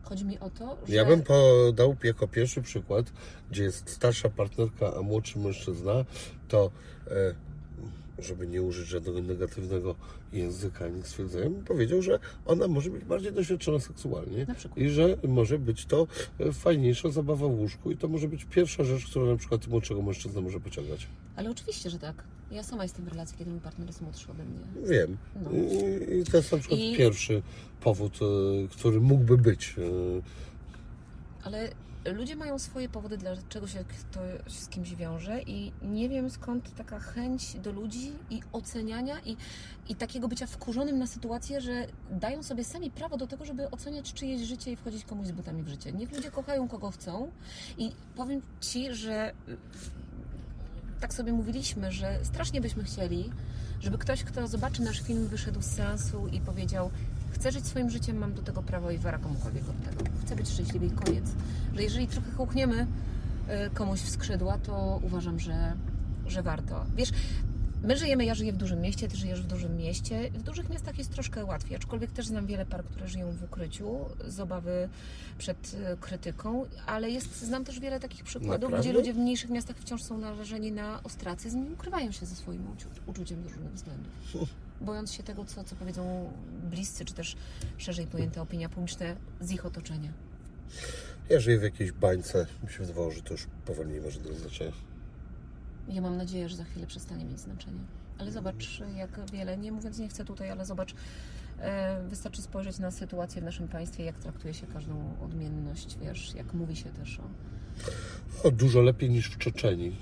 [0.03, 0.95] Chodzi mi o to, że...
[0.95, 3.05] Ja bym podał jako pierwszy przykład,
[3.51, 6.05] gdzie jest starsza partnerka, a młodszy mężczyzna,
[6.47, 6.71] to
[7.07, 7.11] e,
[8.19, 9.95] żeby nie użyć żadnego negatywnego
[10.33, 14.45] języka ani stwierdzenia, bym powiedział, że ona może być bardziej doświadczona seksualnie
[14.75, 16.07] i że może być to
[16.39, 20.01] e, fajniejsza zabawa w łóżku i to może być pierwsza rzecz, która na przykład młodszego
[20.01, 21.07] mężczyznę może pociągać.
[21.35, 22.23] Ale oczywiście, że tak.
[22.51, 24.87] Ja sama jestem w relacji, kiedy mój partner jest młodszy ode mnie.
[24.89, 25.17] Wiem.
[25.43, 25.49] No.
[25.51, 27.41] I, I to jest na przykład I- pierwszy
[27.81, 29.75] powód, e, który mógłby być.
[29.77, 29.81] e,
[31.43, 31.69] Ale
[32.13, 36.99] ludzie mają swoje powody, dlaczego się ktoś z kimś wiąże i nie wiem skąd taka
[36.99, 39.37] chęć do ludzi i oceniania i,
[39.89, 44.13] i takiego bycia wkurzonym na sytuację, że dają sobie sami prawo do tego, żeby oceniać
[44.13, 45.91] czyjeś życie i wchodzić komuś z butami w życie.
[45.91, 47.31] Niech ludzie kochają kogo chcą
[47.77, 49.57] i powiem Ci, że y,
[50.99, 53.31] tak sobie mówiliśmy, że strasznie byśmy chcieli,
[53.81, 56.91] żeby ktoś, kto zobaczy nasz film, wyszedł z seansu i powiedział
[57.45, 60.11] chcę żyć swoim życiem, mam do tego prawo i wara komukolwiek od tego.
[60.25, 61.25] Chcę być szczęśliwy i koniec.
[61.75, 65.73] Że jeżeli trochę hołkniemy y, komuś w skrzydła, to uważam, że,
[66.27, 66.85] że warto.
[66.95, 67.09] Wiesz,
[67.83, 70.29] my żyjemy, ja żyję w dużym mieście, ty żyjesz w dużym mieście.
[70.29, 73.95] W dużych miastach jest troszkę łatwiej, aczkolwiek też znam wiele par, które żyją w ukryciu
[74.27, 74.89] z obawy
[75.37, 78.79] przed y, krytyką, ale jest, znam też wiele takich przykładów, Naprawdę?
[78.89, 82.61] gdzie ludzie w mniejszych miastach wciąż są narażeni na ostracyzm i ukrywają się ze swoim
[82.63, 84.11] uczu- uczuciem z różnych względów
[84.81, 86.31] bojąc się tego, co, co powiedzą
[86.69, 87.35] bliscy, czy też
[87.77, 89.05] szerzej pojęta opinia publiczna
[89.41, 90.13] z ich otoczenia.
[91.29, 92.47] Ja żyję w jakiejś bańce.
[92.63, 94.71] Mi się wydawało, że to już powoli nie ma żadnego znaczenia.
[95.87, 97.79] Ja mam nadzieję, że za chwilę przestanie mieć znaczenie.
[98.17, 100.95] Ale zobacz, jak wiele, nie mówiąc nie chcę tutaj, ale zobacz,
[101.59, 106.53] e, wystarczy spojrzeć na sytuację w naszym państwie, jak traktuje się każdą odmienność, wiesz, jak
[106.53, 107.23] mówi się też o...
[108.47, 109.95] O, dużo lepiej niż w Czeczeni.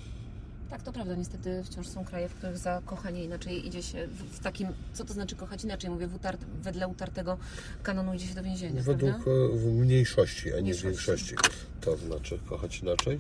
[0.74, 1.16] Tak, to prawda.
[1.16, 5.06] Niestety wciąż są kraje, w których za kochanie inaczej idzie się w, w takim, co
[5.06, 5.90] to znaczy kochać inaczej?
[5.90, 7.38] Mówię, w utart, wedle utartego
[7.84, 9.32] kanonu idzie się do więzienia, Według prawda?
[9.32, 10.88] e, w mniejszości, a nie Mniejszości.
[10.88, 11.36] większości.
[11.82, 13.20] To znaczy kochać inaczej.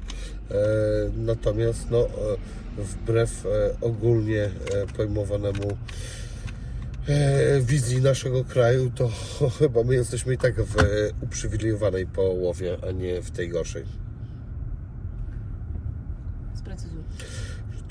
[0.51, 0.56] E,
[1.18, 2.10] natomiast no, e,
[2.78, 3.49] wbrew e,
[3.82, 4.49] ogólnie
[4.97, 5.78] pojmowanemu
[7.62, 9.12] wizji naszego kraju, to
[9.60, 10.76] chyba my jesteśmy i tak w
[11.22, 13.84] uprzywilejowanej połowie, a nie w tej gorszej.
[16.56, 17.04] Sprecyzuj.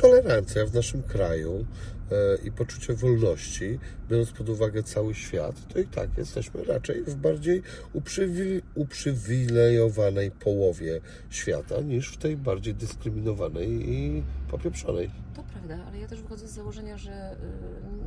[0.03, 1.67] Tolerancja w naszym kraju
[2.13, 3.79] e, i poczucie wolności,
[4.11, 7.63] biorąc pod uwagę cały świat, to i tak jesteśmy raczej w bardziej
[7.95, 11.01] uprzywi- uprzywilejowanej połowie
[11.31, 15.11] świata niż w tej bardziej dyskryminowanej i popieprzonej.
[15.37, 17.37] To prawda, ale ja też wychodzę z założenia, że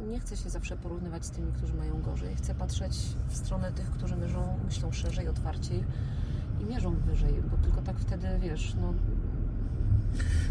[0.05, 2.35] y, nie chcę się zawsze porównywać z tymi, którzy mają gorzej.
[2.35, 2.93] Chcę patrzeć
[3.27, 5.83] w stronę tych, którzy mierzą, myślą szerzej, otwarciej
[6.61, 8.93] i mierzą wyżej, bo tylko tak wtedy, wiesz, no...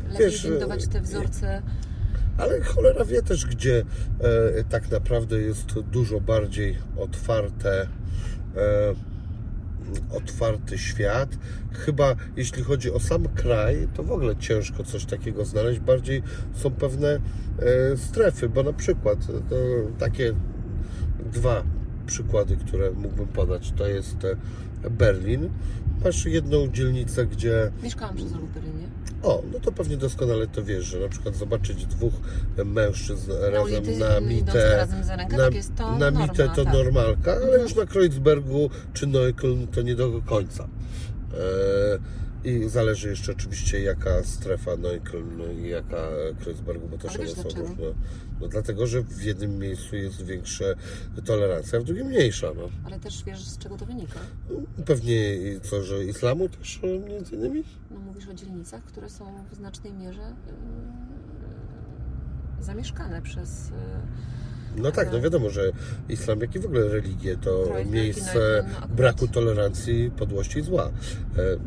[0.08, 1.62] Lepiej Wiesz, windować te wzorce.
[2.38, 3.84] Ale cholera wie też, gdzie
[4.58, 7.88] e, tak naprawdę jest dużo bardziej otwarte,
[8.56, 8.94] e,
[10.10, 11.38] otwarty świat.
[11.72, 15.80] Chyba jeśli chodzi o sam kraj, to w ogóle ciężko coś takiego znaleźć.
[15.80, 16.22] Bardziej
[16.54, 17.20] są pewne e,
[17.96, 20.34] strefy, bo na przykład e, takie
[21.32, 21.62] dwa
[22.06, 25.50] przykłady, które mógłbym podać, to jest e, Berlin.
[26.05, 28.86] Masz jedną dzielnicę, gdzie Mieszkałam przez Berlinie.
[29.22, 32.12] o, no to pewnie doskonale to wiesz, że na przykład zobaczyć dwóch
[32.64, 36.48] mężczyzn Na razem na mitę, razem za rękę, na, tak jest to na norma, mitę
[36.57, 36.74] to tak.
[36.74, 37.62] normalka, ale Mhm.
[37.62, 40.68] już na Kreuzbergu czy Neukölln to nie do końca.
[42.44, 46.02] E, I zależy jeszcze oczywiście jaka strefa Neukölln i jaka
[46.40, 47.62] Kreuzbergu, bo też Ale one są dlaczego?
[47.68, 47.84] różne.
[48.45, 50.64] No dlatego, że w jednym miejscu jest większa
[51.24, 52.47] tolerancja, a w drugim mniejsza.
[52.57, 52.68] No.
[52.84, 54.20] Ale też wiesz, z czego to wynika.
[54.86, 55.14] Pewnie
[55.62, 57.64] co, że islamu też e, między innymi?
[57.90, 60.20] No, mówisz o dzielnicach, które są w znacznej mierze
[62.59, 63.68] yy, zamieszkane przez...
[63.68, 65.72] Yy, No tak, no Ale- wiadomo, że
[66.09, 70.84] islam, jak i w ogóle religie, to Projekt miejsce no braku tolerancji, podłości i zła.
[70.86, 70.90] E,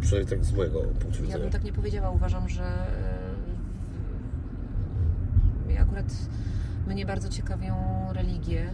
[0.02, 1.40] przynajmniej tak z mojego punktu Ja widzenia.
[1.40, 2.12] bym tak nie powiedziała.
[2.12, 2.64] Uważam, że
[5.70, 6.06] ja akurat
[6.88, 7.76] mnie bardzo ciekawią
[8.14, 8.70] religie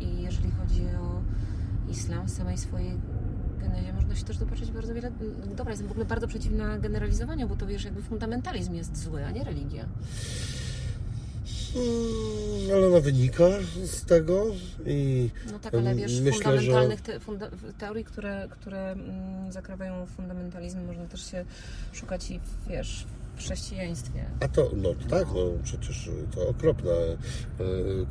[0.00, 1.22] i jeżeli chodzi o
[1.90, 2.92] islam w samej swojej
[3.60, 5.10] genezie, można się też dopatrzeć bardzo wiele...
[5.56, 9.30] Dobra, jestem w ogóle bardzo przeciwna generalizowaniu, bo to wiesz, jakby fundamentalizm jest zły, a
[9.30, 9.84] nie religia.
[11.76, 13.44] Mm, ale ona wynika
[13.84, 14.46] z tego
[14.86, 20.86] i No tak, ale wiesz, Myślę, fundamentalnych te, funda, teorii, które, które mm, zakrawają fundamentalizm,
[20.86, 21.44] można też się
[21.92, 22.40] szukać i
[22.70, 23.06] wiesz,
[23.36, 24.24] w chrześcijaństwie.
[24.40, 26.90] a to, no tak, no przecież to okropne.
[26.90, 27.16] e,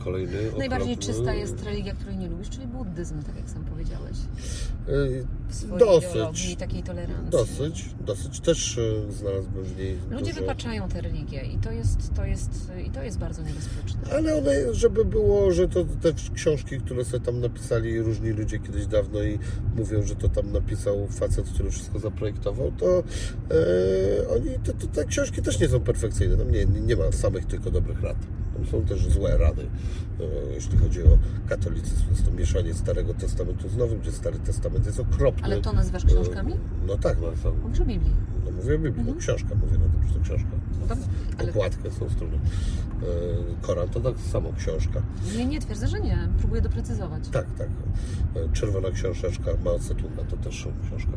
[0.04, 4.18] Kolejny Najbardziej okropny, czysta jest religia, której nie lubisz, czyli buddyzm, tak jak sam powiedziałeś.
[4.88, 6.56] e, Dosyć.
[6.56, 7.32] takiej tolerancji.
[7.32, 8.40] Dosyć, dosyć.
[8.40, 10.42] Też e, znalazłbym w niej Ludzie dużo...
[10.42, 14.02] wypaczają te religie i to jest, to jest, i to jest bardzo niebezpieczne.
[14.14, 18.86] Ale one, żeby było, że to te książki, które sobie tam napisali różni ludzie kiedyś
[18.88, 19.40] dawno i
[19.76, 25.06] mówią, że to tam napisał facet, który wszystko zaprojektował, to e, oni, te, te, te
[25.12, 26.38] książki też nie są perfekcyjne.
[26.38, 28.18] Tam nie, nie ma samych tylko dobrych rad.
[28.54, 29.62] Tam są też złe rady,
[30.20, 32.04] e, jeśli chodzi o katolicyzm.
[32.12, 35.44] Jest to mieszanie Starego Testamentu z Nowym, gdzie Stary Testament jest okropny.
[35.44, 36.54] Ale to nazywasz książkami?
[36.54, 36.58] E,
[36.88, 38.12] No tak, no, są, Mówisz o Biblii.
[38.46, 39.18] no mówię o Biblii, no Mhm.
[39.18, 40.50] książka, mówię na tym, że to książka.
[40.90, 40.96] No
[41.38, 42.36] ale Okładkę są strony.
[42.38, 45.02] E, Koran to tak samo książka.
[45.38, 46.30] nie, nie twierdzę, że nie.
[46.40, 47.28] Próbuję doprecyzować.
[47.30, 47.68] Tak, tak.
[48.36, 51.12] E, Czerwona książeczka Mao Tse-tunga to też książka.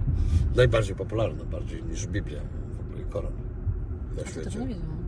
[0.56, 2.40] Najbardziej popularna, bardziej niż Biblia
[2.76, 3.32] w ogóle i Koran
[4.16, 4.58] na świecie.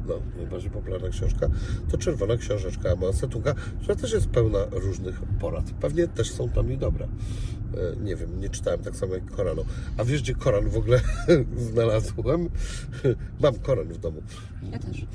[0.09, 1.47] No, najbardziej popularna książka
[1.91, 5.71] to Czerwona książeczka Mao Tse-tunga, która też jest pełna różnych porad.
[5.81, 7.05] Pewnie też są tam i dobre.
[7.95, 9.65] E, Nie wiem, nie czytałem tak samo jak Koranu.
[9.97, 11.01] A wiesz, gdzie Koran w ogóle
[11.73, 12.49] znalazłem?
[13.43, 14.23] Mam Koran w domu.
[14.73, 15.03] Ja też.
[15.03, 15.07] E,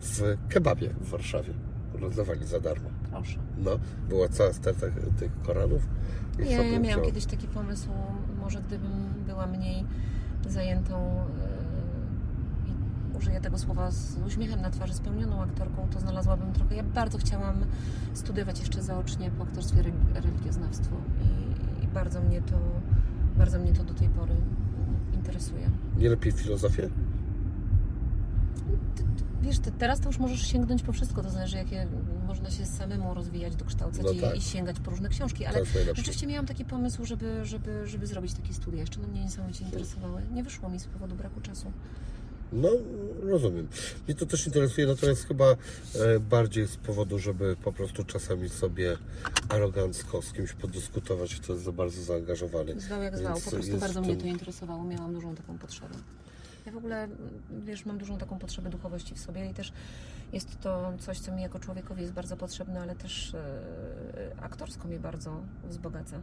[0.00, 1.52] W kebabie w Warszawie.
[1.94, 2.88] Rozdawali za darmo.
[3.10, 3.38] Proszę.
[3.58, 3.70] No,
[4.08, 4.86] była cała sterta
[5.18, 5.82] tych Koranów.
[6.38, 7.88] I Ja, ja miałam kiedyś taki pomysł,
[8.40, 8.90] może gdybym
[9.26, 9.84] była mniej
[10.48, 11.47] zajętą i
[13.18, 16.74] użyję tego słowa z uśmiechem na twarzy, spełnioną aktorką, to znalazłabym trochę.
[16.76, 17.64] Ja bardzo chciałam
[18.14, 20.96] studiować jeszcze zaocznie po aktorstwie re- religioznawstwo
[21.80, 22.58] i, i bardzo mnie to
[23.36, 24.34] bardzo mnie to do tej pory
[25.14, 25.70] interesuje.
[25.98, 26.88] Nie lepiej filozofię?
[29.42, 31.86] Wiesz, ty, teraz to już możesz sięgnąć po wszystko, to zależy jakie
[32.26, 34.36] można się samemu rozwijać, dokształcać No i, tak.
[34.36, 35.64] i sięgać po różne książki, ale.
[35.94, 38.80] Rzeczywiście miałam taki pomysł, żeby, żeby, żeby zrobić takie studia.
[38.80, 40.22] Jeszcze no mnie niesamowicie interesowały.
[40.32, 41.72] Nie wyszło mi z powodu braku czasu.
[42.52, 42.68] No,
[43.22, 43.68] rozumiem.
[44.06, 45.56] Mnie to też interesuje, natomiast chyba e,
[46.20, 48.96] bardziej z powodu, żeby po prostu czasami sobie
[49.48, 52.80] arogancko z kimś podyskutować, kto jest za bardzo zaangażowany.
[52.80, 53.34] Zwał jak Więc zwał.
[53.40, 54.84] Po prostu jest bardzo w mnie tym- to interesowało.
[54.84, 55.94] Miałam dużą taką potrzebę.
[56.66, 57.08] Ja w ogóle,
[57.64, 59.72] wiesz, mam dużą taką potrzebę duchowości w sobie i też
[60.32, 64.98] jest to coś, co mi jako człowiekowi jest bardzo potrzebne, ale też e, aktorsko mnie
[64.98, 65.40] bardzo
[65.70, 66.20] wzbogaca.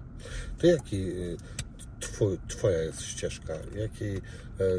[0.57, 1.37] To jaki y,
[2.09, 3.53] twój, Twoja jest ścieżka?
[3.75, 4.21] Jaki, e,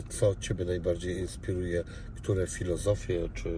[0.09, 1.85] co Ciebie najbardziej inspiruje?
[2.17, 3.49] Które filozofie, czy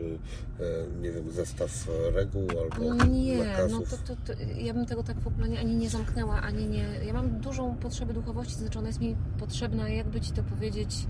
[0.61, 3.91] e, nie wiem, zestaw reguł albo Nie, no nakazów?
[3.91, 6.85] to, to, to ja bym tego tak w ogóle nie, ani nie zamknęła, ani nie.
[7.07, 11.07] Ja mam dużą potrzebę duchowości, to znaczy ona jest mi potrzebna, jakby ci to powiedzieć,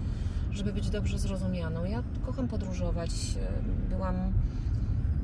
[0.53, 1.85] żeby być dobrze zrozumianą.
[1.85, 3.11] Ja kocham podróżować.
[3.11, 4.33] e, Byłam,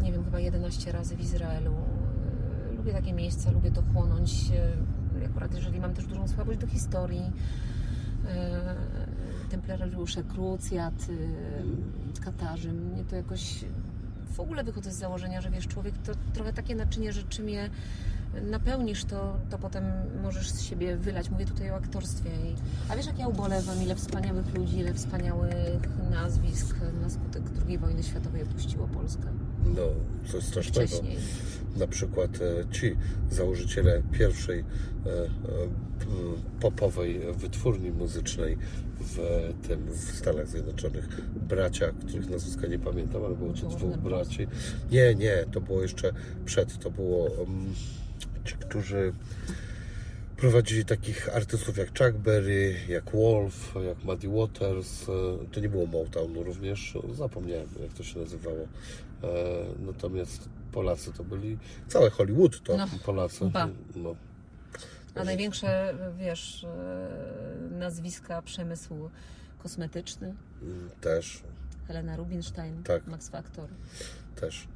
[0.03, 1.73] nie wiem, chyba 11 razy w Izraelu.
[2.71, 4.33] E, Lubię takie miejsca, lubię to chłonąć.
[5.25, 7.33] E, Akurat jeżeli mam też dużą słabość do historii.
[8.29, 8.75] e,
[9.51, 10.95] Templariusze, krucjat,
[12.19, 12.73] e, Katarzy.
[12.73, 13.65] Mnie to jakoś
[14.33, 17.71] w ogóle wychodzę z założenia, że wiesz, człowiek to trochę takie naczynie, że czym je
[18.51, 19.85] napełnisz, to, to potem
[20.23, 21.31] możesz z siebie wylać.
[21.31, 22.31] Mówię tutaj o aktorstwie.
[22.31, 22.55] I,
[22.89, 25.55] a wiesz, jak ja ubolewam, ile wspaniałych ludzi, ile wspaniałych
[26.11, 29.29] nazwisk na skutek II wojny światowej opuściło Polskę.
[29.65, 29.83] No,
[30.33, 30.87] coś strasznego.
[30.89, 31.17] Wcześniej.
[31.77, 32.97] Na przykład e, ci
[33.31, 34.65] założyciele pierwszej e,
[35.11, 35.29] e,
[36.61, 38.57] popowej wytwórni muzycznej
[39.01, 39.19] w
[39.69, 41.09] tym w Stanach Zjednoczonych.
[41.49, 44.47] Bracia, których nazwiska nie pamiętam, ale było to dwóch braci.
[44.91, 46.13] Nie, nie, to było jeszcze
[46.45, 46.79] przed.
[46.79, 47.75] To było um,
[48.45, 49.13] ci, którzy
[50.37, 55.07] prowadzili takich artystów jak Chuck Berry, jak Wolf, jak Muddy Waters.
[55.53, 58.69] To nie było Motown również, zapomniałem jak to się nazywało.
[59.87, 61.59] Natomiast Polacy to byli,
[61.89, 63.51] całe Hollywood to No, Polacy.
[63.97, 64.15] No.
[65.15, 69.11] A największe, wiesz, e, nazwiska przemysłu
[69.59, 70.35] kosmetyczny.
[70.63, 71.43] Mm, Też,
[71.89, 73.07] Helena Rubinstein, Tak.
[73.07, 73.69] Max Factor.
[74.37, 74.69] też.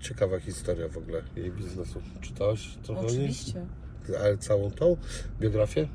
[0.00, 2.02] Ciekawa historia w ogóle jej biznesu.
[2.20, 3.00] Czytałaś trochę?
[3.00, 3.66] Oczywiście.
[4.20, 4.96] Ale całą tą
[5.40, 5.88] biografię?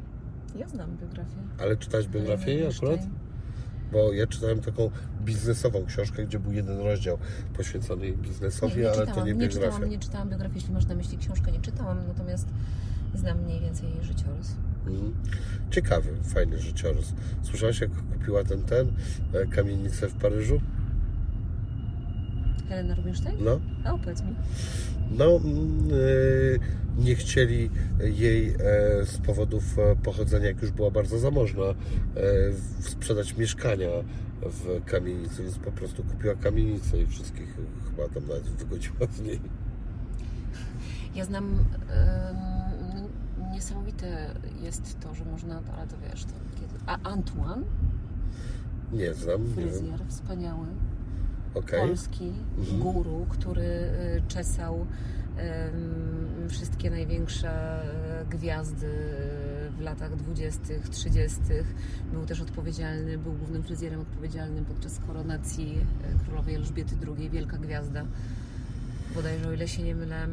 [0.56, 1.38] Ja znam biografię.
[1.60, 3.00] Ale czytałeś biografię jej Heleny akurat?
[3.92, 4.90] Bo ja czytałem taką
[5.26, 7.18] biznesową książkę, gdzie był jeden rozdział
[7.58, 9.68] poświęcony biznesowi, Nie, nie ale czytałam, to nie nie biografia.
[9.72, 12.48] czytałam, nie czytałam biografii, jeśli masz na myśli książkę, nie czytałam, natomiast
[13.16, 14.56] znam mniej więcej jej życiorys.
[14.88, 15.14] Mhm.
[15.72, 17.14] Ciekawy, fajny życiorys.
[17.44, 18.92] Słyszałaś, jak kupiła ten, ten
[19.34, 20.62] e, kamienicę w Paryżu?
[22.70, 23.36] Helena Rubinstein?
[23.40, 24.36] No, A opowiedz mi.
[25.12, 27.70] no e, nie chcieli
[28.00, 28.56] jej e,
[29.06, 31.74] z powodów e, pochodzenia, jak już była bardzo zamożna, e,
[32.80, 33.90] sprzedać mieszkania
[34.42, 37.58] w kamienicy, więc po prostu kupiła kamienicę i wszystkich
[37.90, 39.40] chyba tam nawet wygodziła z niej.
[41.16, 41.46] Ja znam,
[41.90, 46.74] em, niesamowite jest to, że można, ale to wiesz, to kiedy...
[46.86, 47.64] A Antoine,
[48.94, 49.70] Nie znam, nie wiem.
[49.70, 50.68] fryzjer, wspaniały,
[51.56, 51.88] Okej.
[51.88, 52.80] polski Mhm.
[52.80, 54.86] guru, który y, czesał
[56.50, 57.50] wszystkie największe
[58.22, 58.90] e, gwiazdy
[59.78, 60.60] w latach 20.,
[60.92, 61.40] 30.
[62.12, 68.06] Był też odpowiedzialny, był głównym fryzjerem odpowiedzialnym podczas koronacji e, królowej Elżbiety II, wielka gwiazda.
[69.16, 70.28] Bodajże, o ile się nie mylę,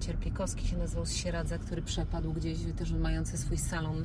[0.00, 4.04] Cierpiekowski się nazywał z Sieradza, który przepadł gdzieś, też mający swój salon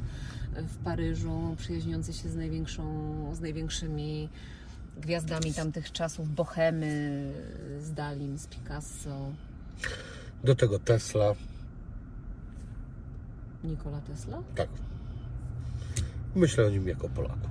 [0.68, 2.86] w Paryżu, przyjaźniący się z, największą,
[3.36, 4.30] z największymi
[4.98, 7.34] gwiazdami tamtych czasów, Bohemy,
[7.82, 9.32] z Dalim, z Picasso,
[10.44, 11.34] Do tego Tesla,
[13.64, 14.44] Nikola Tesla.
[14.56, 14.70] tak.
[16.36, 17.50] Myślę o nim jako Polaku.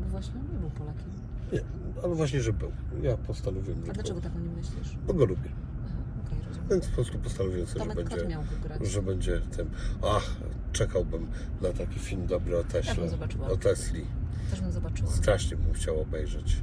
[0.00, 1.04] Bo właśnie nie był Polakiem.
[1.52, 1.60] Nie,
[2.04, 2.72] ale właśnie, że był.
[3.02, 4.96] Ja postanowiłem, A dlaczego tak o nim myślisz?
[5.06, 5.50] Bo go lubię.
[5.86, 5.94] Aha,
[6.26, 6.68] okej, rozumiem.
[6.70, 8.86] Więc po prostu postanowiłem sobie, że Tomek Kot będzie, miał go grać.
[8.86, 9.70] że będzie tym.
[10.04, 10.36] Ach,
[10.72, 11.26] czekałbym
[11.62, 12.94] na taki film dobry o Ja Teśle.
[12.94, 13.48] bym zobaczyła.
[13.48, 14.04] O Tesli.
[14.50, 15.10] Też bym zobaczyła.
[15.10, 16.56] Strasznie bym chciał obejrzeć.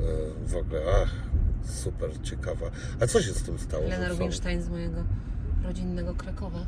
[0.00, 0.02] E,
[0.48, 1.14] W ogóle, ach,
[1.64, 2.66] super ciekawa.
[3.00, 3.84] A co się z tym stało?
[3.90, 4.08] Co?
[4.08, 5.04] Rubinstein z mojego
[5.64, 6.58] rodzinnego Krakowa.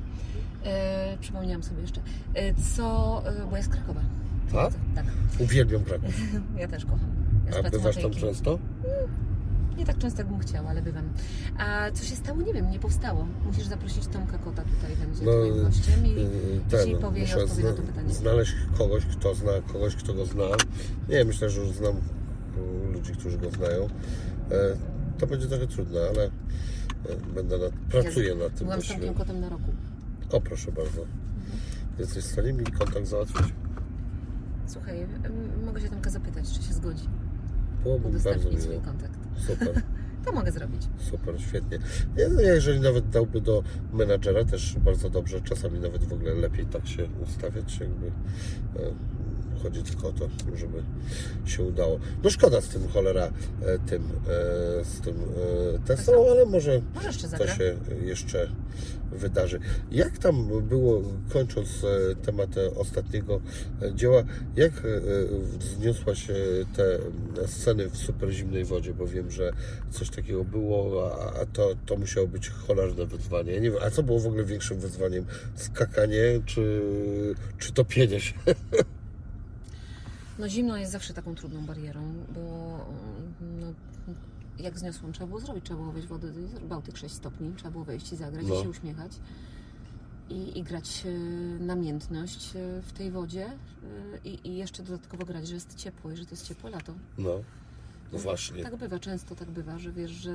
[0.64, 2.00] E, przypomniałam sobie jeszcze.
[2.34, 4.00] E, co, e, bo jest Krakowa.
[4.52, 4.72] Tak?
[4.94, 5.04] Tak,
[5.38, 6.14] Uwielbiam Kraków.
[6.60, 7.08] ja też kocham.
[7.52, 8.58] Ja A bywasz tam często?
[9.78, 11.04] Nie tak często, jak bym chciała, ale bywam.
[11.58, 12.42] A co się stało?
[12.42, 13.26] Nie wiem, nie powstało.
[13.46, 17.64] Musisz zaprosić Tomka Kota tutaj, będzie No, twoim gościem i Yy, dzisiaj powie i odpowie
[17.64, 18.14] na to pytanie.
[18.14, 20.44] znaleźć kogoś, kto zna kogoś, kto go zna.
[21.08, 23.84] Nie, myślę, że już znam e, ludzi, którzy go znają.
[23.84, 23.88] E,
[25.18, 26.30] To będzie trochę trudne, ale e,
[27.34, 28.88] będę nad, pracuję nad tym Byłam z.
[28.88, 29.70] Tomkiem Kotem na roku.
[30.32, 31.00] O, proszę bardzo.
[31.98, 33.46] Jesteś w stanie mi kontakt załatwić?
[34.66, 35.06] Słuchaj,
[35.66, 37.04] mogę się Tomka zapytać, czy się zgodzi
[37.82, 38.84] Byłoby bardzo udostępnić swój miło.
[38.84, 39.18] kontakt.
[39.46, 39.82] Super,
[40.24, 40.82] To mogę zrobić.
[41.10, 41.78] super, świetnie.
[42.16, 43.62] Nie, no, jeżeli nawet dałby do
[43.92, 45.40] menadżera, też bardzo dobrze.
[45.40, 48.10] Czasami nawet w ogóle lepiej tak się ustawiać, jakby e,
[49.62, 50.82] chodzi tylko o to, żeby
[51.44, 51.98] się udało.
[52.24, 53.32] No szkoda z tym cholera,
[53.62, 56.80] e, tym, e, z tym e, Teslą, ale może
[57.38, 58.48] to się jeszcze
[59.12, 59.60] wydarzy.
[59.90, 61.02] Jak tam było,
[61.32, 61.68] kończąc
[62.22, 63.40] temat ostatniego
[63.94, 64.22] dzieła,
[64.56, 64.72] jak
[65.58, 66.34] wzniosłaś e,
[66.76, 66.98] te
[67.46, 69.52] sceny w super zimnej wodzie, bo wiem, że
[69.90, 73.52] coś takiego było, a, a to, to musiało być cholerne wyzwanie.
[73.52, 75.24] Ja Nie wiem, a co było w ogóle większym wyzwaniem?
[75.54, 76.82] Skakanie czy,
[77.58, 78.34] czy topienie się?
[80.38, 82.40] No zimno jest zawsze taką trudną barierą, bo
[83.60, 83.66] no,
[84.58, 86.32] jak zniosłam, trzeba było zrobić, trzeba było wejść w wodę,
[86.68, 88.60] Bałtyk 6 stopni, trzeba było wejść i zagrać No.
[88.60, 89.12] i się uśmiechać
[90.32, 91.10] i, i grać e,
[91.64, 93.56] namiętność e, w tej wodzie e,
[94.24, 96.94] i, i jeszcze dodatkowo grać, że jest ciepło i że to jest ciepłe lato.
[97.18, 97.30] No,
[98.12, 98.62] no właśnie.
[98.62, 100.32] Tak bywa, często tak bywa, że wiesz, że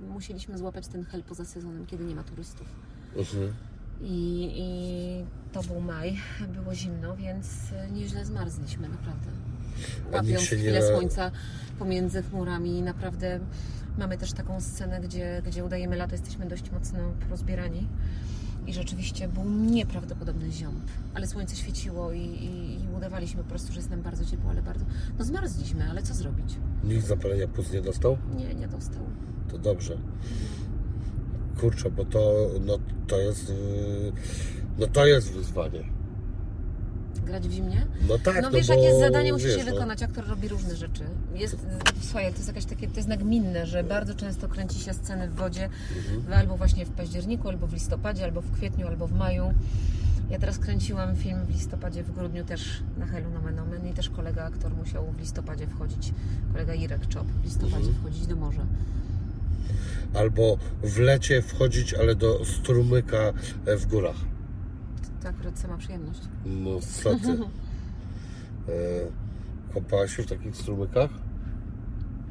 [0.00, 2.66] no, musieliśmy złapać ten hel poza sezonem, kiedy nie ma turystów.
[3.16, 3.52] Mhm.
[4.00, 6.16] I, I to był maj,
[6.54, 9.26] było zimno, więc e, nieźle zmarzliśmy, naprawdę.
[10.12, 11.30] Łapiąc chwilę na- słońca
[11.78, 13.40] pomiędzy chmurami, naprawdę
[13.98, 16.98] mamy też taką scenę, gdzie, gdzie udajemy lato, jesteśmy dość mocno
[17.30, 17.86] rozbierani.
[18.66, 20.80] I rzeczywiście był nieprawdopodobny ziąb,
[21.14, 24.62] ale słońce świeciło i, i, i udawaliśmy po prostu, że jest nam bardzo ciepło, ale
[24.62, 24.84] bardzo.
[25.18, 26.56] No zmarzliśmy, ale co zrobić?
[26.84, 28.18] Nikt zapalenia płuc nie dostał?
[28.36, 29.02] Nie, nie dostał.
[29.50, 29.98] To dobrze.
[31.60, 34.12] Kurczę, bo to, no, to jest, yy,
[34.78, 35.84] no to jest wyzwanie.
[37.26, 37.86] Grać w zimnie?
[38.08, 40.02] No tak, no no wiesz, bo, jak jest zadanie, musisz wiesz, je no, wykonać.
[40.02, 41.02] Aktor robi różne rzeczy.
[41.34, 41.56] Jest,
[42.02, 45.34] słuchaj, to jest jakieś takie, to jest nagminne, że bardzo często kręci się sceny w
[45.34, 45.68] wodzie,
[46.14, 46.40] Mhm.
[46.40, 49.54] albo właśnie w październiku, albo w listopadzie, albo w kwietniu, albo w maju.
[50.30, 54.10] Ja teraz kręciłam film w listopadzie, w grudniu też na Helu Nomen Omen i też
[54.10, 56.12] kolega aktor musiał w listopadzie wchodzić,
[56.52, 57.94] kolega Irek Czop w listopadzie Mhm.
[57.94, 58.66] wchodzić do morza.
[60.14, 63.32] Albo w lecie wchodzić, ale do strumyka
[63.66, 64.16] e, w górach.
[65.22, 66.20] To akurat sama przyjemność.
[66.46, 67.38] No co ty?
[68.68, 68.72] E,
[69.74, 71.10] kąpałaś się w takich strumykach?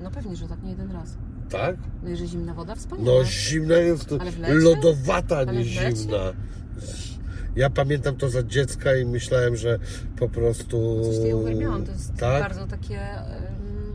[0.03, 1.17] No pewnie, że tak nie jeden raz.
[1.49, 1.75] Tak?
[2.03, 3.11] No i że zimna woda, wspaniale.
[3.11, 4.53] No zimna jest, lecie?
[4.53, 6.33] lodowata, Ale nie zimna.
[7.55, 9.79] Ja pamiętam to za dziecka i myślałem, że
[10.19, 11.01] po prostu...
[11.03, 12.43] Coś ja uwielbiałam, to jest tak?
[12.43, 13.53] bardzo takie em,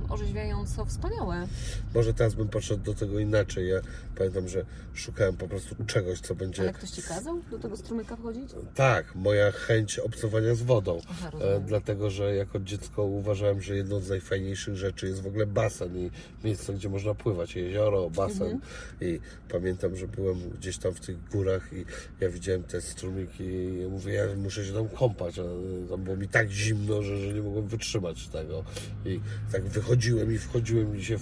[0.09, 1.47] orzeźwiająco wspaniałe.
[1.95, 3.69] Może teraz bym podszedł do tego inaczej.
[3.69, 3.81] Ja
[4.17, 4.65] pamiętam, że
[4.95, 6.63] szukałem po prostu czegoś, co będzie...
[6.63, 8.51] Ale ktoś Ci kazał do tego strumyka wchodzić?
[8.75, 11.01] Tak, moja chęć obcowania z wodą.
[11.11, 15.47] Aha, E, dlatego, że jako dziecko uważałem, że jedną z najfajniejszych rzeczy jest w ogóle
[15.47, 16.11] basen i
[16.45, 18.43] miejsce, gdzie można pływać, jezioro, basen.
[18.43, 18.61] Mhm.
[19.01, 21.85] I pamiętam, że byłem gdzieś tam w tych górach i
[22.21, 25.39] ja widziałem te strumyki i mówię, ja muszę się tam kąpać.
[25.39, 25.43] A
[25.91, 28.65] tam było mi tak zimno, że, że nie mogłem wytrzymać tego.
[29.05, 29.21] I
[29.53, 31.19] tak wychodziłem i wchodziłem i się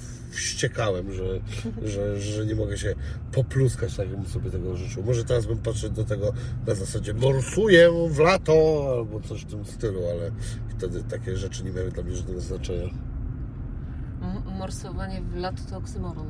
[0.71, 1.41] wściekałem, że,
[1.85, 2.95] że, że nie mogę się
[3.33, 5.03] popluskać, tak jakbym sobie tego życzył.
[5.03, 6.33] Może teraz bym podszedł do tego
[6.67, 10.31] na zasadzie morsuję w lato albo coś w tym stylu, ale
[10.69, 12.85] wtedy takie rzeczy nie miały dla mnie żadnego znaczenia.
[14.23, 16.27] M- Morsowanie w lato to oksymoron.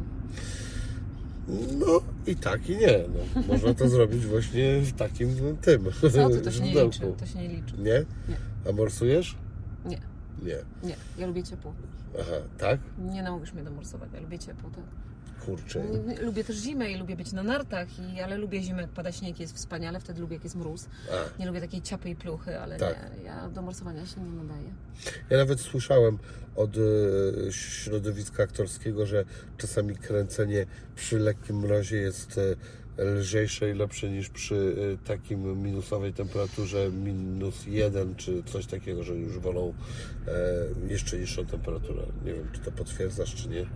[1.78, 2.98] No i tak i nie.
[3.36, 5.88] No, można to zrobić właśnie w takim tym.
[6.00, 7.12] Co ty, to się nie liczy.
[7.18, 7.74] To się nie liczy.
[7.78, 8.04] Nie?
[8.28, 8.36] Nie.
[8.68, 9.36] A morsujesz?
[9.84, 9.98] Nie,
[10.42, 10.56] Nie.
[10.82, 10.96] nie.
[11.18, 11.74] Ja lubię ciepło.
[12.20, 12.80] Aha, tak?
[12.98, 14.12] Nie nauczysz mnie do morsowania.
[14.14, 14.84] Ja lubię ciepło, tak.
[15.46, 15.84] Kurczę.
[16.22, 19.40] Lubię też zimę i lubię być na nartach, i, ale lubię zimę, jak pada śnieg,
[19.40, 20.86] jest wspaniale, wtedy lubię, jak jest mróz.
[21.12, 22.96] A, Nie lubię takiej ciapy i pluchy, ale Tak.
[23.18, 24.74] nie, ja do morsowania się nie nadaję.
[25.30, 26.18] ja nawet słyszałem
[26.56, 26.80] od e,
[27.52, 29.24] środowiska aktorskiego, że
[29.56, 30.66] czasami kręcenie
[30.96, 32.42] przy lekkim mrozie jest e,
[32.98, 39.14] lżejsze i lepsze niż przy e, takim minusowej temperaturze minus jeden czy coś takiego, że
[39.14, 39.74] już wolą
[40.28, 40.32] e,
[40.92, 42.02] jeszcze niższą temperaturę.
[42.24, 43.66] Nie wiem, czy to potwierdzasz, czy nie.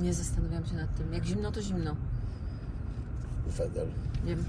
[0.00, 1.12] Nie zastanawiam się nad tym.
[1.12, 1.96] Jak zimno, to zimno.
[3.52, 3.86] Feder,
[4.24, 4.44] Wiem,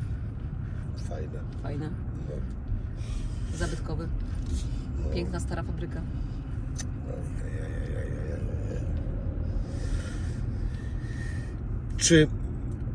[1.09, 1.39] fajne.
[1.63, 1.89] fajne,
[2.29, 3.57] No.
[3.57, 4.07] zabytkowy.
[5.13, 6.01] Piękna stara fabryka.
[12.07, 12.27] Czy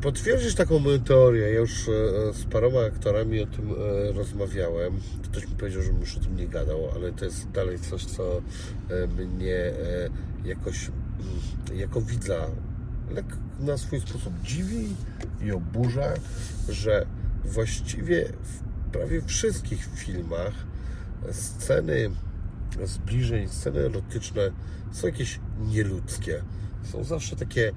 [0.01, 1.41] potwierdzisz taką moją teorię?
[1.41, 1.91] Ja już e,
[2.33, 4.99] z paroma aktorami o tym e, rozmawiałem.
[5.23, 8.37] Ktoś mi powiedział, żebym już o tym nie gadał, ale to jest dalej coś, co
[8.37, 9.73] e, mnie
[10.45, 12.47] jakoś mm, jako widza
[13.59, 14.95] na swój sposób dziwi
[15.41, 16.13] i oburza,
[16.69, 17.05] że
[17.45, 20.53] właściwie w prawie wszystkich filmach
[21.31, 22.09] sceny
[22.83, 24.51] zbliżeń, sceny erotyczne
[24.91, 26.41] są jakieś nieludzkie.
[26.91, 27.71] Są zawsze takie,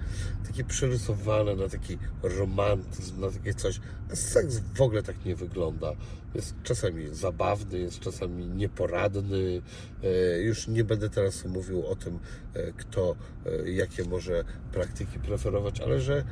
[0.47, 3.81] takie przerysowane na taki romantyzm, na takie coś.
[4.13, 5.93] A seks w ogóle tak nie wygląda.
[6.35, 9.63] Jest czasami zabawny, jest czasami nieporadny.
[10.03, 12.19] E, Już nie będę teraz mówił o tym,
[12.55, 16.25] e, kto e, jakie może praktyki preferować, ale że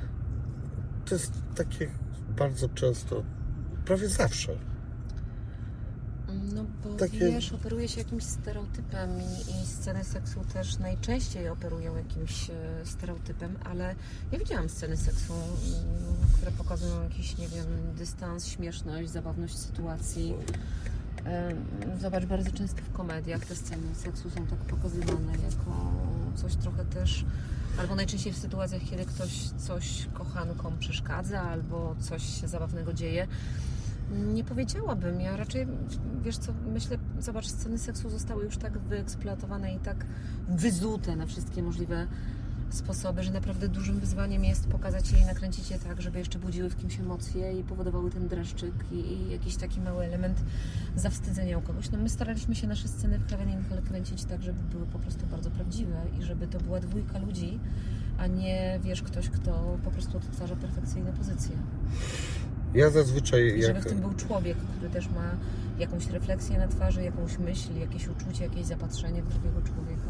[1.04, 1.90] to jest takie
[2.36, 3.24] bardzo często,
[3.84, 4.73] prawie zawsze.
[6.54, 9.10] No bo Takie- wiesz, operuje się jakimś stereotypem
[9.62, 13.94] i, sceny seksu też najczęściej operują jakimś e, stereotypem, ale
[14.32, 20.34] ja widziałam sceny seksu, mm, które pokazują jakiś, nie wiem, dystans, śmieszność, zabawność sytuacji.
[22.00, 25.92] Zobacz, bardzo często w komediach te sceny seksu są tak pokazywane jako
[26.36, 27.24] coś trochę też,
[27.78, 33.26] albo najczęściej w sytuacjach, kiedy ktoś coś kochankom przeszkadza, albo coś się zabawnego dzieje.
[34.12, 35.66] Nie powiedziałabym, ja raczej,
[36.22, 40.06] wiesz co, myślę, zobacz, sceny seksu zostały już tak wyeksploatowane i tak
[40.48, 42.06] wyzute na wszystkie możliwe
[42.70, 46.70] sposoby, że naprawdę dużym wyzwaniem jest pokazać je i nakręcić je tak, żeby jeszcze budziły
[46.70, 50.40] w kimś emocje i powodowały ten dreszczyk i, i jakiś taki mały element
[50.96, 51.90] zawstydzenia u kogoś.
[51.90, 55.26] No my staraliśmy się nasze sceny w Heaven in kręcić tak, żeby były po prostu
[55.26, 57.58] bardzo prawdziwe i żeby to była dwójka ludzi,
[58.18, 61.56] a nie, wiesz, ktoś, kto po prostu odtwarza perfekcyjne pozycje.
[62.74, 63.84] Ja zazwyczaj I żeby jak...
[63.84, 65.36] w tym był człowiek, który też ma
[65.78, 70.02] jakąś refleksję na twarzy, jakąś myśl, jakieś uczucie, jakieś zapatrzenie w drugiego człowieka.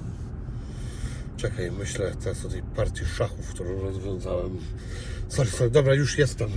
[1.36, 4.58] Czekaj, myślę teraz o tej partii szachów, którą rozwiązałem.
[5.28, 6.48] Sorry, sorry, dobra, już jestem.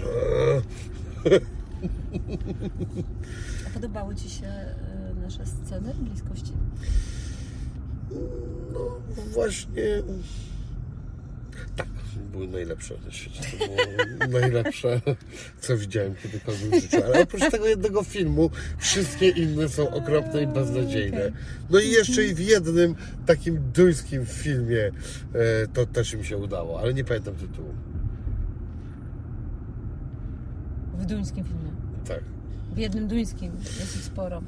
[3.67, 4.47] A podobały Ci się
[5.11, 6.53] y, nasze sceny bliskości?
[9.15, 9.83] No właśnie.
[11.77, 11.87] Tak,
[12.31, 13.41] były najlepsze na świecie.
[13.51, 15.01] To było najlepsze,
[15.59, 16.97] co widziałem kiedykolwiek w życiu.
[17.05, 21.31] Ale oprócz tego jednego filmu, wszystkie inne są okropne i beznadziejne.
[21.69, 24.91] No i jeszcze i w jednym takim duńskim filmie e,
[25.73, 27.73] to też mi się udało, ale nie pamiętam tytułu.
[30.97, 31.71] W duńskim filmie.
[32.07, 32.36] Tak.
[32.77, 34.41] W jednym duńskim jest ich sporo.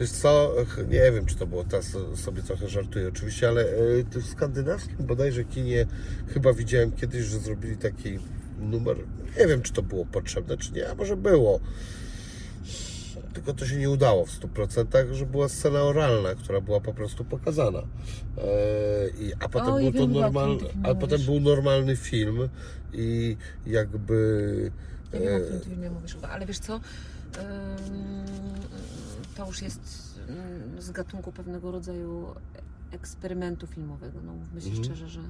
[0.00, 0.54] Wiesz co,
[0.88, 5.44] nie wiem czy to było, teraz sobie trochę żartuję oczywiście, ale e, w skandynawskim bodajże
[5.44, 5.86] kinie
[6.28, 8.18] chyba widziałem kiedyś, że zrobili taki
[8.60, 8.96] numer,
[9.38, 11.60] nie wiem czy to było potrzebne czy nie, a może było.
[13.34, 17.24] Tylko to się nie udało w 100%, że była scena oralna, która była po prostu
[17.24, 17.78] pokazana.
[17.78, 18.42] E,
[19.20, 22.48] i, a potem O, był to ty a potem był normalny film
[22.92, 24.70] i jakby
[25.12, 26.80] Ja wiem, o e, którym ty filmie mówisz, ale wiesz co?
[29.36, 29.80] To już jest
[30.28, 32.34] ym, z gatunku pewnego rodzaju
[32.90, 34.20] eksperymentu filmowego.
[34.24, 34.84] No, mówmy się Mhm.
[34.84, 35.20] szczerze, że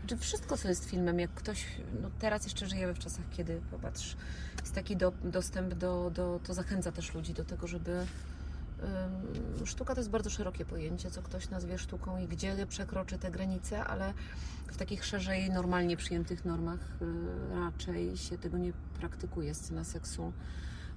[0.00, 1.66] znaczy wszystko, co jest filmem, jak ktoś,
[2.02, 4.16] no teraz jeszcze żyjemy w czasach, kiedy popatrz,
[4.60, 8.06] jest taki do, dostęp do, do, to zachęca też ludzi do tego, żeby
[9.64, 13.84] sztuka to jest bardzo szerokie pojęcie, co ktoś nazwie sztuką i gdzie przekroczy te granice,
[13.84, 14.14] ale
[14.66, 19.54] w takich szerzej, normalnie przyjętych normach y, raczej się tego nie praktykuje.
[19.54, 20.32] Scena seksu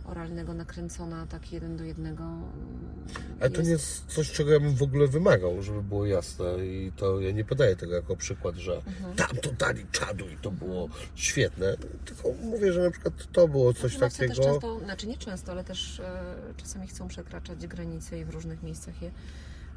[0.05, 2.23] oralnego nakręcona tak jeden do jednego.
[2.23, 6.65] y, Ale to nie jest coś, czego ja bym w ogóle wymagał, żeby było jasne.
[6.65, 9.15] I to ja nie podaję tego jako przykład, że Mhm.
[9.15, 11.77] tam to dali czadu i to było świetne.
[12.05, 14.35] Tylko mówię, że na przykład to było coś Wykonawcy takiego.
[14.35, 16.23] też często, znaczy nie często, ale też e,
[16.57, 19.11] czasami chcą przekraczać granice i w różnych miejscach je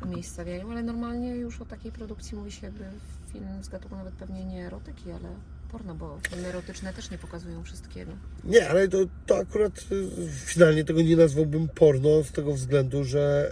[0.05, 2.85] umiejscawiają, ale normalnie już o takiej produkcji mówi się jakby
[3.33, 5.29] film z gatunku nawet pewnie nie erotyki, ale
[5.73, 8.13] porno, bo filmy erotyczne też nie pokazują wszystkiego.
[8.45, 13.51] Nie, ale to, to akurat y, finalnie tego nie nazwałbym porno z tego względu, że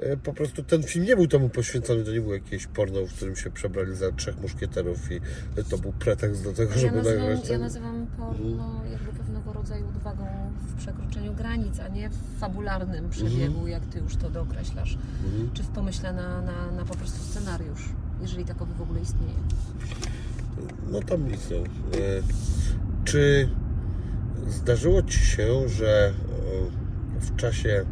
[0.00, 2.04] e, e, po prostu ten film nie był temu poświęcony.
[2.04, 5.20] To nie było jakieś porno, w którym się przebrali za trzech muszkieterów i
[5.70, 7.60] to był pretekst do tego, Ja żeby nazywam, nagrać ja ten...
[7.60, 10.26] nazywam porno jakby pewnego rodzaju odwagą
[10.66, 15.50] w przekroczeniu granic, a nie w fabularnym przebiegu, jak ty już to dookreślasz, Mhm.
[15.54, 17.88] czy w pomyśle na, na, na po prostu scenariusz,
[18.22, 19.34] jeżeli takowy w ogóle istnieje.
[20.92, 21.50] No tam nic.
[21.50, 21.56] No.
[21.56, 21.62] E,
[23.04, 23.48] Czy
[24.48, 27.84] zdarzyło Ci się, że e, w czasie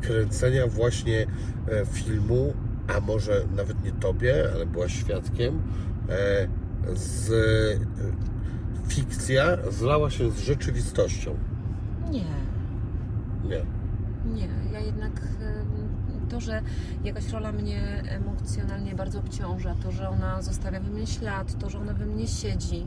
[0.00, 1.26] kręcenia właśnie
[1.68, 2.52] e, filmu,
[2.96, 5.62] a może nawet nie Tobie, ale byłaś świadkiem,
[6.94, 7.30] z
[8.88, 11.36] fikcja zlała się z rzeczywistością?
[12.10, 12.24] Nie,
[13.44, 13.62] Nie.
[14.34, 14.48] nie.
[14.72, 15.12] Ja jednak
[16.28, 16.62] to, że
[17.04, 21.78] jakaś rola mnie emocjonalnie bardzo obciąża, to, że ona zostawia we mnie ślad, to, że
[21.78, 22.86] ona we mnie siedzi,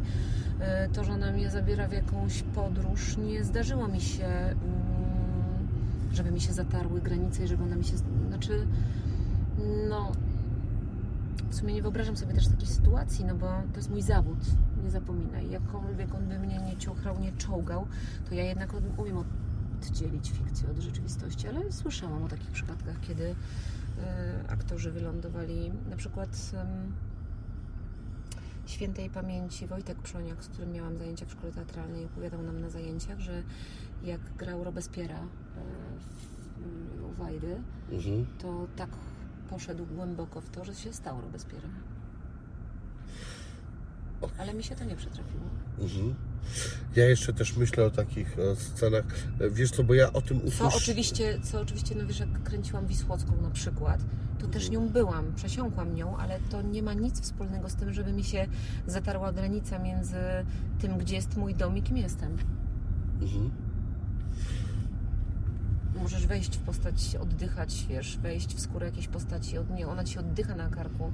[0.60, 4.58] e, to, że ona mnie zabiera w jakąś podróż, nie zdarzyło mi się, mm,
[6.12, 7.98] żeby mi się zatarły granice i żeby ona mi się.
[8.28, 8.68] Znaczy,
[9.90, 10.12] no.
[11.50, 14.38] W sumie nie wyobrażam sobie też takiej sytuacji, no bo to jest mój zawód,
[14.84, 15.50] nie zapominaj.
[15.50, 17.88] Jakkolwiek on by mnie nie ciochrał, nie czołgał,
[18.30, 19.18] to ja jednak umiem
[19.90, 23.36] oddzielić fikcję od rzeczywistości, ale słyszałam o takich przypadkach, kiedy
[24.04, 26.52] e, aktorzy wylądowali na przykład
[28.66, 33.20] świętej pamięci Wojtek Przoniak, z którym miałam zajęcia w szkole teatralnej, opowiadał nam na zajęciach,
[33.20, 33.44] że
[34.04, 35.26] jak grał Robespiera e,
[37.04, 37.56] u Wajdy,
[37.92, 38.26] Mhm.
[38.40, 38.90] to tak
[39.50, 41.72] poszedł głęboko w to, że się stał Robespierrem.
[44.38, 45.44] Ale mi się to nie przytrafiło.
[45.80, 46.16] Mhm.
[46.96, 49.04] Ja jeszcze też myślę o takich e, scenach.
[49.52, 50.74] Wiesz co, bo ja o tym Co usłyszałem.
[50.76, 54.00] oczywiście, co oczywiście, no wiesz, jak kręciłam Wisłocką na przykład,
[54.40, 58.14] to też nią byłam, przesiąkłam nią, ale to nie ma nic wspólnego z tym, żeby
[58.14, 58.48] mi się
[58.88, 60.16] zatarła granica między
[60.80, 62.38] tym, gdzie jest mój dom i kim jestem.
[63.22, 63.52] Mhm.
[65.96, 70.20] Możesz wejść w postać, oddychać, wiesz, wejść w skórę jakiejś postaci, od niej, ona ci
[70.20, 71.12] oddycha na karku.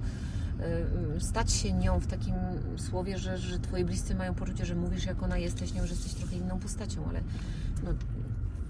[0.59, 2.33] Ym, Stać się nią w takim
[2.77, 6.13] słowie, że, że twoi bliscy mają poczucie, że mówisz jak ona jesteś nią, że jesteś
[6.13, 7.21] trochę inną postacią, ale
[7.83, 7.91] no,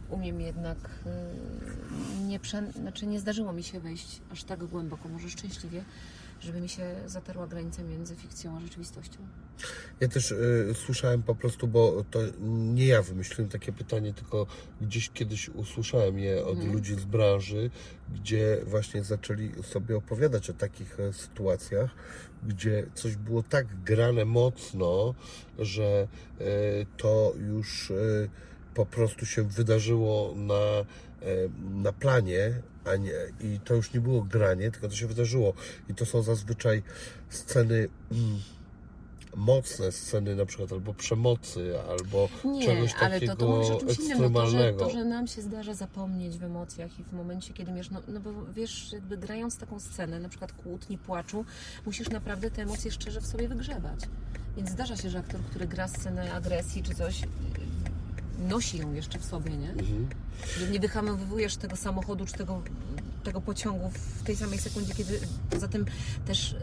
[0.09, 5.29] umiem jednak y, nie, prze, znaczy nie zdarzyło mi się wejść aż tak głęboko, może
[5.29, 5.83] szczęśliwie,
[6.39, 9.19] żeby mi się zatarła granica między fikcją a rzeczywistością.
[9.99, 14.47] Ja też y, słyszałem po prostu, bo to nie ja wymyśliłem takie pytanie, tylko
[14.81, 16.73] gdzieś kiedyś usłyszałem je od Mhm.
[16.73, 17.69] ludzi z branży,
[18.15, 21.95] gdzie właśnie zaczęli sobie opowiadać o takich e, sytuacjach,
[22.47, 25.15] gdzie coś było tak grane mocno,
[25.59, 26.07] że
[26.39, 26.45] e,
[26.97, 27.93] to już e,
[28.73, 30.85] po prostu się wydarzyło na, e,
[31.71, 32.61] na planie,
[32.91, 35.53] a nie, i to już nie było granie, tylko to się wydarzyło.
[35.89, 36.83] I to są zazwyczaj
[37.29, 37.89] sceny.
[38.11, 38.39] Mm,
[39.35, 43.79] mocne sceny na przykład albo przemocy, albo Nie, czegoś ale takiego to, to mówisz o
[43.79, 44.33] czymś innym.
[44.33, 47.73] No to, że, to, że nam się zdarza zapomnieć w emocjach i w momencie, kiedy
[47.73, 51.45] wiesz, no, no bo wiesz, jakby grając taką scenę, na przykład kłótni, płaczu,
[51.85, 53.99] musisz naprawdę te emocje szczerze w sobie wygrzewać.
[54.57, 57.21] Więc zdarza się, że aktor, który gra scenę agresji czy coś,
[58.39, 59.69] nosi ją jeszcze w sobie, nie?
[59.69, 60.07] Mhm.
[60.59, 62.61] Że nie wyhamowujesz tego samochodu czy tego,
[63.23, 65.19] tego pociągu w tej samej sekundzie, kiedy
[65.49, 65.85] poza tym
[66.25, 66.59] też yy,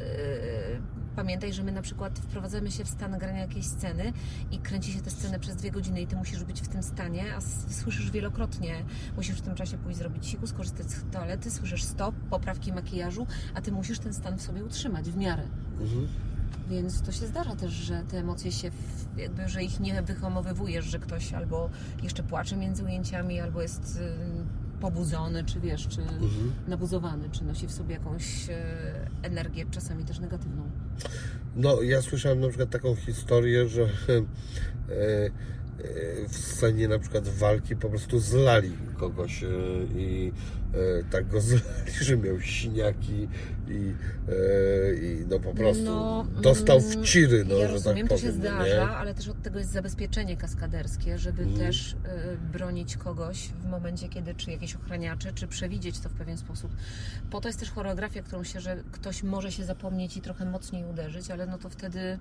[1.17, 4.13] pamiętaj, że my na przykład wprowadzamy się w stan grania jakiejś sceny
[4.51, 7.25] i kręci się tę scenę przez dwie godziny i ty musisz być w tym stanie,
[7.37, 7.41] a
[7.73, 8.85] słyszysz wielokrotnie,
[9.17, 13.61] musisz w tym czasie pójść zrobić siku, skorzystać z toalety, słyszysz stop, poprawki makijażu, a
[13.61, 15.43] ty musisz ten stan w sobie utrzymać w miarę.
[15.81, 16.09] Mhm.
[16.71, 18.71] Więc to się zdarza też, że te emocje się,
[19.17, 21.71] jakby, że ich nie wyhamowywujesz, że ktoś albo
[22.03, 26.53] jeszcze płacze między ujęciami, albo jest y, pobudzony, czy wiesz, czy Mhm.
[26.69, 28.55] nabuzowany, czy nosi w sobie jakąś e,
[29.23, 30.63] energię, czasami też negatywną.
[31.57, 35.31] No, ja słyszałem na przykład taką historię, że e, e,
[36.29, 39.45] w scenie na przykład walki po prostu zlali kogoś
[39.97, 40.33] i
[41.11, 43.29] tak go zlali, że miał siniaki
[43.69, 43.95] i,
[44.29, 48.19] e, i no po prostu No, dostał mm, w ciry, no, ja że rozumiem, tak
[48.19, 48.91] to się powiem, zdarza, nie?
[48.91, 51.61] ale też od tego jest zabezpieczenie kaskaderskie, żeby Mhm.
[51.61, 51.97] też y,
[52.53, 56.71] bronić kogoś w momencie, kiedy czy jakieś ochraniacze, czy przewidzieć to w pewien sposób.
[57.31, 60.85] Po to jest też choreografia, którą się, że ktoś może się zapomnieć i trochę mocniej
[60.85, 62.19] uderzyć, ale no to wtedy,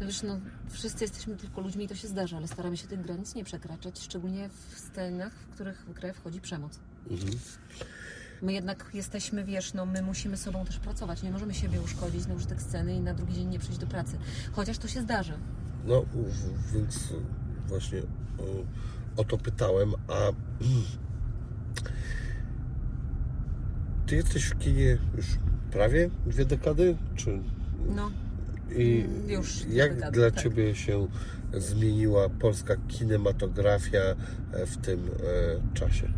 [0.00, 0.40] no wiesz, no
[0.70, 4.00] wszyscy jesteśmy tylko ludźmi i to się zdarza, ale staramy się tych granic nie przekraczać,
[4.00, 6.78] szczególnie w scenach, w których w grę wchodzi przemoc.
[7.10, 7.30] Mhm.
[8.42, 11.22] My jednak jesteśmy, wiesz, no my musimy sobą też pracować.
[11.22, 14.18] Nie możemy siebie uszkodzić na użytek sceny i na drugi dzień nie przyjść do pracy.
[14.52, 15.34] Chociaż to się zdarza.
[15.86, 16.04] No,
[16.74, 17.08] więc
[17.68, 18.02] właśnie
[18.38, 18.64] o,
[19.20, 20.14] o to pytałem, a
[24.06, 25.26] ty jesteś w kinie już
[25.70, 27.38] prawie dwie dekady, czy
[27.96, 28.10] No,
[28.76, 30.42] i Mm, już jak dekady, dla tak.
[30.42, 31.08] ciebie się
[31.54, 34.00] zmieniła polska kinematografia
[34.66, 35.00] w tym
[35.74, 36.08] e, czasie?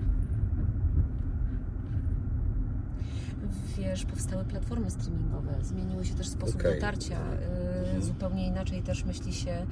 [3.95, 6.75] Wiesz, powstały platformy streamingowe, zmieniły się też sposób Okej.
[6.75, 7.17] dotarcia.
[7.17, 8.03] y, Mhm.
[8.03, 9.67] Zupełnie inaczej też myśli się.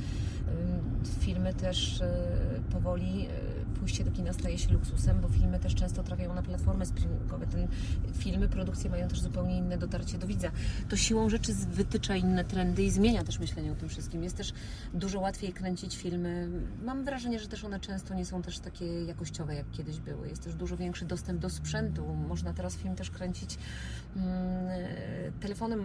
[1.20, 2.05] Filmy też y,
[2.73, 3.31] powoli, y,
[3.83, 7.47] pójście do kina staje się luksusem, bo filmy też często trafiają na platformy streamingowe.
[7.47, 7.68] Ten,
[8.14, 10.51] filmy, produkcje mają też zupełnie inne dotarcie do widza.
[10.89, 14.24] To siłą rzeczy wytycza inne trendy i zmienia też myślenie o tym wszystkim.
[14.24, 14.53] Jest też
[14.95, 16.49] dużo łatwiej kręcić filmy.
[16.83, 20.28] Mam wrażenie, że też one często nie są też takie jakościowe, jak kiedyś były.
[20.28, 22.14] Jest też dużo większy dostęp do sprzętu.
[22.28, 23.59] Można teraz film też kręcić
[24.16, 24.28] mm,
[25.41, 25.80] telefonem,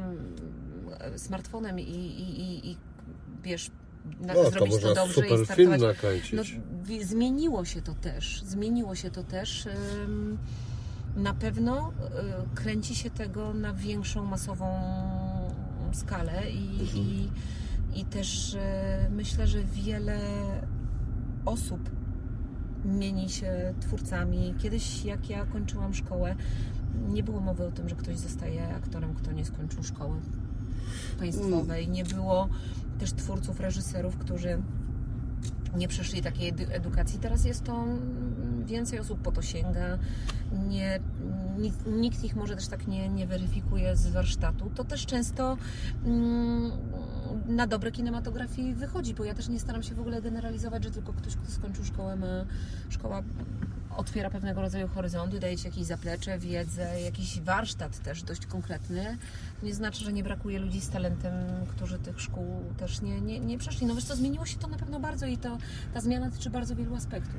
[1.00, 2.78] e, smartfonem i, i, i, i
[3.44, 3.72] wiesz,
[4.22, 5.82] na, No, to zrobić to, można dobrze super i film startować.
[5.82, 6.34] nakręcić.
[6.34, 6.44] No,
[7.06, 8.42] zmieniło się to też.
[8.46, 9.68] Zmieniło się to też.
[11.16, 14.68] Na pewno y, kręci się tego na większą masową
[15.94, 16.98] skalę i, Mhm.
[17.06, 17.30] i,
[17.96, 18.60] i też y,
[19.12, 20.20] myślę, że wiele
[21.46, 21.90] osób
[22.86, 24.54] mieni się twórcami.
[24.60, 26.36] Kiedyś, jak ja kończyłam szkołę,
[27.10, 30.18] nie było mowy o tym, że ktoś zostaje aktorem, kto nie skończył szkoły
[31.20, 31.88] państwowej.
[31.90, 32.50] Nie było
[32.98, 34.62] też twórców, reżyserów, którzy
[35.76, 37.20] nie przeszli takiej edu- edukacji.
[37.20, 39.98] Teraz jest to mm, więcej osób po to sięga.
[40.68, 41.00] Nie,
[41.60, 44.72] nikt, nikt ich może też tak nie, nie weryfikuje z warsztatu.
[44.76, 45.58] To też często
[46.06, 46.72] mm,
[47.48, 51.14] na dobre kinematografii wychodzi, bo ja też nie staram się w ogóle generalizować, że tylko
[51.14, 52.46] ktoś, kto skończył szkołę ma
[52.90, 53.24] szkoła
[53.98, 59.18] otwiera pewnego rodzaju horyzonty, daje Ci jakieś zaplecze, wiedzę, jakiś warsztat też dość konkretny.
[59.64, 61.34] Nie znaczy, że nie brakuje ludzi z talentem,
[61.68, 63.88] którzy tych szkół też nie, nie, nie przeszli.
[63.88, 65.58] No wiesz co, zmieniło się to na pewno bardzo i to,
[65.94, 67.36] ta zmiana tyczy bardzo wielu aspektów.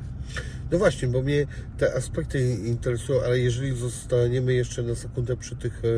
[0.70, 1.46] No właśnie, bo mnie
[1.78, 5.88] te aspekty interesują, ale jeżeli zostaniemy jeszcze na sekundę przy tych e,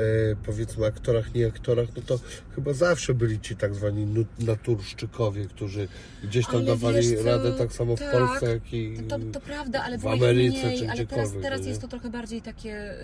[0.00, 2.20] e, powiedzmy aktorach, nie aktorach, no to
[2.54, 5.88] chyba zawsze byli ci tak zwani naturszczykowie, którzy
[6.24, 9.40] gdzieś tam Ale dawali wiesz radę tak samo w tak, Polsce, jak i To, to
[9.40, 12.94] prawda, ale w Ameryce mniej, czy ale teraz, teraz no jest to trochę bardziej takie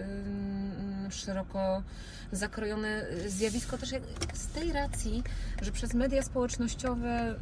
[1.05, 1.83] ym, szeroko
[2.33, 3.91] zakrojone zjawisko też
[4.35, 5.23] z tej racji,
[5.63, 7.35] że przez media społecznościowe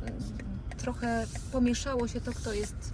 [0.78, 2.92] trochę pomieszało się to, kto jest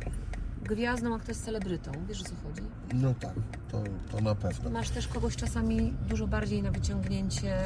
[0.65, 1.93] gwiazdą, a kto jest celebrytą.
[2.09, 2.63] Wiesz o co chodzi?
[2.95, 3.35] No tak,
[3.73, 4.71] to, to na pewno.
[4.71, 7.57] Masz też kogoś czasami dużo bardziej na wyciągnięcie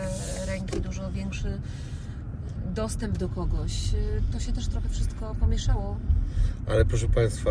[0.47, 1.61] ręki, dużo większy
[2.75, 3.73] dostęp do kogoś.
[4.33, 5.97] To się też trochę wszystko pomieszało.
[6.67, 7.51] Ale proszę Państwa,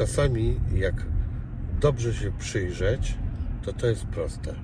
[0.00, 0.94] czasami jak
[1.80, 3.14] dobrze się przyjrzeć,
[3.62, 4.54] to to jest proste.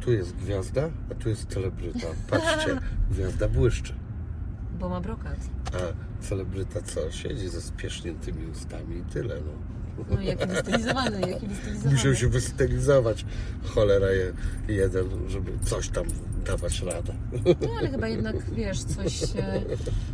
[0.00, 2.06] Tu jest gwiazda, a tu jest celebryta.
[2.30, 2.78] Patrzcie,
[3.10, 3.94] gwiazda błyszczy.
[4.78, 5.36] Bo ma brokat.
[5.72, 5.78] A
[6.22, 7.10] celebryta co?
[7.10, 9.34] Siedzi ze spieszniętymi ustami i tyle.
[9.34, 9.52] No.
[10.10, 11.94] No jaki wystylizowany, jaki wystylizowany.
[11.96, 13.24] Musiał się wystylizować
[13.64, 14.32] cholera je,
[14.68, 16.04] jeden, żeby coś tam
[16.46, 17.14] dawać radę.
[17.60, 19.20] No ale chyba jednak, wiesz, coś,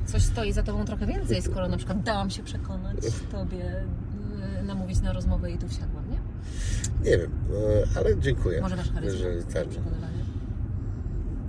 [0.06, 2.96] coś stoi za tobą trochę więcej, skoro na przykład dałam się przekonać
[3.32, 3.84] tobie,
[4.74, 6.18] namówić na rozmowę i tu wsiadłam, nie?
[7.10, 7.30] Nie wiem,
[7.94, 8.60] e, ale dziękuję.
[8.60, 10.24] Może masz charyzmę ten, przekonywania.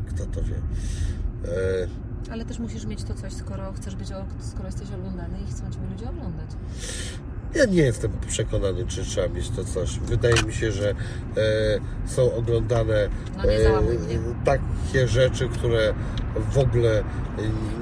[0.07, 0.55] kto to wie.
[0.55, 4.07] E, Ale też musisz mieć to coś, skoro chcesz być,
[4.39, 6.49] skoro jesteś oglądany i chcą Ciebie ludzie oglądać.
[7.55, 9.99] Ja nie jestem przekonany, czy trzeba mieć to coś.
[9.99, 10.95] Wydaje mi się, że e,
[12.05, 14.19] są oglądane No nie załamuj mnie.
[14.45, 15.93] takie rzeczy, które
[16.51, 17.03] w ogóle e,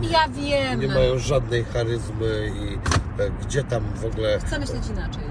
[0.01, 0.79] nie, Ja wiem!
[0.79, 2.73] nie mają żadnej charyzmy i
[3.21, 4.39] e, gdzie tam w ogóle.
[4.39, 5.23] Chcę myśleć inaczej.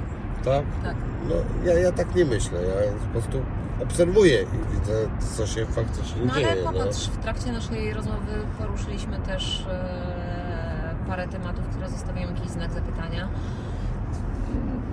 [0.45, 0.65] Tak?
[0.85, 0.95] Tak.
[1.29, 1.35] No,
[1.65, 2.59] ja, ja tak nie myślę.
[2.63, 3.43] Ja po prostu
[3.83, 4.93] obserwuję i widzę,
[5.37, 6.63] co się faktycznie No ale dzieje.
[6.65, 6.73] No.
[6.73, 13.29] popatrz, w trakcie naszej rozmowy poruszyliśmy też e, parę tematów, które zostawiają jakiś znak zapytania.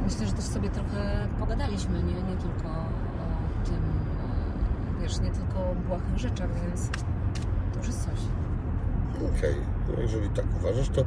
[0.08, 5.60] Myślę, że też sobie trochę pogadaliśmy, nie, nie tylko o tym, e, wiesz, nie tylko
[5.60, 6.90] o błahych rzeczach, więc
[7.72, 8.20] to już jest coś.
[9.38, 9.56] Okej,
[9.88, 11.06] no jeżeli tak uważasz, to e,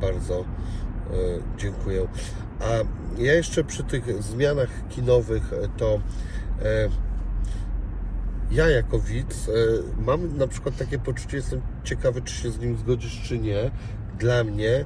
[0.00, 0.44] bardzo e,
[1.58, 2.08] dziękuję.
[2.60, 2.64] A
[3.22, 6.88] ja jeszcze przy tych zmianach kinowych, e, to e,
[8.50, 9.52] ja jako widz e,
[10.02, 13.70] mam na przykład takie poczucie, jestem ciekawy, czy się z nim zgodzisz, czy nie.
[14.18, 14.84] Dla mnie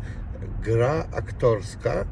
[0.62, 2.04] gra aktorska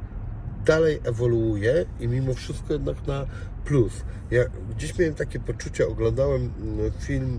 [0.65, 3.27] dalej ewoluuje i mimo wszystko jednak na
[3.65, 3.93] plus.
[4.31, 4.45] Ja
[4.77, 7.39] gdzieś miałem takie poczucie, oglądałem mm, film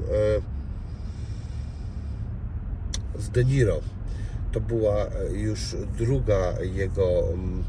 [3.18, 3.80] e, z De Niro.
[4.52, 7.64] To była e, już druga jego mm,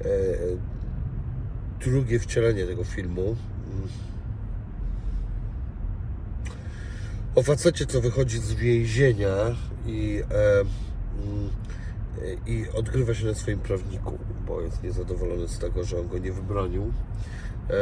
[0.00, 0.04] e,
[1.84, 3.36] drugie wcielenie tego filmu.
[7.34, 9.34] O facecie, co wychodzi z więzienia
[9.86, 11.50] i, e, mm,
[12.46, 16.32] i odgrywa się na swoim prawniku, bo jest niezadowolony z tego, że on go nie
[16.32, 16.92] wybronił.
[17.70, 17.74] E,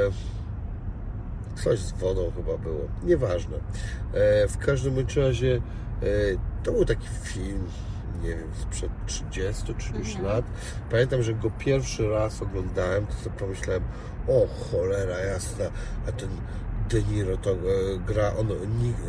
[1.65, 3.57] Coś z wodą chyba było, nieważne.
[4.15, 5.57] E, w każdym razie
[6.03, 6.07] e,
[6.63, 7.65] to był taki film,
[8.23, 10.25] nie wiem, sprzed 30 czy już Mhm.
[10.25, 10.45] lat.
[10.91, 13.83] Pamiętam, że go pierwszy raz oglądałem, to sobie pomyślałem,
[14.29, 15.65] o cholera jasna,
[16.09, 16.29] a ten
[16.89, 17.57] De Niro to e,
[18.07, 18.49] gra, on,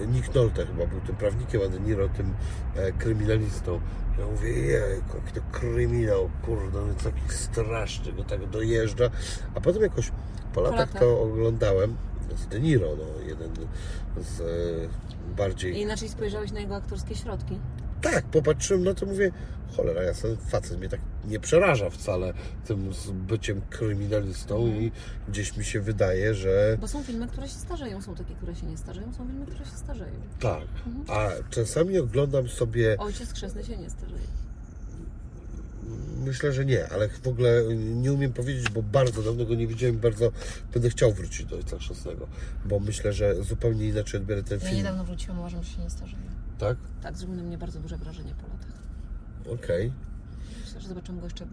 [0.08, 2.34] Nick, Nolte chyba był tym prawnikiem, a De Niro tym
[2.76, 3.80] e, kryminalistą.
[4.20, 9.10] Ja mówię, jejku, jaki to kryminał, kurde, on jest taki straszny, go tak dojeżdża.
[9.56, 10.12] A potem jakoś
[10.54, 11.02] po latach latach.
[11.02, 11.96] to oglądałem
[12.36, 13.50] z De Niro, no, jeden
[14.18, 14.44] z e,
[15.34, 15.74] bardziej...
[15.74, 17.60] I inaczej spojrzałeś na jego aktorskie środki.
[18.02, 19.32] Tak, popatrzyłem na to, mówię,
[19.78, 22.34] cholera, ja ten facet mnie tak nie przeraża wcale
[22.66, 24.92] tym byciem kryminalistą i
[25.28, 28.66] gdzieś mi się wydaje, że Bo są filmy, które się starzeją, są takie, które się
[28.66, 30.14] nie starzeją, są filmy, które się starzeją.
[30.40, 30.64] tak.
[31.08, 34.43] A czasami oglądam sobie, Ojciec chrzestny się nie starzeje.
[36.26, 39.98] Myślę, że nie, ale w ogóle nie umiem powiedzieć, bo bardzo dawno go nie widziałem,
[40.00, 40.32] bardzo
[40.74, 42.28] będę chciał wrócić do Ojca Chrzestnego,
[42.66, 44.78] bo myślę, że zupełnie inaczej odbiorę ten Ja film.
[44.78, 46.24] niedawno wróciłam, uważam, że się nie starzeje.
[46.60, 46.78] Tak?
[47.04, 48.74] Tak, zrobił na mnie bardzo duże wrażenie po latach.
[49.64, 49.91] Okej.
[50.66, 51.46] Myślę, że zobaczymy go jeszcze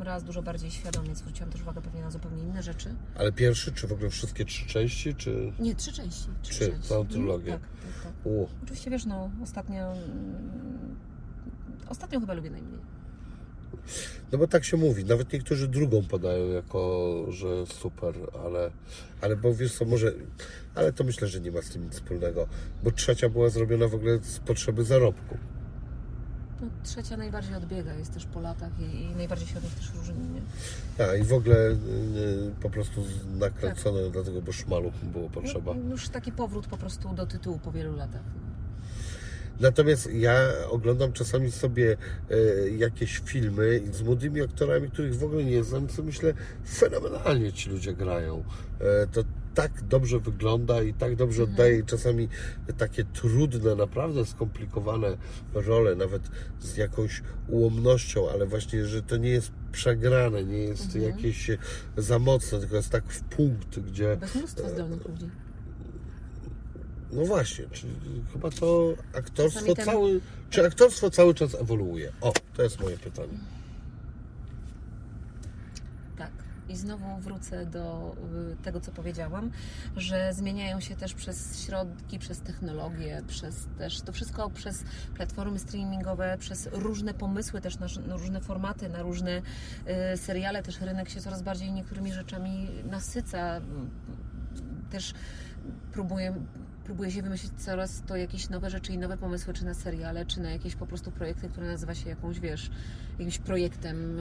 [0.00, 1.14] raz dużo bardziej świadomie.
[1.14, 2.94] Zwróciłam też uwagę pewnie na zupełnie inne rzeczy.
[3.14, 5.52] Ale pierwszy, czy w ogóle wszystkie trzy części, czy...
[5.58, 6.28] Nie, trzy części.
[6.42, 6.88] Trzy, Trzy, części.
[6.88, 7.52] całą trylogię.
[7.52, 8.32] Tak, tak, tak.
[8.64, 9.92] Oczywiście wiesz, no ostatnio...
[9.92, 10.96] mm,
[11.88, 12.80] Ostatnio chyba lubię najmniej.
[14.32, 18.14] No bo tak się mówi, nawet niektórzy drugą podają jako, że super,
[18.44, 18.70] ale,
[19.20, 20.12] ale bo wiesz co, może,
[20.74, 22.46] ale to myślę, że nie ma z tym nic wspólnego,
[22.82, 25.38] bo trzecia była zrobiona w ogóle z potrzeby zarobku.
[26.60, 29.94] No, trzecia najbardziej odbiega, jest też po latach i, i najbardziej się od nich też
[29.94, 30.14] różni.
[30.14, 31.04] Nie?
[31.04, 31.76] A i w ogóle y,
[32.62, 33.04] po prostu
[33.38, 35.74] nakręcone dlatego, bo szmalu było potrzeba.
[35.74, 38.22] No, już taki powrót po prostu do tytułu po wielu latach.
[39.60, 41.96] Natomiast ja oglądam czasami sobie
[42.30, 46.34] e, jakieś filmy z młodymi aktorami, których w ogóle nie znam, co myślę,
[46.68, 48.44] fenomenalnie ci ludzie grają.
[48.80, 49.22] E, to
[49.54, 52.28] tak dobrze wygląda i tak dobrze oddaje czasami
[52.78, 55.16] takie trudne, naprawdę skomplikowane
[55.54, 56.22] role, nawet
[56.60, 61.50] z jakąś ułomnością, ale właśnie, że to nie jest przegrane, nie jest jakieś
[61.96, 65.30] za mocne, tylko jest tak w punkt, gdzie Bez mnóstwa zdolnych ludzi.
[67.12, 67.94] No właśnie, czyli
[68.32, 70.20] chyba to aktorstwo ten- cały,
[70.50, 72.12] czy aktorstwo cały czas ewoluuje?
[72.20, 73.38] O, to jest moje pytanie.
[76.18, 76.30] Tak.
[76.68, 78.14] I znowu wrócę do
[78.52, 79.50] y, tego, co powiedziałam,
[79.96, 84.84] że zmieniają się też przez środki, przez technologię, przez też to wszystko przez
[85.14, 89.42] platformy streamingowe, przez różne pomysły też na, na różne formaty, na różne
[90.14, 90.62] y, seriale.
[90.62, 93.60] Też rynek się coraz bardziej niektórymi rzeczami nasyca.
[94.90, 95.14] Też
[95.92, 96.34] próbuje,
[96.86, 100.40] próbuje się wymyślić coraz to jakieś nowe rzeczy i nowe pomysły, czy na seriale, czy
[100.40, 102.70] na jakieś po prostu projekty, które nazywa się jakąś, wiesz,
[103.12, 104.16] jakimś projektem,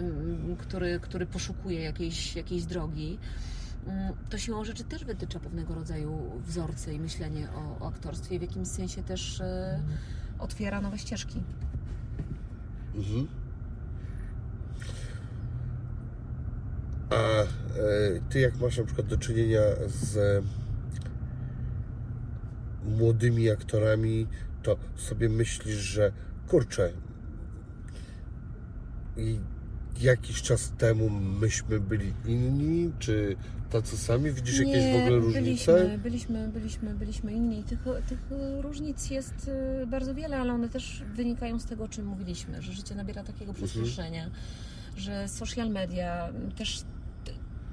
[0.57, 3.19] który, który poszukuje jakiejś, jakiejś drogi.
[3.87, 8.39] Mm, To siłą rzeczy też wytycza pewnego rodzaju wzorce i myślenie o, o aktorstwie i
[8.39, 9.79] w jakimś sensie też e,
[10.39, 11.43] otwiera nowe ścieżki.
[12.95, 13.27] Mhm.
[17.09, 17.47] A e,
[18.29, 20.43] ty jak masz na przykład do czynienia z
[22.85, 24.27] młodymi aktorami,
[24.63, 26.11] to sobie myślisz, że
[26.47, 26.91] kurczę,
[29.17, 29.39] i
[30.01, 33.35] jakiś czas temu myśmy byli inni, czy
[33.69, 34.31] tacy sami?
[34.31, 35.73] Widzisz jakieś w ogóle różnice?
[35.73, 37.63] Byliśmy, byliśmy, byliśmy, byliśmy inni.
[37.63, 37.79] Tych,
[38.09, 38.19] tych
[38.61, 39.51] różnic jest
[39.83, 43.23] y, bardzo wiele, ale one też wynikają z tego, o czym mówiliśmy, że życie nabiera
[43.23, 43.67] takiego Mhm.
[43.69, 44.29] przyspieszenia,
[44.97, 46.83] że social media też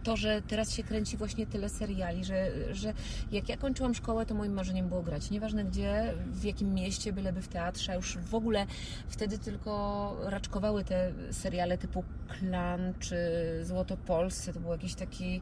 [0.02, 2.94] to, że teraz się kręci właśnie tyle seriali, że, że
[3.32, 5.30] jak ja kończyłam szkołę, to moim marzeniem było grać.
[5.30, 7.94] Nieważne gdzie, w jakim mieście, byleby w teatrze.
[7.94, 8.66] Już w ogóle
[9.08, 13.16] wtedy tylko raczkowały te seriale typu Klan czy
[13.62, 14.52] Złoto Polsce.
[14.52, 15.40] To był jakiś taki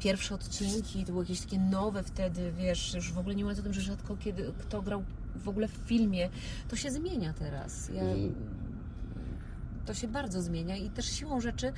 [0.00, 3.62] pierwsze odcinki, to były jakieś takie nowe wtedy, wiesz, już w ogóle nie mówiąc o
[3.62, 5.04] tym, że rzadko kiedy kto grał
[5.36, 6.28] w ogóle w filmie.
[6.68, 7.88] To się zmienia teraz.
[7.88, 8.02] Ja.
[9.86, 11.72] To się bardzo zmienia i też siłą rzeczy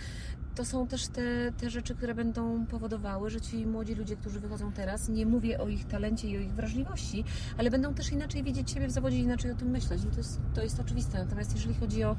[0.54, 4.72] to są też te, te rzeczy, które będą powodowały, że ci młodzi ludzie, którzy wychodzą
[4.72, 7.24] teraz, nie mówię o ich talencie i o ich wrażliwości,
[7.58, 10.02] ale będą też inaczej widzieć siebie w zawodzie, inaczej o tym myśleć.
[10.04, 11.18] No to, jest, to jest oczywiste.
[11.18, 12.16] Natomiast jeżeli chodzi o,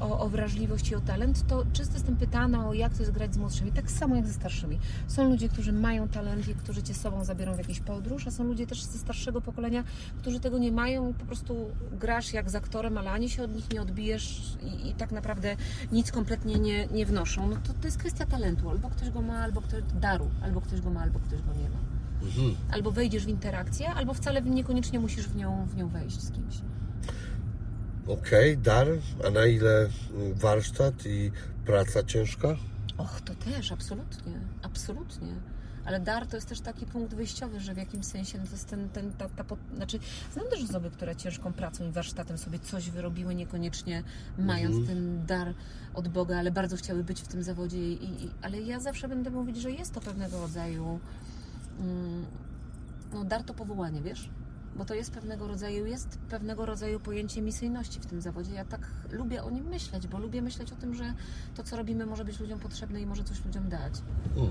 [0.00, 3.34] o, o wrażliwość i o talent, to często jestem pytana o jak to jest grać
[3.34, 4.78] z młodszymi, tak samo jak ze starszymi.
[5.06, 8.30] Są ludzie, którzy mają talent i którzy cię z sobą zabiorą w jakąś podróż, a
[8.30, 9.84] są ludzie też ze starszego pokolenia,
[10.18, 13.54] którzy tego nie mają i po prostu grasz jak z aktorem, ale ani się od
[13.54, 15.56] nich nie odbijesz i, i tak naprawdę
[15.92, 17.48] nic kompletnie nie, nie wnoszą.
[17.48, 18.70] No to, to jest kwestia talentu.
[18.70, 21.70] Albo ktoś go ma, albo ktoś daru, albo ktoś go ma, albo ktoś go nie
[21.70, 21.78] ma.
[22.22, 22.56] Mhm.
[22.70, 26.54] Albo wejdziesz w interakcję, albo wcale niekoniecznie musisz w nią, w nią wejść z kimś.
[28.08, 28.86] Okej, dar,
[29.26, 31.30] a na ile mm, warsztat i
[31.66, 32.56] praca ciężka?
[32.98, 35.28] Och, to też, absolutnie, absolutnie.
[35.84, 38.68] Ale dar to jest też taki punkt wyjściowy, że w jakimś sensie no to jest
[38.68, 39.98] ten, ten ta, ta, po- znaczy
[40.32, 44.02] znam też osoby, które ciężką pracą i warsztatem sobie coś wyrobiły, niekoniecznie
[44.38, 44.86] mając Mhm.
[44.86, 45.54] ten dar
[45.94, 47.78] od Boga, ale bardzo chciały być w tym zawodzie.
[47.92, 51.00] I, i, ale ja zawsze będę mówić, że jest to pewnego rodzaju
[51.80, 52.24] mm,
[53.12, 54.30] no, dar to powołanie, wiesz?
[54.78, 58.54] Bo to jest pewnego rodzaju, jest pewnego rodzaju pojęcie misyjności w tym zawodzie.
[58.54, 58.80] Ja tak
[59.10, 61.14] lubię o nim myśleć, bo lubię myśleć o tym, że
[61.54, 63.92] to, co robimy, może być ludziom potrzebne i może coś ludziom dać.
[64.36, 64.50] Mm.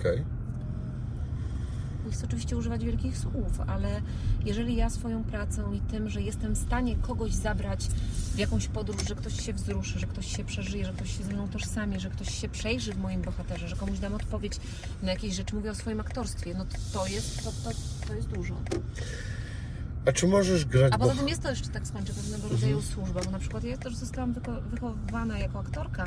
[0.00, 0.24] Okej.
[2.10, 4.02] Nie chcę oczywiście używać wielkich słów, ale
[4.44, 7.86] jeżeli ja swoją pracą i tym, że jestem w stanie kogoś zabrać
[8.34, 11.32] w jakąś podróż, że ktoś się wzruszy, że ktoś się przeżyje, że ktoś się ze
[11.32, 14.52] mną tożsami, że ktoś się przejrzy w moim bohaterze, że komuś dam odpowiedź
[15.02, 17.70] na jakieś rzeczy, mówię o swoim aktorstwie, no to, jest, to, to,
[18.08, 18.54] to jest dużo.
[20.06, 22.94] A czy możesz grać A poza tym jest to jeszcze, tak skończę, pewnego rodzaju Mhm.
[22.94, 26.06] służba, bo na przykład ja też zostałam wyko- wychowana jako aktorka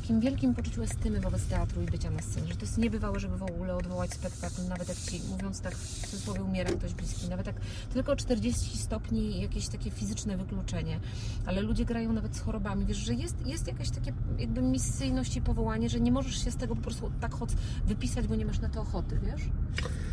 [0.00, 3.36] takim wielkim poczuciu estymy wobec teatru i bycia na scenie, że to jest niebywałe, żeby
[3.38, 7.46] w ogóle odwołać spektakl, nawet jak ci, mówiąc tak w cudzysłowie, umiera ktoś bliski, nawet
[7.46, 7.56] jak
[7.92, 11.00] tylko 40 stopni jakieś takie fizyczne wykluczenie,
[11.46, 15.40] ale ludzie grają nawet z chorobami, wiesz, że jest, jest jakaś takie jakby misyjność i
[15.42, 17.54] powołanie, że nie możesz się z tego po prostu tak choc
[17.86, 19.42] wypisać, bo nie masz na to ochoty, wiesz?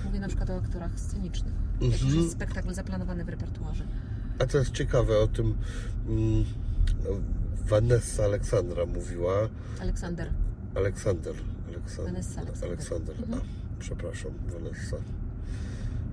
[0.06, 1.54] Mówię na przykład o aktorach scenicznych.
[1.82, 2.22] Jak już Mhm.
[2.22, 3.84] jest spektakl zaplanowany w repertuarze.
[4.40, 5.56] A to jest ciekawe, o tym
[6.08, 6.46] mm,
[7.66, 9.50] Vanessa Aleksandra mówiła.
[9.82, 10.30] Aleksander.
[10.76, 11.34] Aleksander.
[11.68, 12.14] Aleksander.
[12.14, 12.70] Vanessa Aleksander.
[12.70, 13.16] Aleksander.
[13.16, 13.40] Mhm.
[13.40, 14.98] A, przepraszam, Vanessa.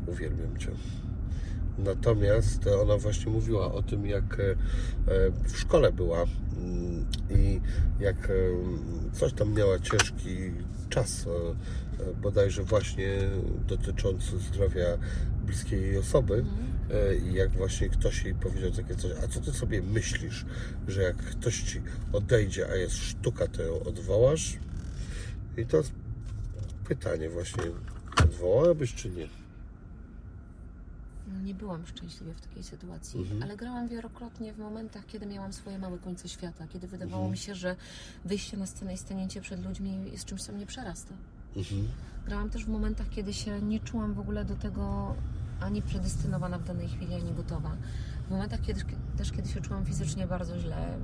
[0.07, 0.71] Uwielbiam Cię.
[1.79, 4.57] Natomiast ona właśnie mówiła o tym, jak e,
[5.45, 6.25] w szkole była
[6.57, 7.61] mm, i
[8.01, 8.33] jak e,
[9.13, 10.53] coś tam miała ciężki
[10.89, 13.19] czas, e, bodajże właśnie
[13.69, 14.87] dotyczący zdrowia
[15.47, 16.45] bliskiej jej osoby.
[16.67, 16.70] E,
[17.31, 20.47] I jak właśnie ktoś jej powiedział takie coś, a co ty sobie myślisz,
[20.89, 21.81] że jak ktoś ci
[22.12, 24.57] odejdzie, a jest sztuka, to ją odwołasz?
[25.57, 25.83] I to
[26.89, 27.62] pytanie właśnie,
[28.25, 29.29] odwołałabyś czy nie?
[31.45, 33.43] Nie byłam szczęśliwa w takiej sytuacji, Mhm.
[33.43, 37.31] ale grałam wielokrotnie w momentach, kiedy miałam swoje małe końce świata, kiedy wydawało Mhm.
[37.33, 37.77] mi się, że
[38.25, 41.15] wyjście na scenę i stanięcie przed ludźmi jest czymś, co mnie przerasta.
[41.57, 41.89] Mhm.
[42.27, 45.15] Grałam też w momentach, kiedy się nie czułam w ogóle do tego
[45.61, 47.77] ani predestynowana w danej chwili, ani gotowa.
[48.27, 48.81] W momentach kiedy,
[49.16, 50.99] też, kiedy się czułam fizycznie bardzo źle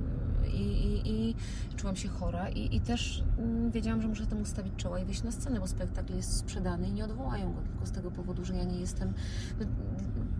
[0.53, 1.35] i, i, i
[1.75, 5.23] czułam się chora i, i też mm, wiedziałam, że muszę temu stawić czoła i wyjść
[5.23, 8.55] na scenę, bo spektakl jest sprzedany i nie odwołają go tylko z tego powodu, że
[8.55, 9.13] ja nie jestem...
[9.59, 9.65] no,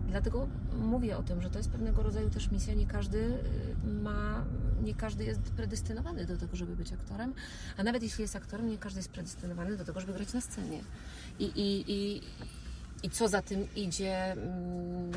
[0.08, 0.48] Dlatego
[0.80, 2.74] mówię o tym, że to jest pewnego rodzaju też misja.
[2.74, 4.46] Nie każdy y, ma,
[4.84, 7.34] nie każdy jest predestynowany do tego, żeby być aktorem,
[7.78, 10.82] a nawet jeśli jest aktorem, nie każdy jest predestynowany do tego, żeby grać na scenie.
[11.40, 12.22] I, i, i,
[13.04, 15.12] i co za tym idzie, mm,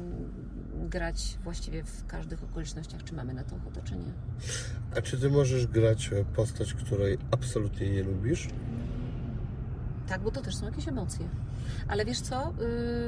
[0.90, 4.12] grać właściwie w każdych okolicznościach, czy mamy na to ochotę, czy nie.
[4.96, 8.48] A czy ty możesz grać e, postać, której absolutnie nie lubisz?
[10.08, 11.28] Tak, bo to też są jakieś emocje.
[11.88, 12.52] Ale wiesz co?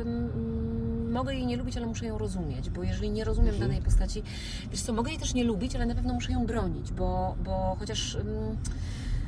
[0.07, 3.69] Ym, mogę jej nie lubić, ale muszę ją rozumieć, bo jeżeli nie rozumiem Mhm.
[3.71, 4.23] danej postaci,
[4.71, 7.77] wiesz co, mogę jej też nie lubić, ale na pewno muszę ją bronić, bo, bo
[7.79, 8.27] chociaż ym,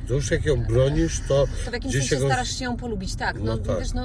[0.07, 2.77] To już jak ją bronisz, to to w jakimś gdzieś sensie go- starasz się ją
[2.77, 3.15] polubić.
[3.15, 3.79] Tak, no, No tak.
[3.79, 4.01] wiesz, no.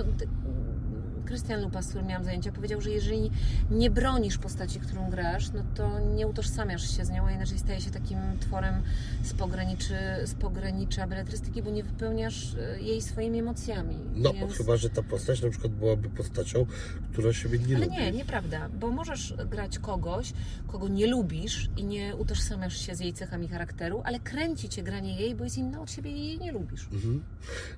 [1.31, 3.31] Krystian Lupa, z którym miałam zajęcia, powiedział, że jeżeli
[3.70, 7.81] nie bronisz postaci, którą grasz, no to nie utożsamiasz się z nią, a inaczej staje
[7.81, 8.74] się takim tworem
[9.23, 9.94] z pograniczy,
[10.24, 13.97] z pogranicza beletrystyki, bo nie wypełniasz y, jej swoimi emocjami.
[14.15, 14.52] No, Więc...
[14.52, 16.66] chyba, że ta postać na przykład byłaby postacią,
[17.12, 17.98] która siebie nie Ale lubi.
[17.98, 20.32] nie, nieprawda, bo możesz grać kogoś,
[20.66, 25.20] kogo nie lubisz i nie utożsamiasz się z jej cechami charakteru, ale kręci cię granie
[25.20, 26.89] jej, bo jest inna od siebie i jej nie lubisz.
[26.93, 27.23] Mhm.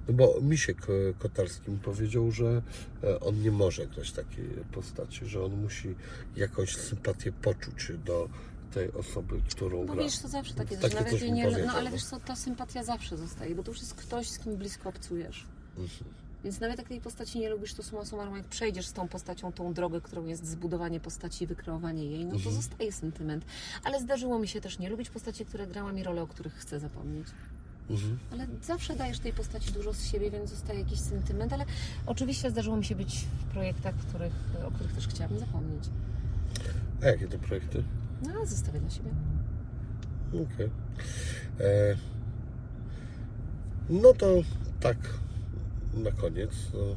[0.08, 2.62] No bo Misiek e, Kotarski mi powiedział, że
[3.04, 5.94] e, on nie może grać takiej postaci, że on musi
[6.36, 8.28] jakąś sympatię poczuć do
[8.74, 10.02] tej osoby, którą No gra.
[10.04, 11.90] wiesz, to zawsze takie, nawet coś mi nie, powiedział, no ale no.
[11.90, 15.44] wiesz co, ta sympatia zawsze zostaje, bo to już jest ktoś, z kim blisko obcujesz.
[15.78, 16.10] Mhm.
[16.44, 19.52] Więc nawet jak tej postaci nie lubisz, to suma summarum, jak przejdziesz z tą postacią
[19.52, 22.54] tą drogę, którą jest zbudowanie postaci i wykreowanie jej, no to Mhm.
[22.56, 23.44] zostaje sentyment.
[23.84, 26.80] Ale zdarzyło mi się też nie lubić postaci, które grałam i role, o których chcę
[26.80, 27.26] zapomnieć.
[27.90, 28.18] Mhm.
[28.32, 31.64] Ale zawsze dajesz tej postaci dużo z siebie, więc zostaje jakiś sentyment, ale
[32.06, 34.32] oczywiście zdarzyło mi się być w projektach, których,
[34.66, 35.84] o których też chciałabym zapomnieć.
[37.02, 37.82] A jakie to projekty?
[38.34, 39.10] No, zostawię dla siebie.
[40.32, 40.70] Okej.
[41.60, 41.96] E,
[43.90, 44.26] No to
[44.80, 44.96] tak,
[45.94, 46.50] na koniec.
[46.74, 46.96] No,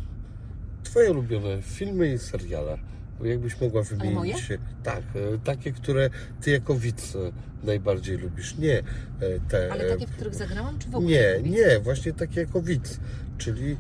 [0.84, 2.78] twoje ulubione filmy i seriale.
[3.24, 4.50] Jakbyś mogła wymienić.
[4.84, 6.10] Tak, e, takie, które
[6.42, 7.32] ty jako widz e,
[7.64, 8.58] najbardziej lubisz.
[8.58, 8.84] Nie e,
[9.50, 9.72] te.
[9.72, 11.12] Ale takie, w których zagrałam, czy w ogóle?
[11.12, 11.56] Nie, widz?
[11.56, 13.00] nie, właśnie takie jako widz.
[13.38, 13.78] Czyli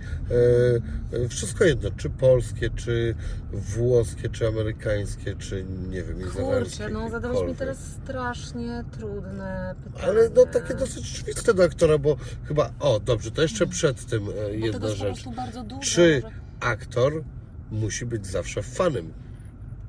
[1.13, 3.15] e, wszystko jedno, czy polskie, czy
[3.51, 6.21] włoskie, czy amerykańskie, czy nie wiem.
[6.21, 10.03] Kurczę, no zadałeś mi teraz strasznie trudne pytanie.
[10.05, 12.17] Ale no takie dosyć oczywiste do aktora, bo
[12.47, 15.23] chyba, o dobrze, to jeszcze przed tym e, jedna rzecz.
[15.23, 15.81] dużo.
[15.81, 17.23] Czy że- aktor
[17.71, 19.13] musi być zawsze fanem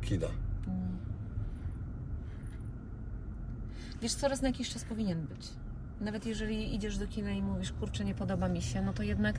[0.06, 0.26] kina?
[0.66, 0.96] Mm.
[4.02, 5.46] Wiesz, coraz na jakiś czas powinien być.
[6.00, 9.38] Nawet jeżeli idziesz do kina i mówisz, kurczę, nie podoba mi się, no to jednak,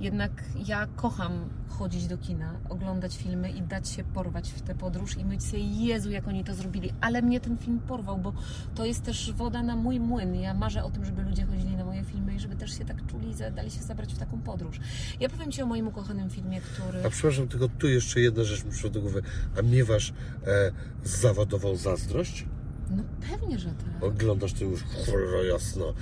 [0.00, 0.30] jednak
[0.66, 5.24] ja kocham chodzić do kina, oglądać filmy i dać się porwać w tę podróż i
[5.24, 6.92] myśleć sobie, Jezu, jak oni to zrobili.
[7.00, 8.32] Ale mnie ten film porwał, bo
[8.74, 10.34] to jest też woda na mój młyn.
[10.34, 13.06] Ja marzę o tym, żeby ludzie chodzili na moje filmy i żeby też się tak
[13.06, 14.80] czuli i dali się zabrać w taką podróż.
[15.20, 17.04] Ja powiem Ci o moim ukochanym filmie, który...
[17.06, 19.22] A przepraszam, tylko tu jeszcze jedna rzecz mi przyszła do głowy.
[19.58, 20.12] A miewasz
[20.46, 20.72] e,
[21.04, 22.46] zawodową zazdrość?
[22.90, 24.04] No pewnie, że tak.
[24.04, 25.94] Oglądasz to już, cholera jasno,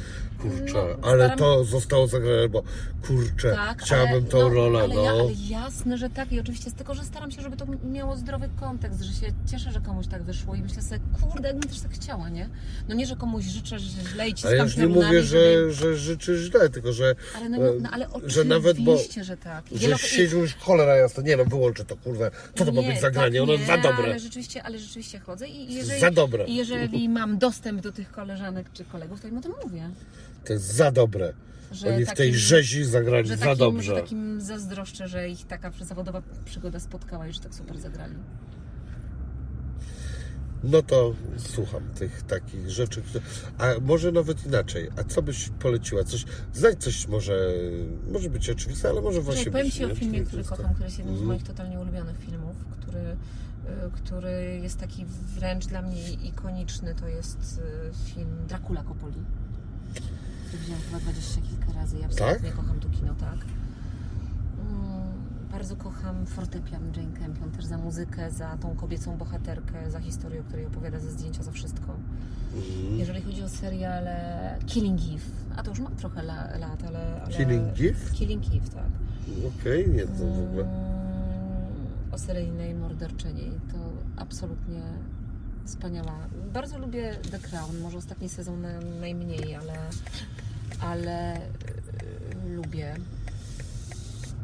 [0.43, 2.63] kurczę, No, ale staram- to zostało zagrane, bo
[3.07, 5.03] kurczę, Tak, chciałabym ale, tą no, rolę, ale, no.
[5.03, 8.49] ja, ale jasne, że tak i oczywiście, tylko że staram się, żeby to miało zdrowy
[8.61, 11.91] kontekst, że się cieszę, że komuś tak wyszło i myślę sobie, kurde, jakbym też tak
[11.93, 12.49] chciała, nie?
[12.89, 15.23] No nie, że komuś życzę, że źle i ciskam Ale ja już nie piorunami, mówię,
[15.23, 18.81] żeby- że, że życzy źle, tylko że, Ale, no, nie- no, ale oczywiście, że nawet,
[18.81, 19.73] bo że tak.
[19.73, 22.89] I że wielo- już cholera jasna, nie no, wyłączę to, kurwa, co to ma nie,
[22.89, 26.01] być zagranie, tak, ono nie, jest za dobre, Ale rzeczywiście, ale rzeczywiście chodzę i jeżeli,
[26.01, 26.76] za dobre, i jeżeli
[27.09, 29.91] mam dostęp do tych koleżanek czy kolegów, to im o tym mówię.
[30.45, 31.33] to jest za dobre.
[31.73, 33.83] Że Oni w tej takim- rzezi zagrali Że za takim, dobrze.
[33.95, 38.15] że takim zazdroszczę, że ich taka zawodowa przygoda spotkała i że tak super zagrali.
[40.65, 43.03] No to słucham tych takich rzeczy.
[43.03, 43.25] które-
[43.59, 44.89] A może nawet inaczej.
[44.97, 46.05] A co byś poleciła?
[46.05, 46.25] Coś,
[46.55, 47.53] znajdź coś może,
[48.13, 50.85] może być oczywiste, ale może właśnie Właśnie powiem być Ci o filmie, który kocham, który
[50.87, 51.29] jest jednym z Mhm.
[51.37, 53.17] moich totalnie ulubionych filmów, który
[53.93, 55.05] który jest taki
[55.37, 57.61] wręcz dla mnie ikoniczny, to jest
[57.91, 59.23] y, film Dracula Coppoli.
[60.47, 63.39] który widziałam chyba dwadzieścia kilka razy i absolutnie kocham to kino, tak.
[64.61, 65.13] Mm,
[65.51, 70.45] Bardzo kocham fortepian Jane Campion, też za muzykę, za tą kobiecą bohaterkę, za historię, o
[70.45, 71.95] której opowiada, za zdjęcia, za wszystko.
[72.57, 72.99] Mhm.
[72.99, 77.33] Jeżeli chodzi o seriale Killing Eve, a to już ma trochę la, lat, ale, ale...
[77.35, 78.11] Killing Eve?
[78.15, 78.91] Killing Eve, tak.
[79.61, 80.96] Okej, nie to w ogóle.
[82.17, 83.51] O seryjnej morderczyni.
[83.73, 83.79] To
[84.23, 84.83] absolutnie
[85.65, 86.15] wspaniała.
[86.53, 87.79] Bardzo lubię The Crown.
[87.81, 89.75] Może ostatni sezon na- najmniej, ale,
[90.81, 91.41] ale
[92.45, 92.95] yy, lubię.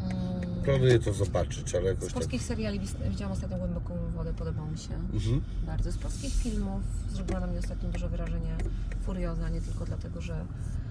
[0.03, 2.15] Mm, Planuję to zobaczyć, ale Z jakoś tak.
[2.15, 5.43] polskich seriali wis- widziałam ostatnio Głęboką Wodę, podobał mi się Mhm.
[5.66, 5.93] bardzo.
[5.93, 6.82] Z polskich filmów
[7.12, 8.57] zrobiła na mnie ostatnio duże wrażenie
[9.03, 10.44] Furioza, nie tylko dlatego, że,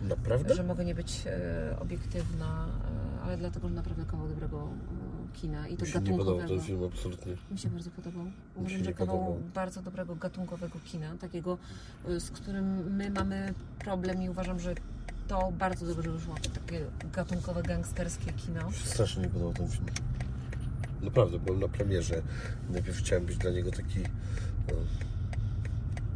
[0.09, 0.55] Naprawdę?
[0.55, 2.67] że mogę nie być e, obiektywna,
[3.19, 6.47] e, ale dlatego, że naprawdę kawał dobrego e, kina i to Mi się nie podobał
[6.47, 7.33] ten film absolutnie.
[7.51, 8.25] Mi się bardzo podobał.
[8.55, 9.41] Uważam, że kawał podobał.
[9.53, 11.57] bardzo dobrego gatunkowego kina, takiego,
[12.09, 14.75] y, z którym my mamy problem i uważam, że
[15.27, 16.35] to bardzo dobrze wyszło.
[16.53, 18.67] Takie gatunkowe, gangsterskie kino.
[18.67, 19.85] Mi się strasznie nie podobał ten film.
[21.01, 22.21] Naprawdę, byłem na premierze.
[22.69, 23.99] Najpierw chciałem być dla niego taki
[24.67, 24.73] no,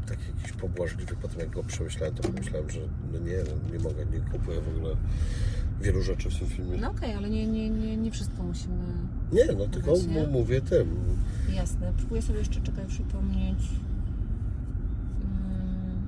[0.07, 2.79] taki jakiś pobłażliwy, potem jak go przemyślałem, to pomyślałem, że
[3.13, 4.95] no nie, no nie mogę, nie kupuję w ogóle
[5.81, 6.77] wielu rzeczy w tym filmie.
[6.77, 8.83] No okej, ale nie, nie, nie, nie wszystko musimy...
[9.31, 9.93] Nie, no tylko
[10.31, 10.95] mówię tym.
[11.55, 11.93] Jasne.
[11.97, 13.59] Próbuję sobie jeszcze, czekaj, przypomnieć...
[15.21, 16.05] Mm,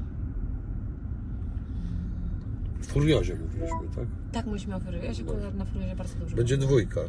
[2.82, 4.06] W Furiozie mówiliśmy, tak?
[4.32, 5.16] tak, mówiliśmy o Furiozie.
[5.16, 7.02] Się akurat na Furiozie bardzo dobrze Będzie dwójka.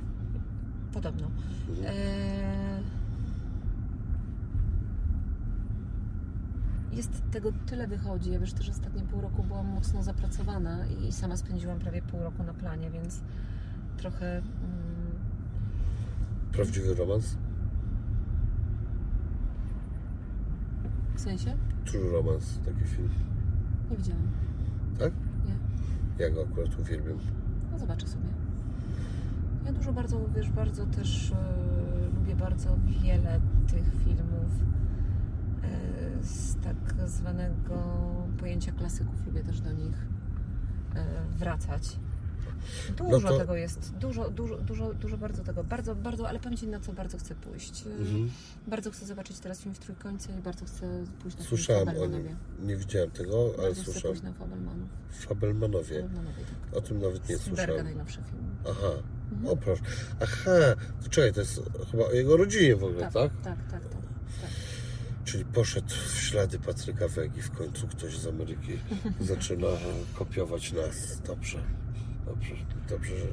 [0.93, 1.31] Podobno.
[1.69, 1.87] Mhm.
[1.87, 2.78] Eee,
[6.93, 8.31] Jest tego tyle wychodzi.
[8.33, 12.43] Ja wiesz, też ostatnie pół roku byłam mocno zapracowana i sama spędziłam prawie pół roku
[12.43, 13.21] na planie, więc
[13.97, 14.37] trochę.
[14.39, 14.49] Mm,
[16.53, 17.37] Prawdziwy romans?
[21.19, 21.57] w sensie?
[21.85, 23.09] True Romance, taki film.
[23.91, 24.23] Nie widziałam.
[24.99, 25.13] Tak?
[25.47, 25.55] Nie.
[26.25, 27.19] Ja go akurat uwielbiam.
[27.73, 28.29] No zobaczę sobie.
[29.67, 34.28] Ja dużo bardzo, wiesz, bardzo też e, lubię bardzo wiele tych filmów
[36.29, 37.75] z tak zwanego
[38.41, 39.27] pojęcia klasyków.
[39.27, 39.95] Lubię też do nich
[40.95, 41.05] e,
[41.39, 41.83] wracać.
[42.97, 46.67] Dużo No to- tego jest, dużo, dużo, dużo, dużo bardzo tego, bardzo, bardzo, ale Ci
[46.69, 47.87] na co bardzo chcę pójść.
[47.87, 48.31] E, Mhm.
[48.67, 51.87] Bardzo chcę zobaczyć teraz film w Trójkącie i bardzo chcę pójść na o nim.
[51.95, 52.37] Fabelmanowie.
[52.63, 54.17] Nie widziałem tego, ale Bardzo chcę słyszałem.
[54.17, 54.89] pójść na Fabelmanów.
[55.11, 56.03] Fabelmanowie.
[56.03, 56.77] Fabelmanowie, tak.
[56.79, 57.85] O tym nawet nie Strindberga słyszałem.
[57.85, 58.49] najnowszy film.
[58.71, 59.03] Aha.
[59.33, 59.53] Mhm.
[59.53, 59.83] O proszę.
[60.23, 60.51] Aha,
[61.05, 63.31] to czekaj, to jest chyba o jego rodzinie w ogóle, Tak, tak?
[63.43, 63.83] tak, tak, tak.
[64.43, 64.51] tak.
[65.29, 67.43] Czyli poszedł w ślady Patryka Wegi.
[67.43, 68.79] W końcu ktoś z Ameryki
[69.21, 69.67] zaczyna
[70.15, 71.21] kopiować nas.
[71.27, 71.59] Dobrze.
[72.27, 72.55] Dobrze,
[72.89, 73.27] dobrze, że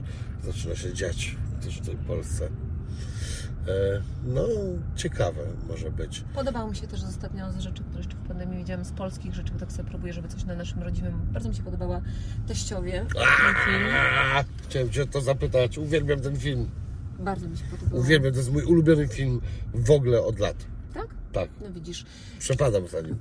[0.52, 2.46] zaczyna się dziać też w tej Polsce.
[3.68, 4.48] E, no,
[4.96, 6.24] ciekawe może być.
[6.36, 9.54] Podobało mi się też ostatnio z rzeczy, które jeszcze w pandemii widziałam, z polskich rzeczy,
[9.54, 11.14] bo tak sobie próbuję, żeby coś na naszym rodzimym.
[11.32, 12.02] Bardzo mi się podobała
[12.48, 13.06] Teściowie.
[13.14, 13.88] Ten film.
[14.70, 15.78] Chciałem Cię to zapytać.
[15.78, 16.70] Uwielbiam ten film.
[17.20, 18.00] Bardzo mi się podobał.
[18.00, 19.42] Uwielbiam, to jest mój ulubiony film
[19.74, 20.75] w ogóle od lat.
[20.96, 21.08] Tak?
[21.34, 22.06] Tak, No widzisz,
[22.40, 23.18] przepadam za nim.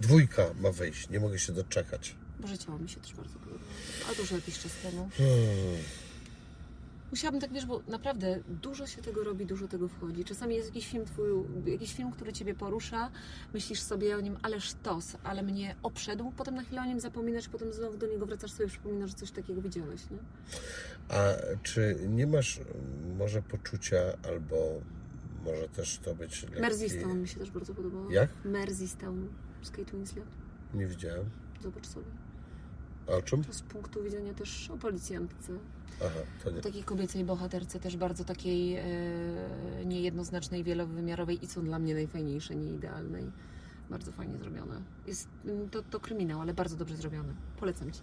[0.00, 2.14] Dwójka ma wyjść, nie mogę się doczekać.
[2.40, 3.60] Boże Ciało mi się też bardzo podobało.
[4.10, 5.08] A dużo jakiś czas temu.
[5.18, 5.36] Hmm.
[7.10, 10.24] Musiałabym tak, wiesz, bo naprawdę dużo się tego robi, dużo tego wchodzi.
[10.24, 11.28] Czasami jest jakiś film twój,
[11.66, 13.10] jakiś film, który Ciebie porusza,
[13.54, 17.48] myślisz sobie o nim, ale sztos, ale mnie obszedł, potem na chwilę o nim zapominasz,
[17.48, 20.18] potem znowu do niego wracasz sobie, przypominasz, że coś takiego widziałeś, nie?
[21.08, 21.32] A
[21.62, 22.60] czy nie masz
[23.18, 23.98] może poczucia,
[24.28, 24.56] albo
[25.44, 26.60] może też to być lekki...
[26.60, 28.10] Mersey Stone mi się też bardzo podobało.
[28.10, 28.30] Jak?
[28.44, 29.26] Mersey Stone
[29.62, 30.24] z Kate Winslet.
[30.74, 31.30] Nie widziałem.
[31.62, 32.06] Zobacz sobie.
[33.08, 33.44] A o czym?
[33.44, 35.52] To z punktu widzenia też o policjantce.
[36.00, 36.58] Aha, to nie.
[36.58, 38.84] O takiej kobiecej bohaterce, też bardzo takiej e,
[39.84, 43.24] niejednoznacznej, wielowymiarowej i co dla mnie najfajniejsze, nieidealnej.
[43.90, 44.82] Bardzo fajnie zrobione.
[45.06, 47.34] Jest mm, to, to kryminał, ale bardzo dobrze zrobione.
[47.60, 48.00] Polecam Ci.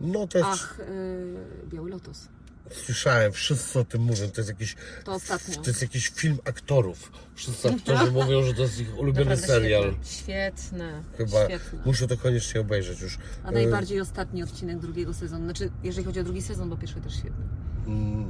[0.00, 0.36] No jest...
[0.44, 2.28] Ach, e, Biały Lotos.
[2.72, 4.30] Słyszałem, wszyscy o tym mówią.
[4.30, 4.76] To jest jakiś...
[5.04, 5.54] To ostatnio.
[5.54, 7.12] To jest jakiś film aktorów.
[7.34, 9.94] Wszyscy aktorzy mówią, że to jest ich ulubiony Naprawdę serial.
[10.02, 10.60] Świetne.
[10.60, 11.02] Świetne.
[11.18, 11.78] Chyba Świetne.
[11.84, 13.18] muszę to koniecznie obejrzeć już.
[13.44, 15.44] A najbardziej ostatni odcinek drugiego sezonu.
[15.44, 17.44] Znaczy, jeżeli chodzi o drugi sezon, bo pierwszy też świetny.
[17.86, 18.28] Mm,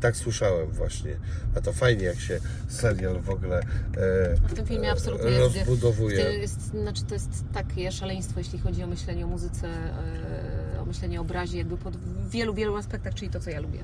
[0.00, 1.16] tak słyszałem właśnie.
[1.56, 5.56] A to fajnie, jak się serial w ogóle e, w tym filmie absolutnie jest...
[5.56, 6.24] rozbudowuje.
[6.24, 10.84] To jest, znaczy to jest takie szaleństwo, jeśli chodzi o myślenie o muzyce, e, o
[10.84, 11.94] myślenie o obrazie, jakby pod
[12.28, 13.78] wielu, wielu aspektach, czyli to, co ja lubię.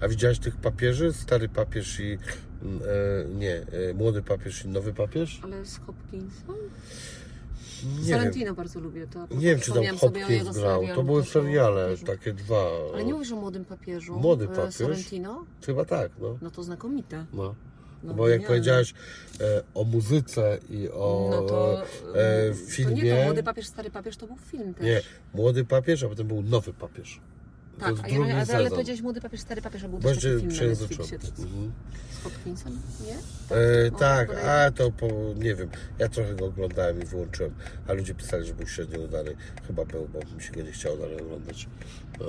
[0.00, 1.12] A widziałeś tych papieży?
[1.12, 2.18] Stary papież i
[2.62, 3.54] mm, e, nie,
[3.90, 5.40] e, młody papież i nowy papież?
[5.44, 6.54] Ale z Hopkinsem?
[8.02, 8.54] Nie wiem.
[8.54, 9.06] Bardzo lubię.
[9.06, 10.82] To Nie wiem, czy tam Hopkins grał.
[10.94, 12.64] To były seriale, takie dwa.
[12.94, 14.18] Ale nie mówisz o młodym papieżu.
[14.18, 14.74] Młody e, papież?
[14.74, 15.44] Sorrentino?
[15.66, 16.38] Chyba tak, no.
[16.42, 17.26] No to znakomite.
[17.32, 17.54] no.
[18.02, 18.46] No, Bo jak genialne.
[18.56, 18.94] powiedziałaś
[19.40, 23.16] e, o muzyce i o no to, e, To nie, filmie.
[23.16, 24.84] to Młody Papież, Stary Papież to był film też.
[24.84, 25.00] Nie,
[25.34, 27.20] młody papież, a potem był nowy papież.
[27.74, 28.70] To Tak, jest a ja, drugi ale, ale sezon.
[28.70, 31.10] powiedziałeś Młody Papież, Stary Papież, a był też taki film na przejęzyczony.
[31.10, 31.72] Netflixie Mhm.
[32.20, 33.56] z Hopkinsem, nie?
[33.56, 34.52] E, tak, bodajże.
[34.52, 35.06] a to po,
[35.36, 35.68] nie wiem,
[35.98, 37.54] ja trochę go oglądałem i wyłączyłem,
[37.88, 39.36] a ludzie pisali, że był średnio udany.
[39.66, 41.68] Chyba był, bo mi się go nie chciało dalej oglądać.
[42.14, 42.24] E,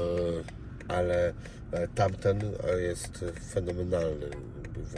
[0.87, 1.33] ale
[1.71, 4.29] e, tamten e, jest fenomenalny.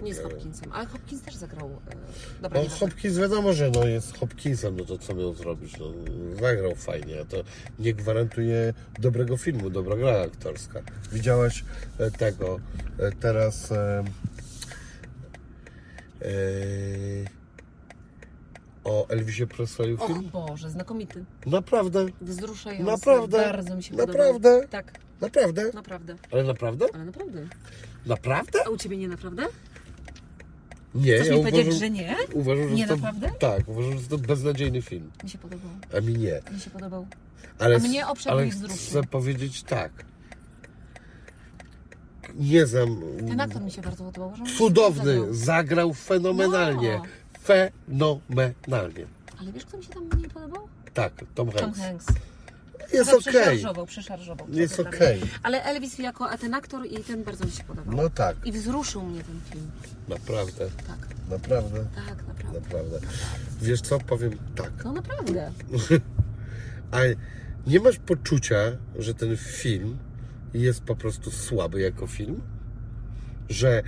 [0.04, 1.70] Nie z Hopkinsem, ale Hopkins też zagrał.
[1.70, 1.96] E,
[2.42, 2.88] dobra, No, nieważne.
[2.88, 5.78] Hopkins wiadomo, że no, jest Hopkinsem, no to co miał zrobić?
[5.80, 5.86] No,
[6.42, 7.38] zagrał fajnie, a to
[7.80, 10.82] nie gwarantuje dobrego filmu, dobra gra aktorska.
[11.12, 11.66] Widziałaś
[12.18, 12.60] tego
[13.20, 13.74] teraz
[18.84, 20.30] o Elvisie Presleyu film?
[20.34, 21.26] Boże, znakomity.
[21.46, 22.92] Naprawdę, Wzruszający.
[22.92, 23.38] Naprawdę?
[23.38, 24.16] Bardzo mi się podobał.
[24.16, 24.68] Naprawdę?
[24.68, 24.92] Tak,
[25.22, 26.16] naprawdę, naprawdę.
[26.32, 26.86] ale naprawdę?
[26.94, 27.48] Ale naprawdę.
[28.06, 28.60] Naprawdę?
[28.66, 29.48] A u Ciebie nie naprawdę?
[30.96, 32.16] Nie, Chcesz ja mi powiedzieć, uważam, że nie?
[32.34, 33.32] uważam, że Nie, to, naprawdę?
[33.40, 35.72] Tak, uważam, że to beznadziejny film, Mi się podobał.
[35.98, 36.42] a mi nie.
[36.54, 37.08] Mi się podobał.
[37.60, 39.92] Ale, A mnie obszar ale chcę powiedzieć tak.
[42.36, 43.02] Nie znam.
[43.28, 44.34] Ten aktor mi się bardzo podobał.
[44.58, 45.34] Cudowny, zagrał.
[45.34, 46.98] zagrał fenomenalnie.
[46.98, 47.04] No.
[47.44, 49.06] Fenomenalnie.
[49.40, 50.68] Ale wiesz, kto mi się tam nie podobał?
[50.94, 52.06] Tak, Tom Tom Hanks.
[52.94, 53.20] Jest okej.
[53.34, 54.48] Przeszarżował, przeszarżował.
[54.50, 55.18] Jest trochę okej.
[55.18, 55.28] mnie.
[55.44, 57.96] Ale Elvis jako ten aktor i ten bardzo mi się podobał.
[57.96, 59.72] No tak, I wzruszył mnie ten film.
[60.08, 62.60] naprawdę, Tak, naprawdę, tak, naprawdę.
[62.60, 63.00] naprawdę.
[63.62, 64.72] Wiesz co, powiem tak.
[64.86, 65.52] No naprawdę.
[66.92, 66.98] A
[67.68, 68.58] nie masz poczucia,
[69.00, 69.98] że ten film
[70.54, 72.42] jest po prostu słaby jako film?
[73.50, 73.84] Że e,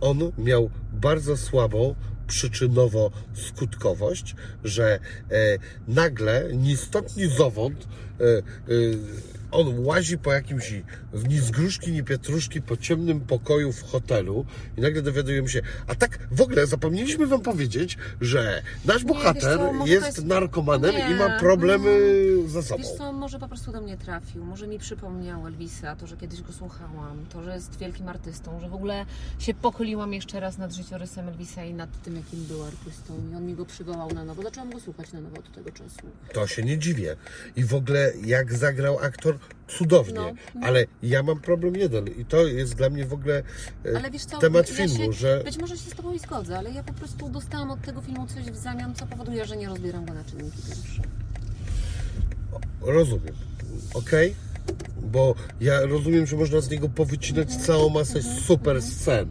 [0.00, 1.94] on miał bardzo słabą
[2.26, 4.34] przyczynowo-skutkowość,
[4.64, 4.98] że e,
[5.88, 7.16] nagle ni stąd,
[9.56, 10.74] on łazi po jakimś
[11.28, 14.46] ni z gruszki, ni pietruszki po ciemnym pokoju w hotelu
[14.76, 19.86] i nagle dowiadujemy się, a tak w ogóle zapomnieliśmy wam powiedzieć, że nasz bohater co,
[19.86, 21.90] jest, narkomanem Nie, i ma problemy
[22.46, 22.82] ze sobą.
[22.82, 26.42] Wiesz co, może po prostu do mnie trafił, może mi przypomniał Elvisa, to, że kiedyś
[26.42, 29.06] go słuchałam, to, że jest wielkim artystą, że w ogóle
[29.38, 33.46] się pochyliłam jeszcze raz nad życiorysem Elvisa i nad tym, jakim był artystą i on
[33.46, 34.42] mi go przywołał na nowo.
[34.42, 36.00] Zaczęłam go słuchać na nowo od tego czasu.
[36.32, 37.16] To się nie dziwię.
[37.56, 40.14] I w ogóle jak zagrał aktor, cudownie.
[40.14, 40.66] No, no.
[40.66, 43.42] Ale ja mam problem jeden i to jest dla mnie w ogóle
[43.86, 46.18] e, Ale wiesz co, temat ja filmu, się, że Być może się z Tobą i
[46.18, 49.56] zgodzę, ale ja po prostu dostałam od tego filmu coś w zamian, co powoduje, że
[49.56, 51.02] nie rozbieram go na czynniki pierwsze.
[52.80, 53.34] rozumiem.
[53.94, 54.34] Okej?
[55.02, 57.64] Bo ja rozumiem, że można z niego powycinać Mhm.
[57.66, 59.28] całą masę super scen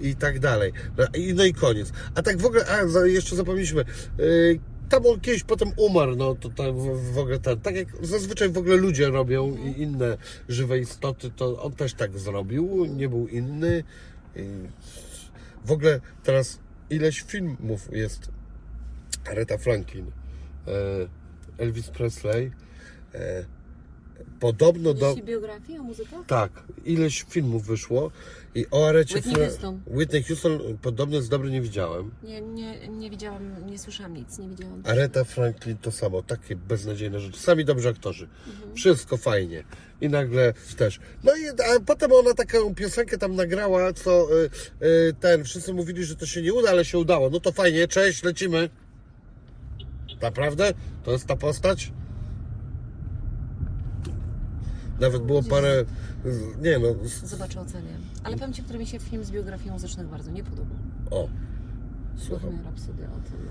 [0.00, 0.72] i tak dalej.
[0.98, 1.92] No i, no i koniec.
[2.14, 3.84] A tak w ogóle, a jeszcze zapomnieliśmy.
[4.18, 6.74] Yy, tam on kiedyś potem umarł, no to tam
[7.12, 10.16] w, ogóle ten, tak jak zazwyczaj w ogóle ludzie robią i inne
[10.48, 13.84] żywe istoty, to on też tak zrobił, nie był inny.
[15.64, 16.58] W ogóle teraz
[16.90, 18.30] ileś filmów jest
[19.30, 22.50] Aretha Franklin, e, Elvis Presley,
[23.14, 23.44] e,
[24.40, 25.06] podobno do...
[25.06, 26.26] Jeśli biografię o muzykach?
[26.26, 26.52] Tak,
[26.84, 28.10] ileś filmów wyszło
[28.54, 29.80] i o Arecie Whitney Houston.
[29.86, 32.10] Whitney Houston podobno jest dobry, nie widziałem.
[32.22, 34.82] Nie, nie, nie widziałam, nie słyszałam nic, nie widziałam.
[34.86, 37.40] Aretha Franklin to samo, takie beznadziejne rzeczy.
[37.40, 38.28] Sami dobrzy aktorzy.
[38.48, 38.74] Mhm.
[38.74, 39.64] Wszystko fajnie.
[40.00, 41.00] I nagle też.
[41.24, 44.50] No i a potem ona taką piosenkę tam nagrała, co y,
[44.82, 47.30] y, ten, wszyscy mówili, że to się nie uda, ale się udało.
[47.30, 48.70] No to fajnie, cześć, lecimy.
[50.22, 50.72] Naprawdę?
[51.04, 51.92] To jest ta postać?
[55.00, 55.84] Nawet było parę.
[56.62, 56.88] Nie no.
[57.24, 57.90] Zobaczę, ocenię.
[58.24, 60.76] Ale powiem Ci, który mi się film z biografii muzycznych bardzo nie podobał.
[61.10, 61.28] O.
[62.16, 62.40] Słucham.
[62.50, 63.48] Słowny Rhapsody o tym,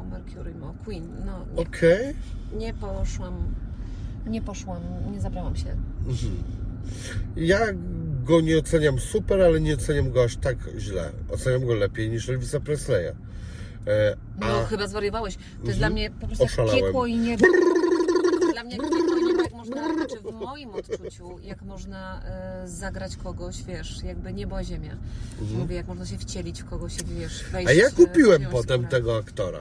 [0.00, 1.08] o Mercury, o Queen.
[1.26, 2.14] No, nie, Okej.
[2.58, 3.34] nie poszłam,
[4.26, 4.82] nie poszłam,
[5.12, 5.76] nie zabrałam się.
[7.36, 7.60] Ja
[8.24, 11.10] go nie oceniam super, ale nie oceniam go aż tak źle.
[11.30, 13.12] Oceniam go lepiej niż Elvisa Presleya.
[13.86, 15.36] E, No, a chyba zwariowałeś.
[15.60, 16.80] To jest dla mnie po prostu Oszalałem.
[16.84, 17.44] piekło i niebo.
[18.58, 18.76] Dla mnie
[19.42, 24.96] jak można, znaczy w moim odczuciu, jak można e, zagrać kogoś, wiesz, jakby niebo ziemia.
[25.58, 27.66] Mówię, jak można się wcielić w kogoś, jak wiesz, wejść Mhm.
[27.68, 28.88] a ja kupiłem w potem skórę.
[28.90, 29.58] tego aktora.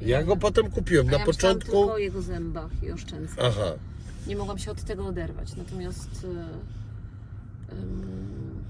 [0.00, 1.08] Ja go potem kupiłem.
[1.08, 1.80] A Na ja myślałam początku.
[1.80, 3.34] tylko o jego zębach i oszczędze.
[3.42, 3.72] Aha.
[4.26, 5.56] Nie mogłam się od tego oderwać.
[5.56, 6.44] Natomiast e, um,
[7.68, 8.61] to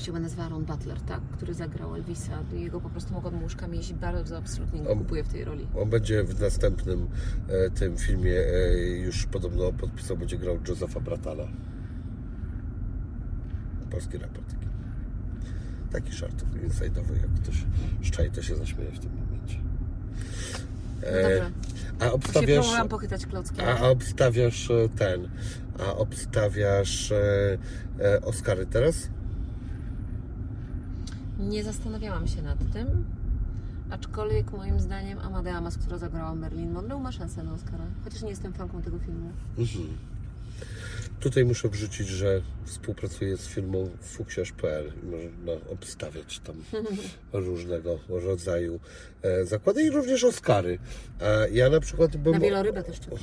[0.00, 1.20] się chyba nazywa Aaron Butler, tak?
[1.20, 2.38] Który zagrał Elvisa.
[2.52, 5.66] Jego po prostu mogłabym łóżkami jeździć bardzo absolutnie nie On- kupuję w tej roli.
[5.76, 7.08] On będzie w następnym
[7.48, 11.48] e, tym filmie e, już podobno podpisał, będzie grał Josepha Bratala.
[13.90, 14.66] Polski raport taki.
[15.92, 17.64] Taki żart inside'owy, jak ktoś
[18.02, 19.60] szczaj, to się zaśmieje w tym momencie.
[21.02, 21.50] No E, dobra.
[21.98, 23.64] a Się obstawiasz, próbowałam pochytać klockiem.
[23.68, 25.28] a, a obstawiasz e, ten,
[25.78, 27.58] a obstawiasz e,
[28.00, 29.08] e, Oscary teraz?
[31.38, 33.04] Nie zastanawiałam się nad tym,
[33.90, 37.84] aczkolwiek moim zdaniem Amada Amas, która zagrała Merlin Monroe, ma szansę na Oscara.
[38.04, 39.30] Chociaż nie jestem fanką tego filmu.
[39.58, 39.88] Mhm.
[41.20, 46.56] Tutaj muszę wrzucić, że współpracuję z firmą fuksiarz.pl i można obstawiać tam
[47.46, 48.80] różnego rodzaju
[49.22, 50.78] e, zakłady i również Oscary.
[51.20, 52.32] A ja na przykład bym...
[52.32, 53.18] Na wielorybę też czekam.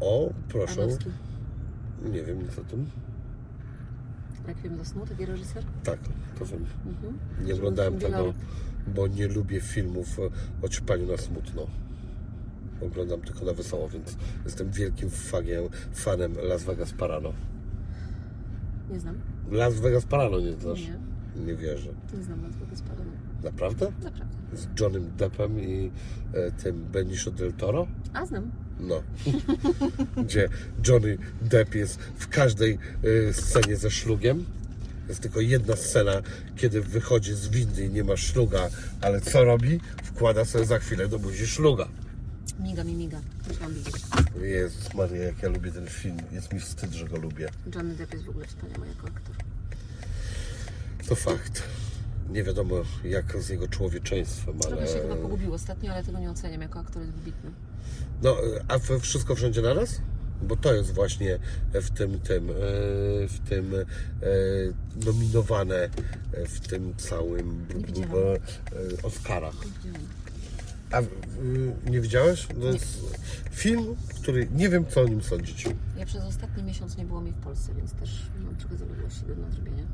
[0.00, 0.88] O, proszę.
[2.12, 2.86] Nie wiem nic o tym.
[4.46, 5.64] Rekwiem do snu, taki reżyser.
[5.84, 5.98] Tak,
[6.38, 6.66] to wiem.
[6.86, 7.18] Mhm.
[7.46, 8.34] Nie oglądałem tego,
[8.94, 10.18] bo nie lubię filmów
[10.62, 11.66] o ćpaniu na smutno.
[12.82, 17.32] Oglądam tylko na wesoło, więc jestem wielkim fagiem, fanem Las Vegas Parano.
[18.90, 19.14] Nie znam.
[19.50, 20.80] Las Vegas Parano nie znasz?
[20.80, 20.96] Nie.
[21.46, 21.90] Nie wierzę.
[22.16, 23.10] Nie znam nazwy Sparano.
[23.44, 23.92] Naprawdę?
[24.04, 24.36] Naprawdę.
[24.56, 25.90] Z Johnem Deppem i
[26.32, 27.86] e, tym Benicio del Toro?
[28.12, 28.50] A znam.
[28.80, 29.02] No.
[30.24, 30.48] Gdzie
[30.88, 32.78] Johnny Depp jest w każdej
[33.28, 34.44] e, scenie ze szlugiem.
[35.08, 36.12] Jest tylko jedna scena,
[36.56, 38.68] kiedy wychodzi z windy i nie ma szluga,
[39.00, 39.80] ale co robi?
[40.04, 41.88] Wkłada sobie za chwilę do buzi szluga.
[42.60, 43.20] Miga mi miga.
[43.48, 43.94] Musiałam widzieć.
[44.42, 46.16] Jezus Maria, jak ja lubię ten film.
[46.32, 47.48] Jest mi wstyd, że go lubię.
[47.74, 49.36] Johnny Depp jest w ogóle wspaniały jako aktor.
[51.08, 51.62] To fakt.
[52.30, 52.74] Nie wiadomo
[53.04, 54.76] jak z jego człowieczeństwem, ale...
[54.76, 56.60] Trochę się chyba pogubił ostatnio, ale tego nie oceniam.
[56.60, 57.50] Jako aktor jest wybitny.
[58.22, 58.36] No,
[58.68, 60.00] a wszystko wszędzie naraz?
[60.42, 61.38] Bo to jest właśnie
[61.72, 62.54] w tym, tym, e,
[63.28, 63.84] w tym e,
[65.06, 65.88] nominowane
[66.48, 67.66] w tym całym
[67.96, 68.38] Nie e,
[69.02, 69.54] Oscarach.
[70.90, 71.06] A y,
[71.86, 72.46] nie widziałeś?
[72.60, 72.98] To jest
[73.50, 75.68] film, który nie wiem co o nim sądzić.
[75.98, 79.34] Ja przez ostatni miesiąc nie było mnie w Polsce, więc też mam trochę zaległości do
[79.34, 79.84] nadrobienia.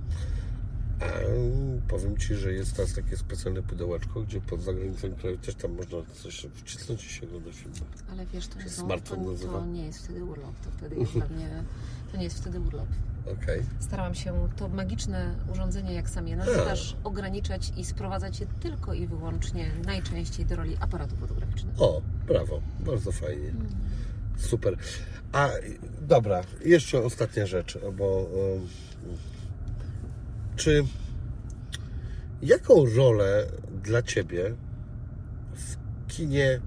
[1.02, 5.72] A powiem Ci, że jest teraz takie specjalne pudełeczko, gdzie pod zagranicą kraju też tam
[5.74, 7.76] można coś wcisnąć i się ogląda filmy.
[8.10, 10.60] Ale wiesz, to, smartfon to, to nie jest wtedy urlop.
[10.64, 11.64] To wtedy jest mnie...
[12.12, 12.88] To nie jest wtedy urlop.
[13.42, 13.62] Okej.
[13.80, 19.06] Starałam się to magiczne urządzenie, jak sam je nazywasz, ograniczać i sprowadzać je tylko i
[19.06, 21.84] wyłącznie najczęściej do roli aparatu fotograficznego.
[21.84, 23.52] O, brawo, bardzo fajnie.
[24.36, 24.76] Super.
[25.32, 25.50] A
[26.00, 28.68] dobra, jeszcze ostatnia rzecz, bo um,
[30.56, 30.84] czy
[32.42, 33.46] jaką rolę
[33.82, 34.54] dla Ciebie
[35.54, 35.76] w
[36.08, 36.60] kinie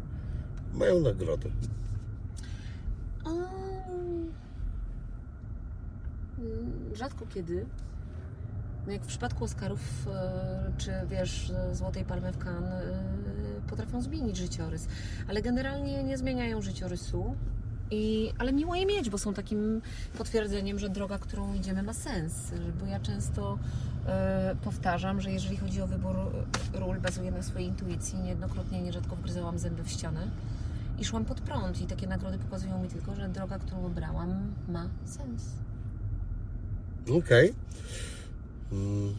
[0.73, 1.51] mają nagrody?
[3.25, 4.33] Um,
[6.93, 7.65] Rzadko kiedy.
[8.85, 14.01] No jak w przypadku Oscarów, e, czy wiesz, e, Złotej Palmy w Cannes, e, potrafią
[14.01, 14.87] zmienić życiorys,
[15.27, 17.35] ale generalnie nie zmieniają życiorysu.
[17.91, 19.81] I, ale miło je mieć, bo są takim
[20.17, 22.33] potwierdzeniem, że droga, którą idziemy, ma sens.
[22.79, 23.59] Bo ja często
[24.05, 26.15] e, powtarzam, że jeżeli chodzi o wybór
[26.73, 28.19] ról, bazuję na swojej intuicji.
[28.19, 30.27] Niejednokrotnie, nierzadko wgryzałam zęby w ścianę
[30.99, 31.81] i szłam pod prąd.
[31.81, 35.43] I takie nagrody pokazują mi tylko, że droga, którą wybrałam, ma sens.
[37.17, 37.53] Okej.
[38.71, 39.15] Mm,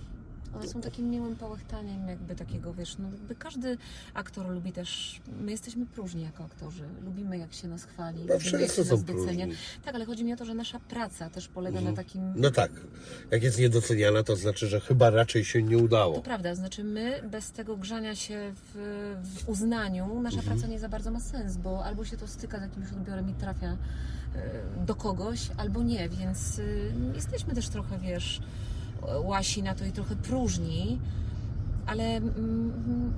[0.57, 3.79] One są takim miłym połechtaniem jakby takiego, wiesz, no jakby każdy
[4.15, 8.61] aktor lubi też, my jesteśmy próżni jako aktorzy, lubimy jak się nas chwali, No lubimy
[8.63, 9.47] jak się nas docenia.
[9.47, 9.63] próżni.
[9.85, 11.95] Tak, ale chodzi mi o to, że nasza praca też polega Mhm.
[11.95, 12.71] na takim, No tak,
[13.31, 16.15] jak jest niedoceniana, to znaczy, że chyba raczej się nie udało.
[16.15, 20.57] to prawda, znaczy my bez tego grzania się w, w uznaniu, nasza Mhm.
[20.59, 23.35] praca nie za bardzo ma sens, bo albo się to styka z jakimś odbiorem i
[23.35, 23.77] trafia
[24.35, 28.41] e, do kogoś, albo nie, więc y, jesteśmy też trochę, wiesz,
[29.25, 30.99] łasi na to i trochę próżni,
[31.87, 33.13] ale mm,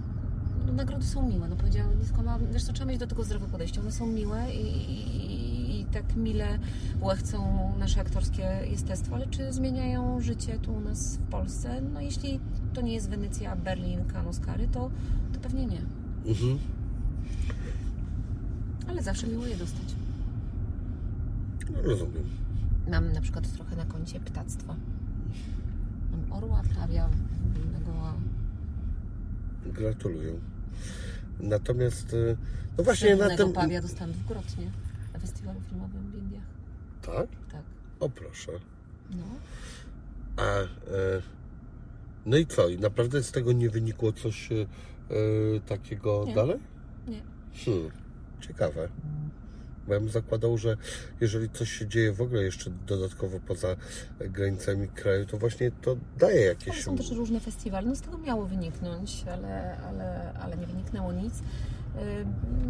[0.66, 3.80] no, nagrody są miłe, no powiedziałam, nie skłamałam, co, trzeba mieć do tego zdrowe podejście,
[3.80, 6.58] one są miłe i, i, i tak mile
[7.00, 7.38] łechcą
[7.78, 11.80] nasze aktorskie jestestwo, ale czy zmieniają życie tu u nas w Polsce?
[11.80, 12.40] No jeśli
[12.74, 14.40] to nie jest Wenecja, Berlin, Cannes,
[14.72, 14.90] to,
[15.32, 15.80] to pewnie nie,
[16.26, 16.58] Mhm.
[18.88, 19.84] ale zawsze miło je dostać.
[21.72, 22.24] No, rozumiem.
[22.90, 24.76] Mam na przykład trochę na koncie ptactwa.
[26.30, 27.08] Orła, pawia,
[27.86, 28.14] goła.
[29.66, 30.32] Gratuluję.
[31.40, 32.36] Natomiast, y,
[32.78, 33.52] no właśnie na tym...
[33.52, 34.70] pawia dostałam w Grotnie
[35.12, 36.44] na festiwalu filmowym w Indiach.
[37.02, 37.26] Tak?
[37.52, 37.62] Tak.
[38.00, 38.52] O proszę.
[39.10, 39.24] No.
[40.36, 40.66] A, e,
[42.26, 42.68] no i co?
[42.68, 44.56] I naprawdę z tego nie wynikło coś e,
[45.66, 46.34] takiego Nie.
[46.34, 46.58] dalej?
[47.08, 47.22] Nie.
[47.64, 47.90] Hmm,
[48.40, 48.88] ciekawe.
[49.88, 50.76] Bo ja bym zakładał, że
[51.20, 53.76] jeżeli coś się dzieje w ogóle jeszcze dodatkowo poza
[54.20, 56.84] granicami kraju, to właśnie to daje Ale jakieś...
[56.84, 57.88] są też różne festiwale.
[57.88, 61.34] No z tego miało wyniknąć, ale, ale, ale nie wyniknęło nic.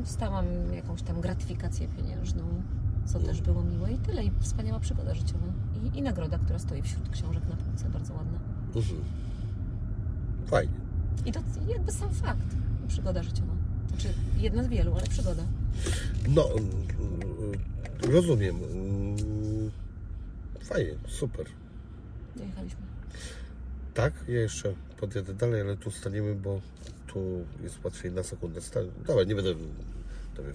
[0.05, 2.63] Stałam jakąś tam gratyfikację pieniężną,
[3.07, 4.25] co też było miłe i tyle.
[4.25, 5.47] I wspaniała przygoda życiowa.
[5.83, 8.39] I, I nagroda, która stoi wśród książek na półce, bardzo ładna.
[8.77, 9.05] Mhm.
[10.47, 10.75] Fajnie.
[11.27, 12.57] I to jakby sam fakt.
[12.89, 13.53] Przygoda życiowa.
[13.89, 15.43] Znaczy jedna z wielu, ale przygoda.
[16.29, 18.57] No, mm, mm, rozumiem.
[18.57, 19.71] Mm,
[20.65, 21.47] Fajnie, super.
[22.37, 22.81] Dojechaliśmy.
[23.95, 26.61] Tak, ja jeszcze podjadę dalej, ale tu staniemy, bo
[27.07, 28.87] tu jest łatwiej na sekundę stać.
[29.07, 29.55] Dobra, nie będę
[30.35, 30.53] Tobie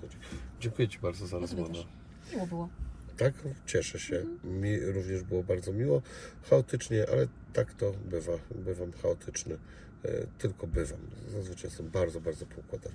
[0.00, 0.16] chodzi.
[0.60, 1.72] Dziękuję Ci bardzo za rozmowę.
[2.32, 2.68] Miło było.
[3.16, 3.34] Tak,
[3.66, 4.24] cieszę się.
[4.44, 6.02] Mi również było bardzo miło.
[6.50, 8.32] Chaotycznie, ale tak to bywa.
[8.54, 9.58] Bywam chaotyczny.
[10.04, 11.00] E, Tylko bywam.
[11.28, 12.94] Zazwyczaj jestem bardzo, bardzo poukładany.